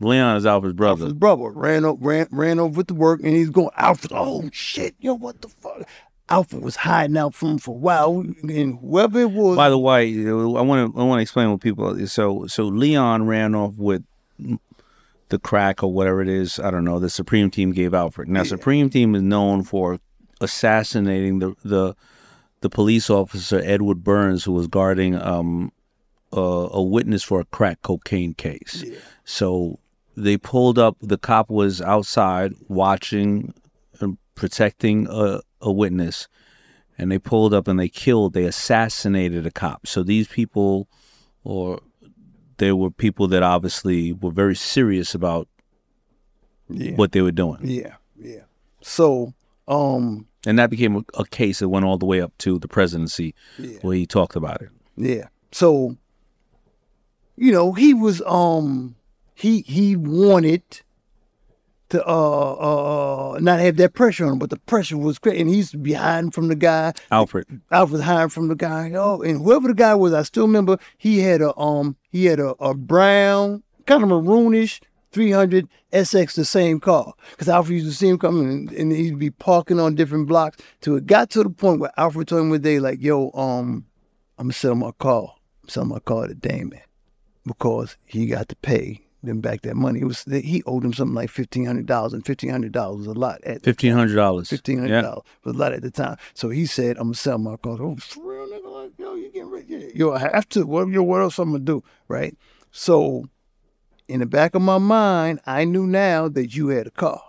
Leon 0.00 0.36
is 0.36 0.46
Alfred's 0.46 0.74
brother. 0.74 1.04
His 1.04 1.12
brother 1.14 1.50
ran 1.50 1.84
up 1.84 1.96
ran 2.00 2.26
ran 2.30 2.58
off 2.58 2.72
with 2.76 2.86
the 2.88 2.94
work, 2.94 3.20
and 3.22 3.34
he's 3.34 3.50
going 3.50 3.70
Alfred. 3.76 4.12
Oh 4.14 4.48
shit, 4.52 4.94
yo, 5.00 5.14
what 5.14 5.40
the 5.42 5.48
fuck? 5.48 5.82
Alfred 6.32 6.64
was 6.64 6.76
hiding 6.76 7.18
out 7.18 7.34
from 7.34 7.58
for 7.58 7.72
a 7.72 7.78
while, 7.78 8.20
and 8.20 8.78
whoever 8.80 9.20
it 9.20 9.30
was. 9.30 9.54
By 9.54 9.68
the 9.68 9.78
way, 9.78 10.08
I 10.26 10.32
want 10.32 10.94
to 10.94 11.00
I 11.00 11.04
want 11.04 11.18
to 11.18 11.22
explain 11.22 11.50
what 11.50 11.60
people. 11.60 12.06
So 12.06 12.46
so 12.46 12.64
Leon 12.64 13.26
ran 13.26 13.54
off 13.54 13.74
with 13.76 14.02
the 15.28 15.38
crack 15.38 15.82
or 15.82 15.92
whatever 15.92 16.22
it 16.22 16.28
is. 16.28 16.58
I 16.58 16.70
don't 16.70 16.84
know. 16.84 16.98
The 16.98 17.10
Supreme 17.10 17.50
Team 17.50 17.72
gave 17.72 17.92
Alfred. 17.92 18.28
Now 18.28 18.44
Supreme 18.44 18.88
Team 18.88 19.14
is 19.14 19.20
known 19.20 19.62
for 19.62 19.98
assassinating 20.40 21.40
the 21.40 21.54
the 21.64 21.94
the 22.62 22.70
police 22.70 23.10
officer 23.10 23.60
Edward 23.62 24.02
Burns 24.02 24.42
who 24.44 24.52
was 24.52 24.68
guarding 24.68 25.14
um 25.16 25.70
a, 26.32 26.40
a 26.40 26.82
witness 26.82 27.22
for 27.22 27.40
a 27.40 27.44
crack 27.44 27.82
cocaine 27.82 28.32
case. 28.32 28.84
So 29.24 29.78
they 30.16 30.38
pulled 30.38 30.78
up. 30.78 30.96
The 31.02 31.18
cop 31.18 31.50
was 31.50 31.82
outside 31.82 32.54
watching 32.68 33.52
protecting 34.34 35.06
a, 35.10 35.40
a 35.60 35.72
witness 35.72 36.28
and 36.98 37.10
they 37.10 37.18
pulled 37.18 37.54
up 37.54 37.68
and 37.68 37.78
they 37.78 37.88
killed, 37.88 38.32
they 38.34 38.44
assassinated 38.44 39.46
a 39.46 39.50
cop. 39.50 39.86
So 39.86 40.02
these 40.02 40.28
people, 40.28 40.88
or 41.44 41.80
they 42.58 42.72
were 42.72 42.90
people 42.90 43.28
that 43.28 43.42
obviously 43.42 44.12
were 44.12 44.30
very 44.30 44.54
serious 44.54 45.14
about 45.14 45.48
Yeah. 46.68 46.94
what 46.96 47.12
they 47.12 47.20
were 47.22 47.32
doing. 47.32 47.60
Yeah, 47.62 47.96
yeah. 48.18 48.44
So, 48.82 49.32
um, 49.68 50.26
And 50.46 50.58
that 50.58 50.70
became 50.70 50.96
a, 50.96 51.04
a 51.18 51.24
case 51.24 51.58
that 51.60 51.68
went 51.68 51.84
all 51.84 51.98
the 51.98 52.06
way 52.06 52.20
up 52.20 52.32
to 52.38 52.58
the 52.58 52.68
presidency 52.68 53.34
where 53.80 53.96
he 53.96 54.06
talked 54.06 54.36
about 54.36 54.60
it. 54.62 54.70
Yeah. 54.96 55.28
So, 55.52 55.96
you 57.36 57.52
know, 57.52 57.72
he 57.72 57.94
was 57.94 58.22
um 58.26 58.94
he 59.34 59.62
he 59.62 59.96
wanted 59.96 60.62
to 61.92 62.06
uh 62.06 63.34
uh 63.34 63.38
not 63.40 63.60
have 63.60 63.76
that 63.76 63.94
pressure 63.94 64.26
on 64.26 64.32
him, 64.32 64.38
but 64.38 64.50
the 64.50 64.58
pressure 64.58 64.98
was 64.98 65.18
great, 65.18 65.40
and 65.40 65.48
he's 65.48 65.72
be 65.72 65.92
hiding 65.92 66.30
from 66.30 66.48
the 66.48 66.56
guy. 66.56 66.92
Alfred. 67.10 67.46
Alfred 67.70 68.02
hiding 68.02 68.28
from 68.28 68.48
the 68.48 68.54
guy. 68.54 68.92
Oh, 68.94 69.22
and 69.22 69.42
whoever 69.42 69.68
the 69.68 69.74
guy 69.74 69.94
was, 69.94 70.12
I 70.12 70.22
still 70.22 70.46
remember 70.46 70.78
he 70.98 71.20
had 71.20 71.40
a 71.40 71.56
um 71.58 71.96
he 72.10 72.26
had 72.26 72.40
a, 72.40 72.54
a 72.60 72.74
brown 72.74 73.62
kind 73.86 74.02
of 74.02 74.08
maroonish 74.10 74.80
300 75.12 75.68
SX, 75.92 76.34
the 76.34 76.44
same 76.44 76.80
car. 76.80 77.12
Because 77.30 77.48
Alfred 77.48 77.78
used 77.78 77.90
to 77.90 77.96
see 77.96 78.08
him 78.08 78.18
coming 78.18 78.48
and, 78.48 78.72
and 78.72 78.92
he'd 78.92 79.18
be 79.18 79.30
parking 79.30 79.78
on 79.78 79.94
different 79.94 80.26
blocks. 80.26 80.58
Till 80.80 80.96
it 80.96 81.06
got 81.06 81.30
to 81.30 81.42
the 81.42 81.50
point 81.50 81.80
where 81.80 81.92
Alfred 81.96 82.28
told 82.28 82.42
him 82.42 82.50
one 82.50 82.62
day, 82.62 82.80
like, 82.80 83.02
yo, 83.02 83.30
um, 83.34 83.86
I'm 84.38 84.46
gonna 84.46 84.54
sell 84.54 84.74
my 84.74 84.90
car. 84.98 85.34
I'm 85.62 85.68
selling 85.68 85.90
my 85.90 86.00
car 86.00 86.26
to 86.26 86.34
Daymond 86.34 86.80
because 87.46 87.96
he 88.06 88.26
got 88.26 88.48
to 88.48 88.56
pay 88.56 89.02
them 89.22 89.40
back 89.40 89.62
that 89.62 89.76
money. 89.76 90.00
It 90.00 90.04
was 90.04 90.24
he 90.24 90.62
owed 90.66 90.82
them 90.82 90.92
something 90.92 91.14
like 91.14 91.30
fifteen 91.30 91.64
hundred 91.66 91.86
dollars, 91.86 92.12
and 92.12 92.24
fifteen 92.26 92.50
hundred 92.50 92.72
dollars 92.72 92.98
was 92.98 93.06
a 93.08 93.12
lot 93.18 93.42
at 93.44 93.62
Fifteen 93.62 93.92
hundred 93.92 94.16
dollars. 94.16 94.48
fifteen 94.48 94.78
hundred 94.78 95.02
dollars 95.02 95.22
was 95.44 95.54
a 95.54 95.58
lot 95.58 95.72
at 95.72 95.82
the 95.82 95.90
time. 95.90 96.16
So 96.34 96.48
he 96.48 96.66
said, 96.66 96.96
"I'm 96.98 97.04
gonna 97.04 97.14
sell 97.14 97.38
my 97.38 97.56
car." 97.56 97.76
Oh, 97.80 97.96
for 97.96 98.20
real, 98.24 98.46
nigga, 98.48 98.70
like 98.82 98.92
yo, 98.98 99.14
you 99.14 99.30
getting 99.32 99.50
rich? 99.50 99.66
Yo, 99.94 100.12
I 100.12 100.18
have 100.18 100.48
to. 100.50 100.64
What, 100.66 100.88
yo, 100.88 101.02
what 101.02 101.20
else 101.22 101.38
I'm 101.38 101.52
gonna 101.52 101.64
do? 101.64 101.82
Right. 102.08 102.36
So, 102.70 103.26
in 104.08 104.20
the 104.20 104.26
back 104.26 104.54
of 104.54 104.62
my 104.62 104.78
mind, 104.78 105.40
I 105.46 105.64
knew 105.64 105.86
now 105.86 106.28
that 106.28 106.54
you 106.54 106.68
had 106.68 106.86
a 106.86 106.90
car, 106.90 107.22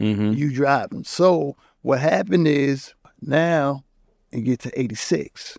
Mm-hmm. 0.00 0.32
you 0.32 0.52
driving. 0.52 1.04
So 1.04 1.56
what 1.82 1.98
happened 2.00 2.46
is 2.46 2.92
now 3.20 3.84
it 4.30 4.42
get 4.42 4.60
to 4.60 4.80
eighty 4.80 4.94
six. 4.94 5.56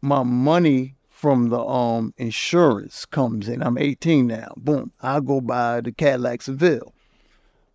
My 0.00 0.22
money 0.22 0.94
from 1.18 1.48
the 1.48 1.58
um 1.58 2.14
insurance 2.16 3.04
comes 3.04 3.48
in. 3.48 3.60
I'm 3.60 3.76
18 3.76 4.28
now. 4.28 4.52
Boom. 4.56 4.92
I 5.02 5.18
go 5.18 5.40
by 5.40 5.80
the 5.80 5.90
Cadillac 5.90 6.42
Seville. 6.42 6.94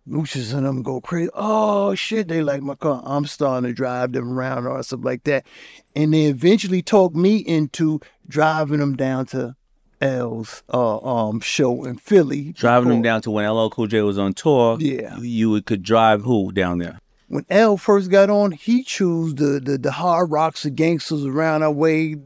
Lucius 0.06 0.52
and 0.54 0.64
them 0.64 0.82
go 0.82 1.02
crazy. 1.02 1.30
Oh 1.34 1.94
shit, 1.94 2.28
they 2.28 2.42
like 2.42 2.62
my 2.62 2.74
car. 2.74 3.02
I'm 3.04 3.26
starting 3.26 3.68
to 3.68 3.74
drive 3.74 4.12
them 4.12 4.32
around 4.32 4.66
or 4.66 4.82
something 4.82 5.04
like 5.04 5.24
that. 5.24 5.44
And 5.94 6.14
they 6.14 6.24
eventually 6.24 6.80
talk 6.80 7.14
me 7.14 7.36
into 7.36 8.00
driving 8.26 8.80
them 8.80 8.96
down 8.96 9.26
to 9.26 9.56
L's 10.00 10.62
uh, 10.72 10.96
um 10.98 11.40
show 11.40 11.84
in 11.84 11.96
Philly. 11.96 12.52
Driving 12.52 12.88
them 12.88 13.02
down 13.02 13.20
to 13.22 13.30
when 13.30 13.46
LL 13.46 13.68
Cool 13.68 13.88
J 13.88 14.00
was 14.00 14.18
on 14.18 14.32
tour. 14.32 14.78
Yeah. 14.80 15.18
You 15.18 15.50
would, 15.50 15.66
could 15.66 15.82
drive 15.82 16.22
who 16.22 16.50
down 16.50 16.78
there? 16.78 16.98
When 17.28 17.44
L 17.50 17.76
first 17.76 18.10
got 18.10 18.30
on, 18.30 18.52
he 18.52 18.82
chose 18.82 19.34
the 19.34 19.60
the, 19.62 19.76
the 19.76 19.92
hard 19.92 20.30
rocks, 20.30 20.62
the 20.62 20.70
gangsters 20.70 21.26
around 21.26 21.62
our 21.62 21.70
way, 21.72 22.16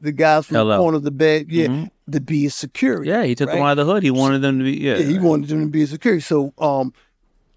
the, 0.00 0.12
guys 0.12 0.46
from 0.46 0.68
the 0.68 0.76
corner 0.78 0.96
of 0.96 1.02
the 1.02 1.10
bed, 1.10 1.46
yeah, 1.50 1.66
Mhm. 1.66 1.90
to 2.12 2.20
be 2.20 2.46
a 2.46 2.50
security. 2.50 3.08
Yeah, 3.10 3.24
he 3.24 3.34
took 3.34 3.48
them 3.50 3.60
right? 3.60 3.70
out 3.70 3.78
of 3.78 3.86
the 3.86 3.92
hood. 3.92 4.02
He 4.02 4.10
wanted 4.10 4.40
them 4.42 4.58
to 4.58 4.64
be. 4.64 4.78
Yeah. 4.78 4.96
Yeah, 4.98 5.04
he 5.06 5.18
wanted 5.18 5.48
them 5.48 5.60
to 5.62 5.70
be 5.70 5.82
a 5.82 5.86
security. 5.86 6.20
So 6.20 6.52
um 6.58 6.92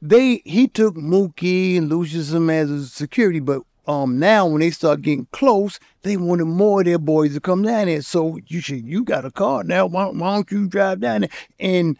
they 0.02 0.42
he 0.46 0.68
took 0.68 0.96
Mookie 0.96 1.78
and 1.78 1.90
Lucius 1.90 2.30
them 2.32 2.50
as 2.50 2.70
a 2.72 2.86
security, 2.88 3.40
but 3.40 3.62
um 3.88 4.20
now 4.20 4.48
when 4.48 4.62
they 4.62 4.72
start 4.72 5.02
getting 5.02 5.28
close, 5.32 5.80
they 6.04 6.18
wanted 6.18 6.46
more 6.46 6.82
of 6.82 6.86
their 6.86 6.98
boys 6.98 7.34
to 7.34 7.40
come 7.40 7.62
down 7.64 7.86
there. 7.86 8.02
So 8.02 8.40
you 8.48 8.60
should 8.62 8.86
you 8.86 9.04
got 9.04 9.26
a 9.26 9.32
car 9.32 9.64
now, 9.64 9.86
why, 9.86 10.06
why 10.06 10.36
don't 10.36 10.52
you 10.52 10.68
drive 10.68 11.00
down 11.02 11.22
there? 11.22 11.30
And 11.60 11.98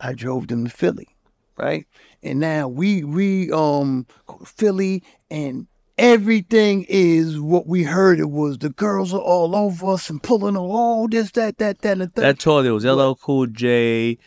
I 0.00 0.12
drove 0.12 0.48
them 0.48 0.64
to 0.64 0.70
Philly, 0.70 1.08
right? 1.56 1.86
And 2.22 2.40
now 2.40 2.68
we 2.68 3.02
we 3.04 3.50
um 3.52 4.06
Philly 4.44 5.02
and 5.30 5.66
everything 5.98 6.86
is 6.88 7.40
what 7.40 7.66
we 7.66 7.82
heard 7.82 8.20
it 8.20 8.30
was. 8.30 8.58
The 8.58 8.70
girls 8.70 9.12
are 9.14 9.20
all 9.20 9.54
over 9.54 9.92
us 9.92 10.10
and 10.10 10.22
pulling 10.22 10.56
on 10.56 10.62
all 10.62 11.08
this, 11.08 11.30
that, 11.32 11.58
that, 11.58 11.80
that, 11.82 12.00
and 12.00 12.14
third. 12.14 12.24
That 12.24 12.38
tour 12.38 12.62
there 12.62 12.74
was 12.74 12.84
LL 12.84 13.14
Cool 13.14 13.46
J, 13.46 14.18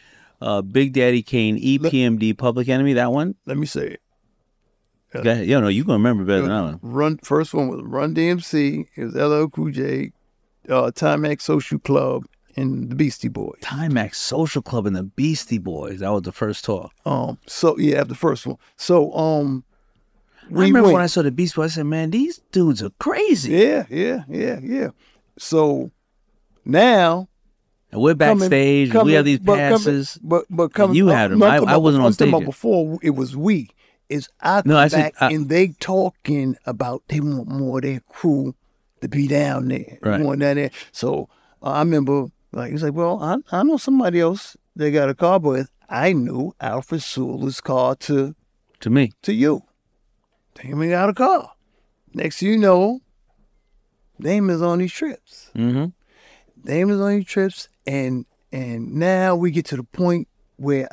uh, 0.41 0.61
Big 0.61 0.93
Daddy 0.93 1.21
Kane, 1.21 1.61
EPMD, 1.61 2.37
Public 2.37 2.69
Enemy. 2.69 2.93
That 2.93 3.11
one. 3.11 3.35
Let 3.45 3.57
me 3.57 3.65
say 3.65 3.87
it. 3.87 4.01
Okay. 5.15 5.43
Yeah, 5.43 5.59
no, 5.59 5.69
you 5.69 5.83
gonna 5.83 5.97
remember 5.97 6.23
better 6.23 6.43
than 6.43 6.51
I 6.51 6.61
one. 6.61 6.79
Run 6.83 7.17
first 7.23 7.53
one 7.53 7.67
was 7.67 7.81
Run 7.83 8.13
DMC. 8.13 8.85
It 8.95 9.03
was 9.05 9.15
LL 9.15 9.47
Cool 9.47 9.71
J, 9.71 10.11
uh, 10.69 10.91
Timex 10.91 11.41
Social 11.41 11.79
Club, 11.79 12.25
and 12.55 12.91
the 12.91 12.95
Beastie 12.95 13.27
Boys. 13.27 13.59
Timex 13.61 14.15
Social 14.15 14.61
Club 14.61 14.85
and 14.85 14.95
the 14.95 15.03
Beastie 15.03 15.57
Boys. 15.57 16.01
That 16.01 16.11
was 16.11 16.21
the 16.21 16.31
first 16.31 16.63
tour. 16.63 16.91
Um. 17.07 17.39
So 17.47 17.75
yeah, 17.79 18.03
the 18.03 18.13
first 18.13 18.45
one. 18.45 18.57
So 18.75 19.11
um, 19.15 19.63
I 20.49 20.53
remember 20.53 20.81
went- 20.83 20.93
when 20.93 21.01
I 21.03 21.07
saw 21.07 21.21
the 21.21 21.31
Beast 21.31 21.55
Boys. 21.55 21.71
I 21.73 21.75
said, 21.75 21.85
"Man, 21.85 22.11
these 22.11 22.39
dudes 22.51 22.81
are 22.83 22.91
crazy." 22.99 23.51
Yeah, 23.51 23.85
yeah, 23.89 24.23
yeah, 24.29 24.59
yeah. 24.61 24.89
So 25.37 25.91
now. 26.65 27.27
And 27.91 28.01
we're 28.01 28.13
coming- 28.13 28.49
backstage. 28.49 28.93
we 28.93 29.13
have 29.13 29.25
these 29.25 29.39
but 29.39 29.55
coming- 29.55 29.71
passes. 29.77 30.19
but 30.21 30.45
but 30.49 30.73
coming, 30.73 30.95
you 30.95 31.07
had 31.07 31.31
them. 31.31 31.41
I, 31.41 31.57
I 31.57 31.77
wasn't 31.77 32.03
on 32.03 32.13
stage. 32.13 32.31
before 32.45 32.99
it 33.01 33.11
was 33.11 33.35
we. 33.35 33.69
Is 34.09 34.29
I 34.41 34.61
No, 34.65 34.77
I 34.77 34.87
said- 34.89 35.11
I- 35.19 35.31
and 35.31 35.49
they 35.49 35.69
talking 35.79 36.55
about 36.67 37.01
they 37.07 37.19
want 37.19 37.47
more 37.47 37.79
of 37.79 37.83
their 37.83 38.01
crew 38.09 38.53
to 39.01 39.07
be 39.07 39.27
down 39.27 39.69
there. 39.69 39.97
Right. 40.01 40.21
want 40.21 40.39
down 40.39 40.55
there. 40.57 40.69
So 40.91 41.29
uh, 41.63 41.71
I 41.71 41.79
remember 41.79 42.27
like 42.51 42.71
he's 42.71 42.83
like, 42.83 42.93
well, 42.93 43.19
I 43.23 43.37
I 43.51 43.63
know 43.63 43.77
somebody 43.77 44.19
else 44.19 44.55
they 44.75 44.91
got 44.91 45.09
a 45.09 45.15
car, 45.15 45.39
but 45.39 45.65
I 45.89 46.13
knew 46.13 46.53
Alfred 46.61 47.01
Sewell's 47.01 47.59
car 47.59 47.95
to 47.95 48.35
to 48.81 48.89
me 48.91 49.13
to 49.23 49.33
you. 49.33 49.63
Daymond 50.59 50.89
got 50.89 51.09
a 51.09 51.13
car. 51.13 51.51
Next 52.13 52.39
thing 52.39 52.49
you 52.49 52.57
know, 52.57 52.99
Daymond's 54.21 54.61
on 54.61 54.79
these 54.79 54.91
trips. 54.91 55.51
Mm-hmm. 55.55 56.67
Daymond's 56.67 57.01
on 57.01 57.15
these 57.15 57.25
trips, 57.25 57.69
and 57.87 58.25
and 58.51 58.95
now 58.95 59.35
we 59.35 59.51
get 59.51 59.65
to 59.67 59.77
the 59.77 59.83
point 59.83 60.27
where 60.57 60.89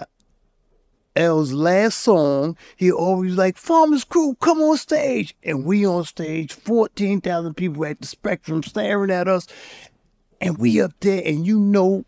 L's 1.17 1.53
last 1.53 2.01
song, 2.01 2.57
he 2.77 2.93
always 2.93 3.37
like, 3.37 3.57
Farmers 3.57 4.05
Crew, 4.05 4.37
come 4.41 4.61
on 4.61 4.77
stage. 4.77 5.35
And 5.43 5.65
we 5.65 5.87
on 5.87 6.05
stage, 6.05 6.53
14,000 6.53 7.55
people 7.55 7.85
at 7.87 8.01
the 8.01 8.07
Spectrum 8.07 8.63
staring 8.63 9.11
at 9.11 9.27
us. 9.27 9.47
And 10.41 10.59
we 10.59 10.81
up 10.83 10.93
there, 11.01 11.23
and 11.25 11.47
you 11.47 11.59
know, 11.59 12.05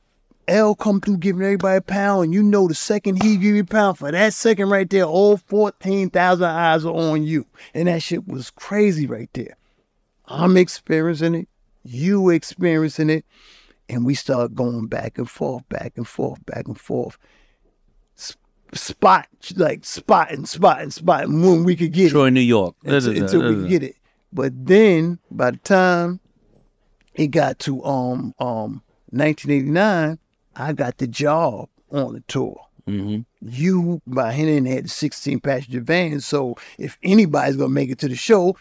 L 0.48 0.74
come 0.74 1.00
through 1.00 1.18
giving 1.18 1.42
everybody 1.42 1.76
a 1.76 1.80
pound, 1.80 2.24
and 2.24 2.34
you 2.34 2.42
know 2.42 2.66
the 2.66 2.74
second 2.74 3.22
he 3.22 3.34
give 3.36 3.42
you 3.54 3.62
a 3.62 3.64
pound, 3.64 3.98
for 3.98 4.10
that 4.10 4.32
second 4.32 4.70
right 4.70 4.88
there, 4.88 5.04
all 5.04 5.36
14,000 5.36 6.44
eyes 6.44 6.84
are 6.84 6.94
on 6.94 7.22
you. 7.22 7.46
And 7.74 7.86
that 7.86 8.02
shit 8.02 8.26
was 8.26 8.50
crazy 8.50 9.06
right 9.06 9.30
there. 9.34 9.56
I'm 10.26 10.56
experiencing 10.56 11.34
it, 11.34 11.48
you 11.84 12.30
experiencing 12.30 13.10
it, 13.10 13.24
and 13.88 14.04
we 14.04 14.14
start 14.14 14.54
going 14.54 14.86
back 14.86 15.18
and 15.18 15.28
forth, 15.28 15.68
back 15.68 15.92
and 15.96 16.06
forth, 16.06 16.44
back 16.46 16.66
and 16.66 16.78
forth. 16.78 17.18
Spot, 18.74 19.26
like 19.56 19.82
spot 19.86 20.30
and 20.30 20.46
spot 20.46 20.82
and 20.82 20.92
spot, 20.92 21.24
and 21.24 21.42
when 21.42 21.64
we 21.64 21.74
could 21.74 21.92
get 21.92 22.10
Troy, 22.10 22.26
it. 22.26 22.32
New 22.32 22.40
York. 22.40 22.76
Until, 22.84 23.16
until 23.16 23.48
we 23.48 23.54
could 23.54 23.68
get 23.68 23.82
it. 23.82 23.96
But 24.30 24.66
then 24.66 25.18
by 25.30 25.52
the 25.52 25.56
time 25.56 26.20
it 27.14 27.28
got 27.28 27.58
to 27.60 27.82
um 27.82 28.34
um 28.38 28.82
1989, 29.10 30.18
I 30.58 30.72
got 30.72 30.98
the 30.98 31.06
job 31.06 31.68
on 31.90 32.14
the 32.14 32.20
tour. 32.28 32.60
Mm-hmm. 32.88 33.20
You 33.48 34.00
by 34.06 34.32
Henry 34.32 34.70
had 34.70 34.84
the 34.84 34.88
16 34.88 35.40
passenger 35.40 35.80
van, 35.80 36.20
so 36.20 36.56
if 36.78 36.98
anybody's 37.02 37.56
gonna 37.56 37.68
make 37.68 37.90
it 37.90 37.98
to 37.98 38.08
the 38.08 38.16
show, 38.16 38.56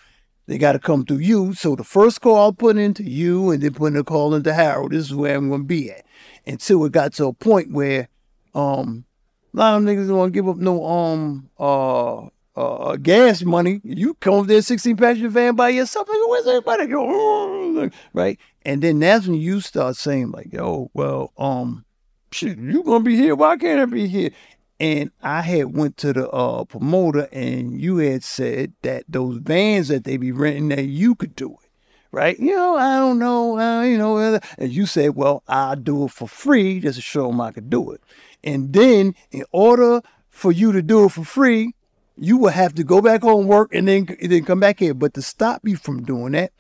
they 0.48 0.58
got 0.58 0.74
to 0.74 0.80
come 0.80 1.06
through 1.06 1.18
you. 1.18 1.54
So 1.54 1.76
the 1.76 1.84
first 1.84 2.22
call 2.22 2.38
I'll 2.38 2.54
put 2.54 2.78
into 2.78 3.04
you, 3.04 3.52
and 3.52 3.64
then 3.64 3.74
putting 3.74 3.98
a 3.98 4.04
call 4.04 4.36
into 4.36 4.54
Harold. 4.54 4.91
This 4.91 5.06
is 5.06 5.16
where 5.16 5.36
I'm 5.36 5.50
gonna 5.50 5.64
be 5.64 5.91
at. 5.91 6.06
Until 6.45 6.84
it 6.86 6.91
got 6.91 7.14
to 7.14 7.28
a 7.28 7.34
point 7.34 7.72
where 7.72 8.10
um 8.54 9.06
a 9.54 9.58
lot 9.58 9.78
of 9.78 9.84
niggas 9.84 10.08
don't 10.08 10.18
want 10.18 10.34
to 10.34 10.38
give 10.38 10.50
up 10.50 10.58
no 10.58 10.86
um 10.86 11.50
uh 11.58 12.28
uh 12.58 12.95
gas 12.98 13.43
money. 13.43 13.80
You 13.84 14.14
come 14.16 14.45
there 14.45 14.62
16 14.62 14.98
passenger 14.98 15.30
van 15.30 15.56
by 15.56 15.70
yourself, 15.70 16.08
nigga, 16.08 16.30
where's 16.30 16.48
everybody 16.48 16.88
go? 16.88 17.89
Right? 18.14 18.39
And 18.66 18.82
then 18.82 19.00
that's 19.00 19.28
when 19.28 19.39
you 19.39 19.62
start 19.62 19.95
saying, 19.95 20.32
like, 20.32 20.52
yo, 20.52 20.89
well, 20.93 21.32
um, 21.38 21.86
shit, 22.32 22.57
you 22.57 22.84
gonna 22.84 23.03
be 23.03 23.15
here, 23.15 23.36
why 23.36 23.57
can't 23.57 23.80
I 23.80 23.86
be 23.86 24.07
here? 24.07 24.32
And 24.80 25.11
I 25.21 25.41
had 25.41 25.75
went 25.75 25.97
to 25.97 26.13
the 26.13 26.30
uh 26.30 26.63
promoter 26.65 27.28
and 27.32 27.80
you 27.80 27.97
had 27.97 28.23
said 28.23 28.73
that 28.84 29.05
those 29.09 29.38
vans 29.38 29.88
that 29.88 30.03
they 30.03 30.17
be 30.17 30.32
renting 30.32 30.69
that 30.69 30.86
you 30.86 31.15
could 31.15 31.36
do 31.36 31.53
it. 31.53 31.69
Right? 32.11 32.39
You 32.39 32.55
know, 32.55 32.78
I 32.78 32.97
don't 32.97 33.19
know, 33.19 33.59
uh, 33.59 33.84
you 33.84 33.97
know, 33.97 34.39
and 34.57 34.71
you 34.71 34.86
said, 34.86 35.15
well, 35.15 35.43
I'll 35.47 35.75
do 35.75 36.05
it 36.05 36.11
for 36.11 36.28
free 36.28 36.80
just 36.80 36.95
to 36.95 37.01
show 37.01 37.28
them 37.28 37.41
I 37.41 37.51
could 37.51 37.69
do 37.69 37.91
it. 37.91 38.01
And 38.43 38.71
then 38.71 39.13
in 39.32 39.43
order 39.51 40.01
for 40.30 40.51
you 40.51 40.71
to 40.71 40.82
do 40.82 41.05
it 41.05 41.11
for 41.11 41.25
free, 41.25 41.73
you 42.17 42.38
will 42.38 42.49
have 42.49 42.73
to 42.75 42.84
go 42.84 43.01
back 43.01 43.21
home, 43.21 43.47
work, 43.47 43.73
and 43.73 43.88
then 43.88 44.07
and 44.21 44.32
then 44.32 44.45
come 44.45 44.59
back 44.59 44.80
here. 44.80 44.93
But 44.93 45.13
to 45.15 45.21
stop 45.21 45.61
you 45.63 45.75
from 45.75 46.03
doing 46.03 46.32
that, 46.34 46.51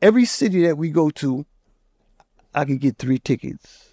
every 0.00 0.24
city 0.24 0.62
that 0.66 0.78
we 0.78 0.90
go 0.90 1.10
to, 1.10 1.46
I 2.54 2.64
could 2.64 2.80
get 2.80 2.98
three 2.98 3.18
tickets. 3.18 3.85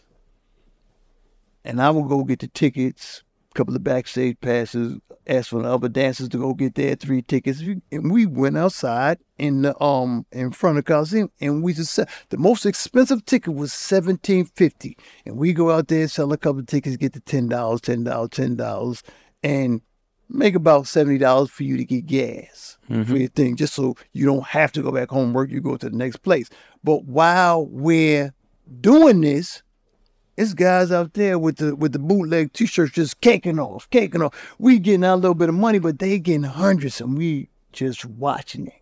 And 1.65 1.81
I 1.81 1.89
will 1.89 2.03
go 2.03 2.23
get 2.23 2.39
the 2.39 2.47
tickets, 2.47 3.23
a 3.51 3.53
couple 3.53 3.75
of 3.75 3.83
backstage 3.83 4.37
passes, 4.41 4.99
ask 5.25 5.49
for 5.49 5.61
the 5.61 5.69
other 5.69 5.87
dancers 5.87 6.27
to 6.29 6.37
go 6.37 6.53
get 6.53 6.75
their 6.75 6.95
three 6.95 7.21
tickets. 7.21 7.61
And 7.91 8.11
we 8.11 8.25
went 8.25 8.57
outside 8.57 9.19
in 9.37 9.61
the 9.61 9.81
um 9.81 10.25
in 10.31 10.51
front 10.51 10.77
of 10.77 10.83
the 10.83 10.91
Coliseum 10.91 11.31
and 11.41 11.63
we 11.63 11.73
just 11.73 11.93
said 11.93 12.09
the 12.29 12.37
most 12.37 12.65
expensive 12.65 13.25
ticket 13.25 13.53
was 13.55 13.73
seventeen 13.73 14.45
fifty. 14.45 14.97
And 15.25 15.37
we 15.37 15.53
go 15.53 15.71
out 15.71 15.87
there, 15.87 16.07
sell 16.07 16.33
a 16.33 16.37
couple 16.37 16.59
of 16.59 16.67
tickets, 16.67 16.97
get 16.97 17.13
the 17.13 17.19
ten 17.21 17.47
dollars, 17.47 17.81
ten 17.81 18.03
dollars, 18.03 18.29
ten 18.31 18.55
dollars, 18.55 19.03
and 19.43 19.81
make 20.29 20.55
about 20.55 20.87
seventy 20.87 21.17
dollars 21.17 21.49
for 21.49 21.63
you 21.63 21.77
to 21.77 21.85
get 21.85 22.05
gas 22.05 22.77
for 23.05 23.17
your 23.17 23.29
thing, 23.29 23.55
just 23.55 23.73
so 23.73 23.95
you 24.11 24.25
don't 24.25 24.45
have 24.45 24.71
to 24.73 24.81
go 24.81 24.91
back 24.91 25.09
home 25.09 25.31
work. 25.33 25.49
You 25.49 25.61
go 25.61 25.77
to 25.77 25.89
the 25.89 25.95
next 25.95 26.17
place. 26.17 26.49
But 26.83 27.05
while 27.05 27.65
we're 27.65 28.33
doing 28.81 29.21
this, 29.21 29.63
It's 30.35 30.53
guys 30.55 30.91
out 30.91 31.13
there 31.13 31.37
with 31.37 31.57
the 31.57 31.75
with 31.75 31.91
the 31.91 31.99
bootleg 31.99 32.53
t-shirts 32.53 32.93
just 32.93 33.21
caking 33.21 33.59
off, 33.59 33.87
caking 33.91 34.23
off. 34.23 34.55
We 34.57 34.79
getting 34.79 35.03
our 35.03 35.15
little 35.15 35.35
bit 35.35 35.49
of 35.49 35.55
money, 35.55 35.77
but 35.77 35.99
they 35.99 36.17
getting 36.17 36.43
hundreds, 36.43 36.99
and 36.99 37.17
we 37.17 37.49
just 37.71 38.03
watching 38.05 38.67
it. 38.67 38.81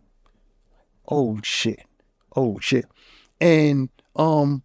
Oh 1.10 1.40
shit, 1.44 1.84
oh 2.38 2.58
shit, 2.60 2.86
and 3.42 3.90
um, 4.16 4.64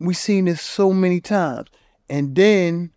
we 0.00 0.12
seen 0.12 0.46
this 0.46 0.60
so 0.60 0.92
many 0.92 1.20
times, 1.20 1.68
and 2.10 2.34
then 2.34 2.90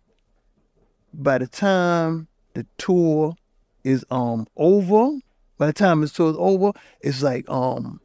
by 1.14 1.38
the 1.38 1.46
time 1.46 2.26
the 2.54 2.66
tour 2.76 3.36
is 3.84 4.04
um 4.10 4.48
over, 4.56 5.16
by 5.58 5.66
the 5.68 5.72
time 5.72 6.00
the 6.00 6.08
tour 6.08 6.30
is 6.30 6.36
over, 6.36 6.72
it's 7.02 7.22
like 7.22 7.48
um 7.48 8.00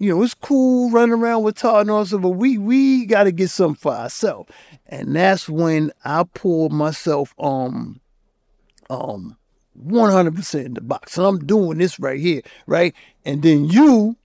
you 0.00 0.08
know, 0.08 0.22
it's 0.22 0.32
cool 0.32 0.90
running 0.90 1.12
around 1.12 1.42
with 1.42 1.56
Todd 1.56 1.82
and 1.82 1.90
all 1.90 2.04
that, 2.06 2.18
but 2.18 2.30
we 2.30 2.56
we 2.56 3.04
got 3.04 3.24
to 3.24 3.32
get 3.32 3.50
something 3.50 3.76
for 3.76 3.92
ourselves. 3.92 4.50
And 4.86 5.14
that's 5.14 5.46
when 5.46 5.92
I 6.02 6.24
pulled 6.24 6.72
myself 6.72 7.34
um 7.38 8.00
um 8.88 9.36
100% 9.78 10.64
in 10.64 10.74
the 10.74 10.80
box. 10.80 11.18
And 11.18 11.26
I'm 11.26 11.38
doing 11.44 11.78
this 11.78 12.00
right 12.00 12.18
here, 12.18 12.40
right? 12.66 12.94
And 13.26 13.42
then 13.42 13.66
you 13.66 14.16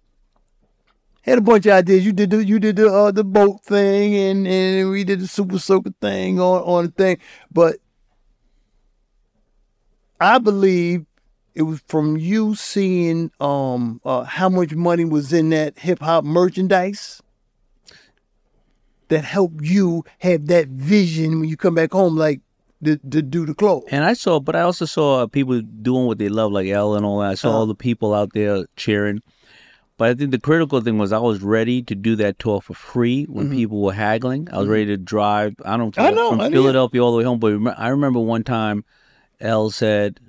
had 1.23 1.39
a 1.39 1.41
bunch 1.41 1.65
of 1.65 1.73
ideas. 1.73 2.05
You 2.05 2.13
did 2.13 2.29
the 2.29 2.45
you 2.45 2.57
did 2.57 2.77
the 2.77 2.89
uh, 2.89 3.11
the 3.11 3.25
boat 3.25 3.61
thing, 3.65 4.15
and 4.15 4.47
and 4.47 4.89
we 4.89 5.03
did 5.03 5.19
the 5.19 5.27
super 5.27 5.59
soaker 5.59 5.93
thing 5.99 6.39
on 6.39 6.61
on 6.61 6.85
the 6.85 6.91
thing. 6.91 7.17
But 7.51 7.79
I 10.21 10.37
believe 10.37 11.05
it 11.55 11.63
was 11.63 11.81
from 11.87 12.17
you 12.17 12.53
seeing 12.55 13.31
um 13.39 13.99
uh, 14.05 14.23
how 14.23 14.49
much 14.49 14.73
money 14.75 15.05
was 15.05 15.31
in 15.33 15.49
that 15.49 15.79
hip 15.79 15.99
hop 16.01 16.23
merchandise 16.23 17.21
that 19.09 19.23
helped 19.23 19.61
you 19.63 20.03
have 20.19 20.47
that 20.47 20.67
vision 20.67 21.39
when 21.39 21.49
you 21.49 21.55
come 21.57 21.75
back 21.75 21.91
home, 21.91 22.15
like 22.17 22.41
to, 22.83 22.97
to 22.97 23.21
do 23.21 23.45
the 23.45 23.53
clothes. 23.53 23.83
And 23.91 24.03
I 24.03 24.13
saw, 24.13 24.39
but 24.39 24.55
I 24.55 24.61
also 24.61 24.85
saw 24.85 25.27
people 25.27 25.61
doing 25.61 26.07
what 26.07 26.17
they 26.17 26.27
love, 26.29 26.51
like 26.51 26.67
L 26.67 26.95
and 26.95 27.05
all 27.05 27.19
that. 27.19 27.29
I 27.31 27.35
saw 27.35 27.49
Uh-huh. 27.49 27.57
all 27.59 27.65
the 27.67 27.75
people 27.75 28.13
out 28.13 28.31
there 28.33 28.65
cheering. 28.75 29.21
But 29.97 30.09
I 30.09 30.13
think 30.15 30.31
the 30.31 30.39
critical 30.39 30.81
thing 30.81 30.97
was 30.97 31.13
I 31.13 31.19
was 31.19 31.41
ready 31.41 31.81
to 31.83 31.95
do 31.95 32.15
that 32.17 32.37
tour 32.37 32.59
for 32.61 32.73
free 32.73 33.25
when 33.25 33.47
Mhm. 33.47 33.51
people 33.55 33.81
were 33.81 33.93
haggling. 33.93 34.49
I 34.51 34.57
was 34.57 34.67
ready 34.67 34.87
to 34.87 34.97
drive. 34.97 35.53
I 35.63 35.77
don't 35.77 35.97
I 35.97 36.07
care 36.07 36.15
know, 36.15 36.29
from 36.29 36.41
I. 36.41 36.49
Philadelphia 36.49 37.01
all 37.01 37.11
the 37.11 37.17
way 37.19 37.23
home. 37.23 37.39
But 37.39 37.79
I 37.79 37.87
remember 37.89 38.19
one 38.19 38.43
time, 38.43 38.83
L 39.39 39.69
said, 39.69 40.19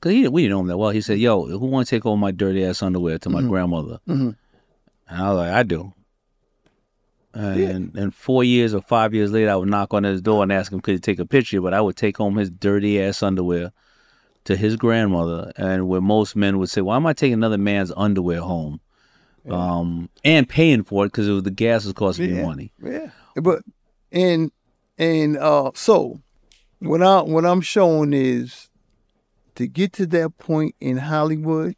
because 0.00 0.12
he 0.12 0.28
we 0.28 0.42
didn't 0.42 0.52
know 0.52 0.60
him 0.60 0.66
that 0.68 0.78
well. 0.78 0.90
He 0.90 1.00
said, 1.00 1.18
"Yo, 1.18 1.44
who 1.46 1.66
want 1.66 1.86
to 1.88 1.90
take 1.96 2.06
all 2.06 2.16
my 2.16 2.30
dirty 2.30 2.64
ass 2.64 2.82
underwear 2.82 3.18
to 3.18 3.30
my 3.30 3.40
Mhm. 3.42 3.48
grandmother?" 3.48 3.98
Mhm. 4.08 4.36
And 5.08 5.20
I 5.22 5.28
was 5.30 5.36
like, 5.38 5.52
"I 5.52 5.62
do." 5.62 5.92
And 7.34 7.94
and 7.96 8.14
four 8.14 8.42
years 8.42 8.74
or 8.74 8.80
five 8.80 9.14
years 9.14 9.30
later, 9.30 9.50
I 9.50 9.56
would 9.56 9.68
knock 9.68 9.94
on 9.94 10.02
his 10.04 10.20
door 10.20 10.42
and 10.42 10.52
ask 10.52 10.72
him 10.72 10.80
could 10.80 10.94
he 10.94 10.98
take 11.00 11.18
a 11.18 11.26
picture. 11.26 11.60
But 11.60 11.74
I 11.74 11.80
would 11.80 11.96
take 11.96 12.16
home 12.16 12.36
his 12.36 12.50
dirty 12.50 13.00
ass 13.00 13.22
underwear 13.22 13.72
to 14.44 14.56
his 14.56 14.76
grandmother, 14.76 15.52
and 15.56 15.88
where 15.88 16.00
most 16.00 16.34
men 16.34 16.58
would 16.58 16.70
say, 16.70 16.80
"Why 16.80 16.96
am 16.96 17.06
I 17.06 17.12
taking 17.12 17.34
another 17.34 17.58
man's 17.58 17.92
underwear 17.96 18.40
home?" 18.40 18.80
Um, 19.48 20.10
and 20.24 20.48
paying 20.48 20.82
for 20.82 21.04
it 21.04 21.08
because 21.08 21.28
it 21.28 21.32
was 21.32 21.42
the 21.44 21.50
gas 21.50 21.84
was 21.84 21.94
costing 21.94 22.34
me 22.34 22.42
money. 22.42 22.72
Yeah, 22.82 23.10
but 23.40 23.62
and 24.12 24.50
and 24.98 25.36
uh, 25.38 25.70
so 25.74 26.20
what 26.80 27.02
I 27.02 27.22
what 27.22 27.44
I'm 27.46 27.60
showing 27.60 28.12
is 28.12 28.67
to 29.58 29.66
get 29.66 29.92
to 29.94 30.06
that 30.06 30.38
point 30.38 30.74
in 30.80 30.96
Hollywood. 30.96 31.74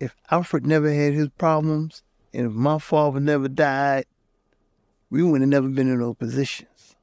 If 0.00 0.14
Alfred 0.30 0.66
never 0.66 0.92
had 0.92 1.14
his 1.14 1.28
problems, 1.38 2.02
and 2.32 2.46
if 2.46 2.52
my 2.52 2.78
father 2.78 3.18
never 3.18 3.48
died, 3.48 4.04
we 5.10 5.22
would 5.22 5.40
have 5.40 5.48
never 5.50 5.68
been 5.68 5.88
in 5.88 5.98
those 5.98 6.14
positions. 6.16 6.94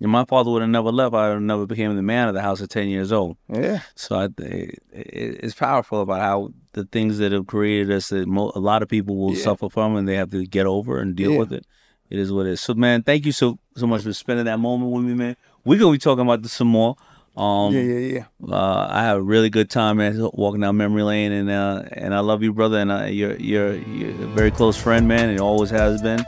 And 0.00 0.10
my 0.10 0.24
father 0.24 0.50
would 0.50 0.62
have 0.62 0.70
never 0.70 0.90
left. 0.90 1.14
I 1.14 1.28
would 1.28 1.34
have 1.34 1.42
never 1.42 1.66
became 1.66 1.94
the 1.94 2.02
man 2.02 2.28
of 2.28 2.34
the 2.34 2.40
house 2.40 2.60
at 2.62 2.70
ten 2.70 2.88
years 2.88 3.12
old. 3.12 3.36
Yeah. 3.48 3.80
So 3.94 4.16
I, 4.16 4.24
it, 4.38 4.78
it's 4.92 5.54
powerful 5.54 6.00
about 6.00 6.20
how 6.20 6.50
the 6.72 6.84
things 6.84 7.18
that 7.18 7.32
have 7.32 7.46
created 7.46 7.90
us 7.90 8.08
that 8.08 8.26
mo- 8.26 8.52
a 8.54 8.60
lot 8.60 8.82
of 8.82 8.88
people 8.88 9.16
will 9.16 9.34
Yeah. 9.34 9.42
suffer 9.44 9.68
from 9.68 9.96
and 9.96 10.08
they 10.08 10.16
have 10.16 10.30
to 10.30 10.46
get 10.46 10.66
over 10.66 10.98
and 11.00 11.14
deal 11.14 11.32
Yeah. 11.32 11.38
with 11.38 11.52
it. 11.52 11.66
It 12.08 12.18
is 12.18 12.32
what 12.32 12.46
it 12.46 12.52
is. 12.52 12.60
So 12.62 12.74
man, 12.74 13.02
thank 13.02 13.26
you 13.26 13.32
so 13.32 13.58
so 13.76 13.86
much 13.86 14.02
for 14.02 14.12
spending 14.14 14.46
that 14.46 14.58
moment 14.58 14.90
with 14.90 15.04
me, 15.04 15.14
man. 15.14 15.36
We're 15.64 15.78
gonna 15.78 15.92
be 15.92 15.98
talking 15.98 16.22
about 16.24 16.42
this 16.42 16.52
some 16.54 16.68
more. 16.68 16.96
Um, 17.36 17.72
Yeah, 17.72 17.82
yeah, 17.82 18.24
yeah. 18.42 18.54
Uh, 18.54 18.88
I 18.90 19.02
had 19.02 19.16
a 19.16 19.22
really 19.22 19.50
good 19.50 19.70
time, 19.70 19.98
man, 19.98 20.28
walking 20.32 20.60
down 20.60 20.76
memory 20.76 21.02
lane, 21.02 21.32
and 21.32 21.50
uh, 21.50 21.84
and 21.92 22.14
I 22.14 22.20
love 22.20 22.42
you, 22.42 22.52
brother, 22.52 22.78
and 22.78 22.90
uh, 22.90 23.04
you're 23.04 23.36
you're 23.36 23.76
you're 23.76 24.10
a 24.10 24.26
very 24.28 24.50
close 24.50 24.76
friend, 24.76 25.06
man, 25.06 25.28
and 25.30 25.40
always 25.40 25.70
has 25.70 26.02
been. 26.02 26.24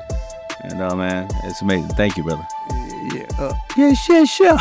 And 0.63 0.81
uh, 0.81 0.95
man, 0.95 1.29
it's 1.45 1.61
amazing. 1.61 1.89
Thank 1.91 2.17
you, 2.17 2.25
brother. 2.25 2.47
Yeah, 3.13 3.27
uh, 3.39 3.53
yeah, 3.77 3.95
sure, 3.95 4.27
sure. 4.27 4.59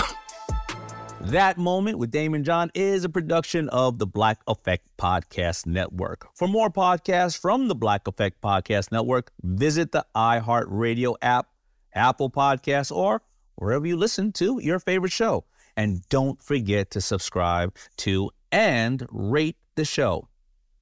That 1.26 1.60
Moment 1.60 2.00
with 2.00 2.12
Daymond 2.12 2.44
John 2.44 2.72
is 2.74 3.04
a 3.04 3.10
production 3.10 3.70
of 3.70 4.00
the 4.00 4.08
Black 4.08 4.39
Effect 4.48 4.88
Podcast 4.98 5.68
Network. 5.68 6.28
For 6.36 6.48
more 6.48 6.72
podcasts 6.72 7.38
from 7.38 7.68
the 7.68 7.76
Black 7.76 8.08
Effect 8.08 8.42
Podcast 8.42 8.92
Network, 8.92 9.32
visit 9.44 9.92
the 9.92 10.04
iHeartRadio 10.16 11.16
app, 11.22 11.48
Apple 11.94 12.32
Podcasts, 12.32 12.92
or 12.92 13.22
wherever 13.56 13.86
you 13.86 13.96
listen 13.96 14.32
to 14.34 14.60
your 14.64 14.80
favorite 14.80 15.12
show. 15.12 15.46
And 15.76 16.07
don't 16.09 16.41
forget 16.41 16.91
to 16.91 17.01
subscribe 17.01 17.76
to 17.97 18.32
and 18.51 19.05
rate 19.09 19.57
the 19.76 19.86
show. 19.86 20.28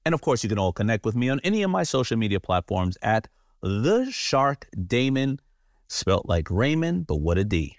And 0.05 0.13
of 0.13 0.21
course, 0.21 0.43
you 0.43 0.49
can 0.49 0.59
all 0.59 0.73
connect 0.73 1.05
with 1.05 1.15
me 1.15 1.29
on 1.29 1.39
any 1.43 1.63
of 1.63 1.71
my 1.71 1.83
social 1.83 2.17
media 2.17 2.39
platforms 2.39 2.97
at 3.01 3.27
The 3.61 4.09
Shark 4.11 4.67
Daymond, 4.75 5.39
spelt 5.87 6.27
like 6.27 6.49
Raymond, 6.49 7.07
but 7.07 7.17
what 7.17 7.37
a 7.37 7.43
D. 7.43 7.78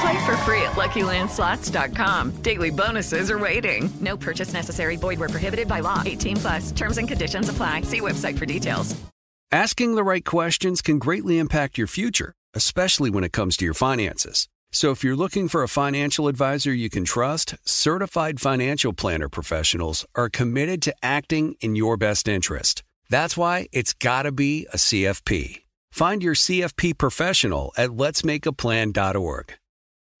Play 0.00 0.24
for 0.24 0.36
free 0.38 0.62
at 0.62 0.72
LuckyLandSlots.com. 0.72 2.42
Daily 2.42 2.70
bonuses 2.70 3.30
are 3.30 3.38
waiting. 3.38 3.90
No 4.00 4.16
purchase 4.16 4.52
necessary. 4.52 4.96
Void 4.96 5.18
were 5.18 5.28
prohibited 5.28 5.68
by 5.68 5.80
law. 5.80 6.02
18 6.04 6.36
plus. 6.36 6.72
Terms 6.72 6.98
and 6.98 7.06
conditions 7.08 7.48
apply. 7.48 7.82
See 7.82 8.00
website 8.00 8.38
for 8.38 8.46
details. 8.46 8.96
Asking 9.52 9.96
the 9.96 10.04
right 10.04 10.24
questions 10.24 10.80
can 10.80 11.00
greatly 11.00 11.36
impact 11.38 11.76
your 11.76 11.88
future, 11.88 12.32
especially 12.54 13.10
when 13.10 13.24
it 13.24 13.32
comes 13.32 13.56
to 13.56 13.64
your 13.64 13.74
finances. 13.74 14.48
So 14.70 14.92
if 14.92 15.02
you're 15.02 15.16
looking 15.16 15.48
for 15.48 15.64
a 15.64 15.68
financial 15.68 16.28
advisor 16.28 16.72
you 16.72 16.88
can 16.88 17.04
trust, 17.04 17.56
certified 17.64 18.40
financial 18.40 18.92
planner 18.92 19.28
professionals 19.28 20.06
are 20.14 20.28
committed 20.28 20.82
to 20.82 20.94
acting 21.02 21.56
in 21.60 21.74
your 21.74 21.96
best 21.96 22.28
interest. 22.28 22.84
That's 23.08 23.36
why 23.36 23.66
it's 23.72 23.92
got 23.92 24.22
to 24.22 24.30
be 24.30 24.68
a 24.72 24.76
CFP. 24.76 25.62
Find 25.90 26.22
your 26.22 26.36
CFP 26.36 26.96
professional 26.96 27.72
at 27.76 27.90
letsmakeaplan.org. 27.90 29.54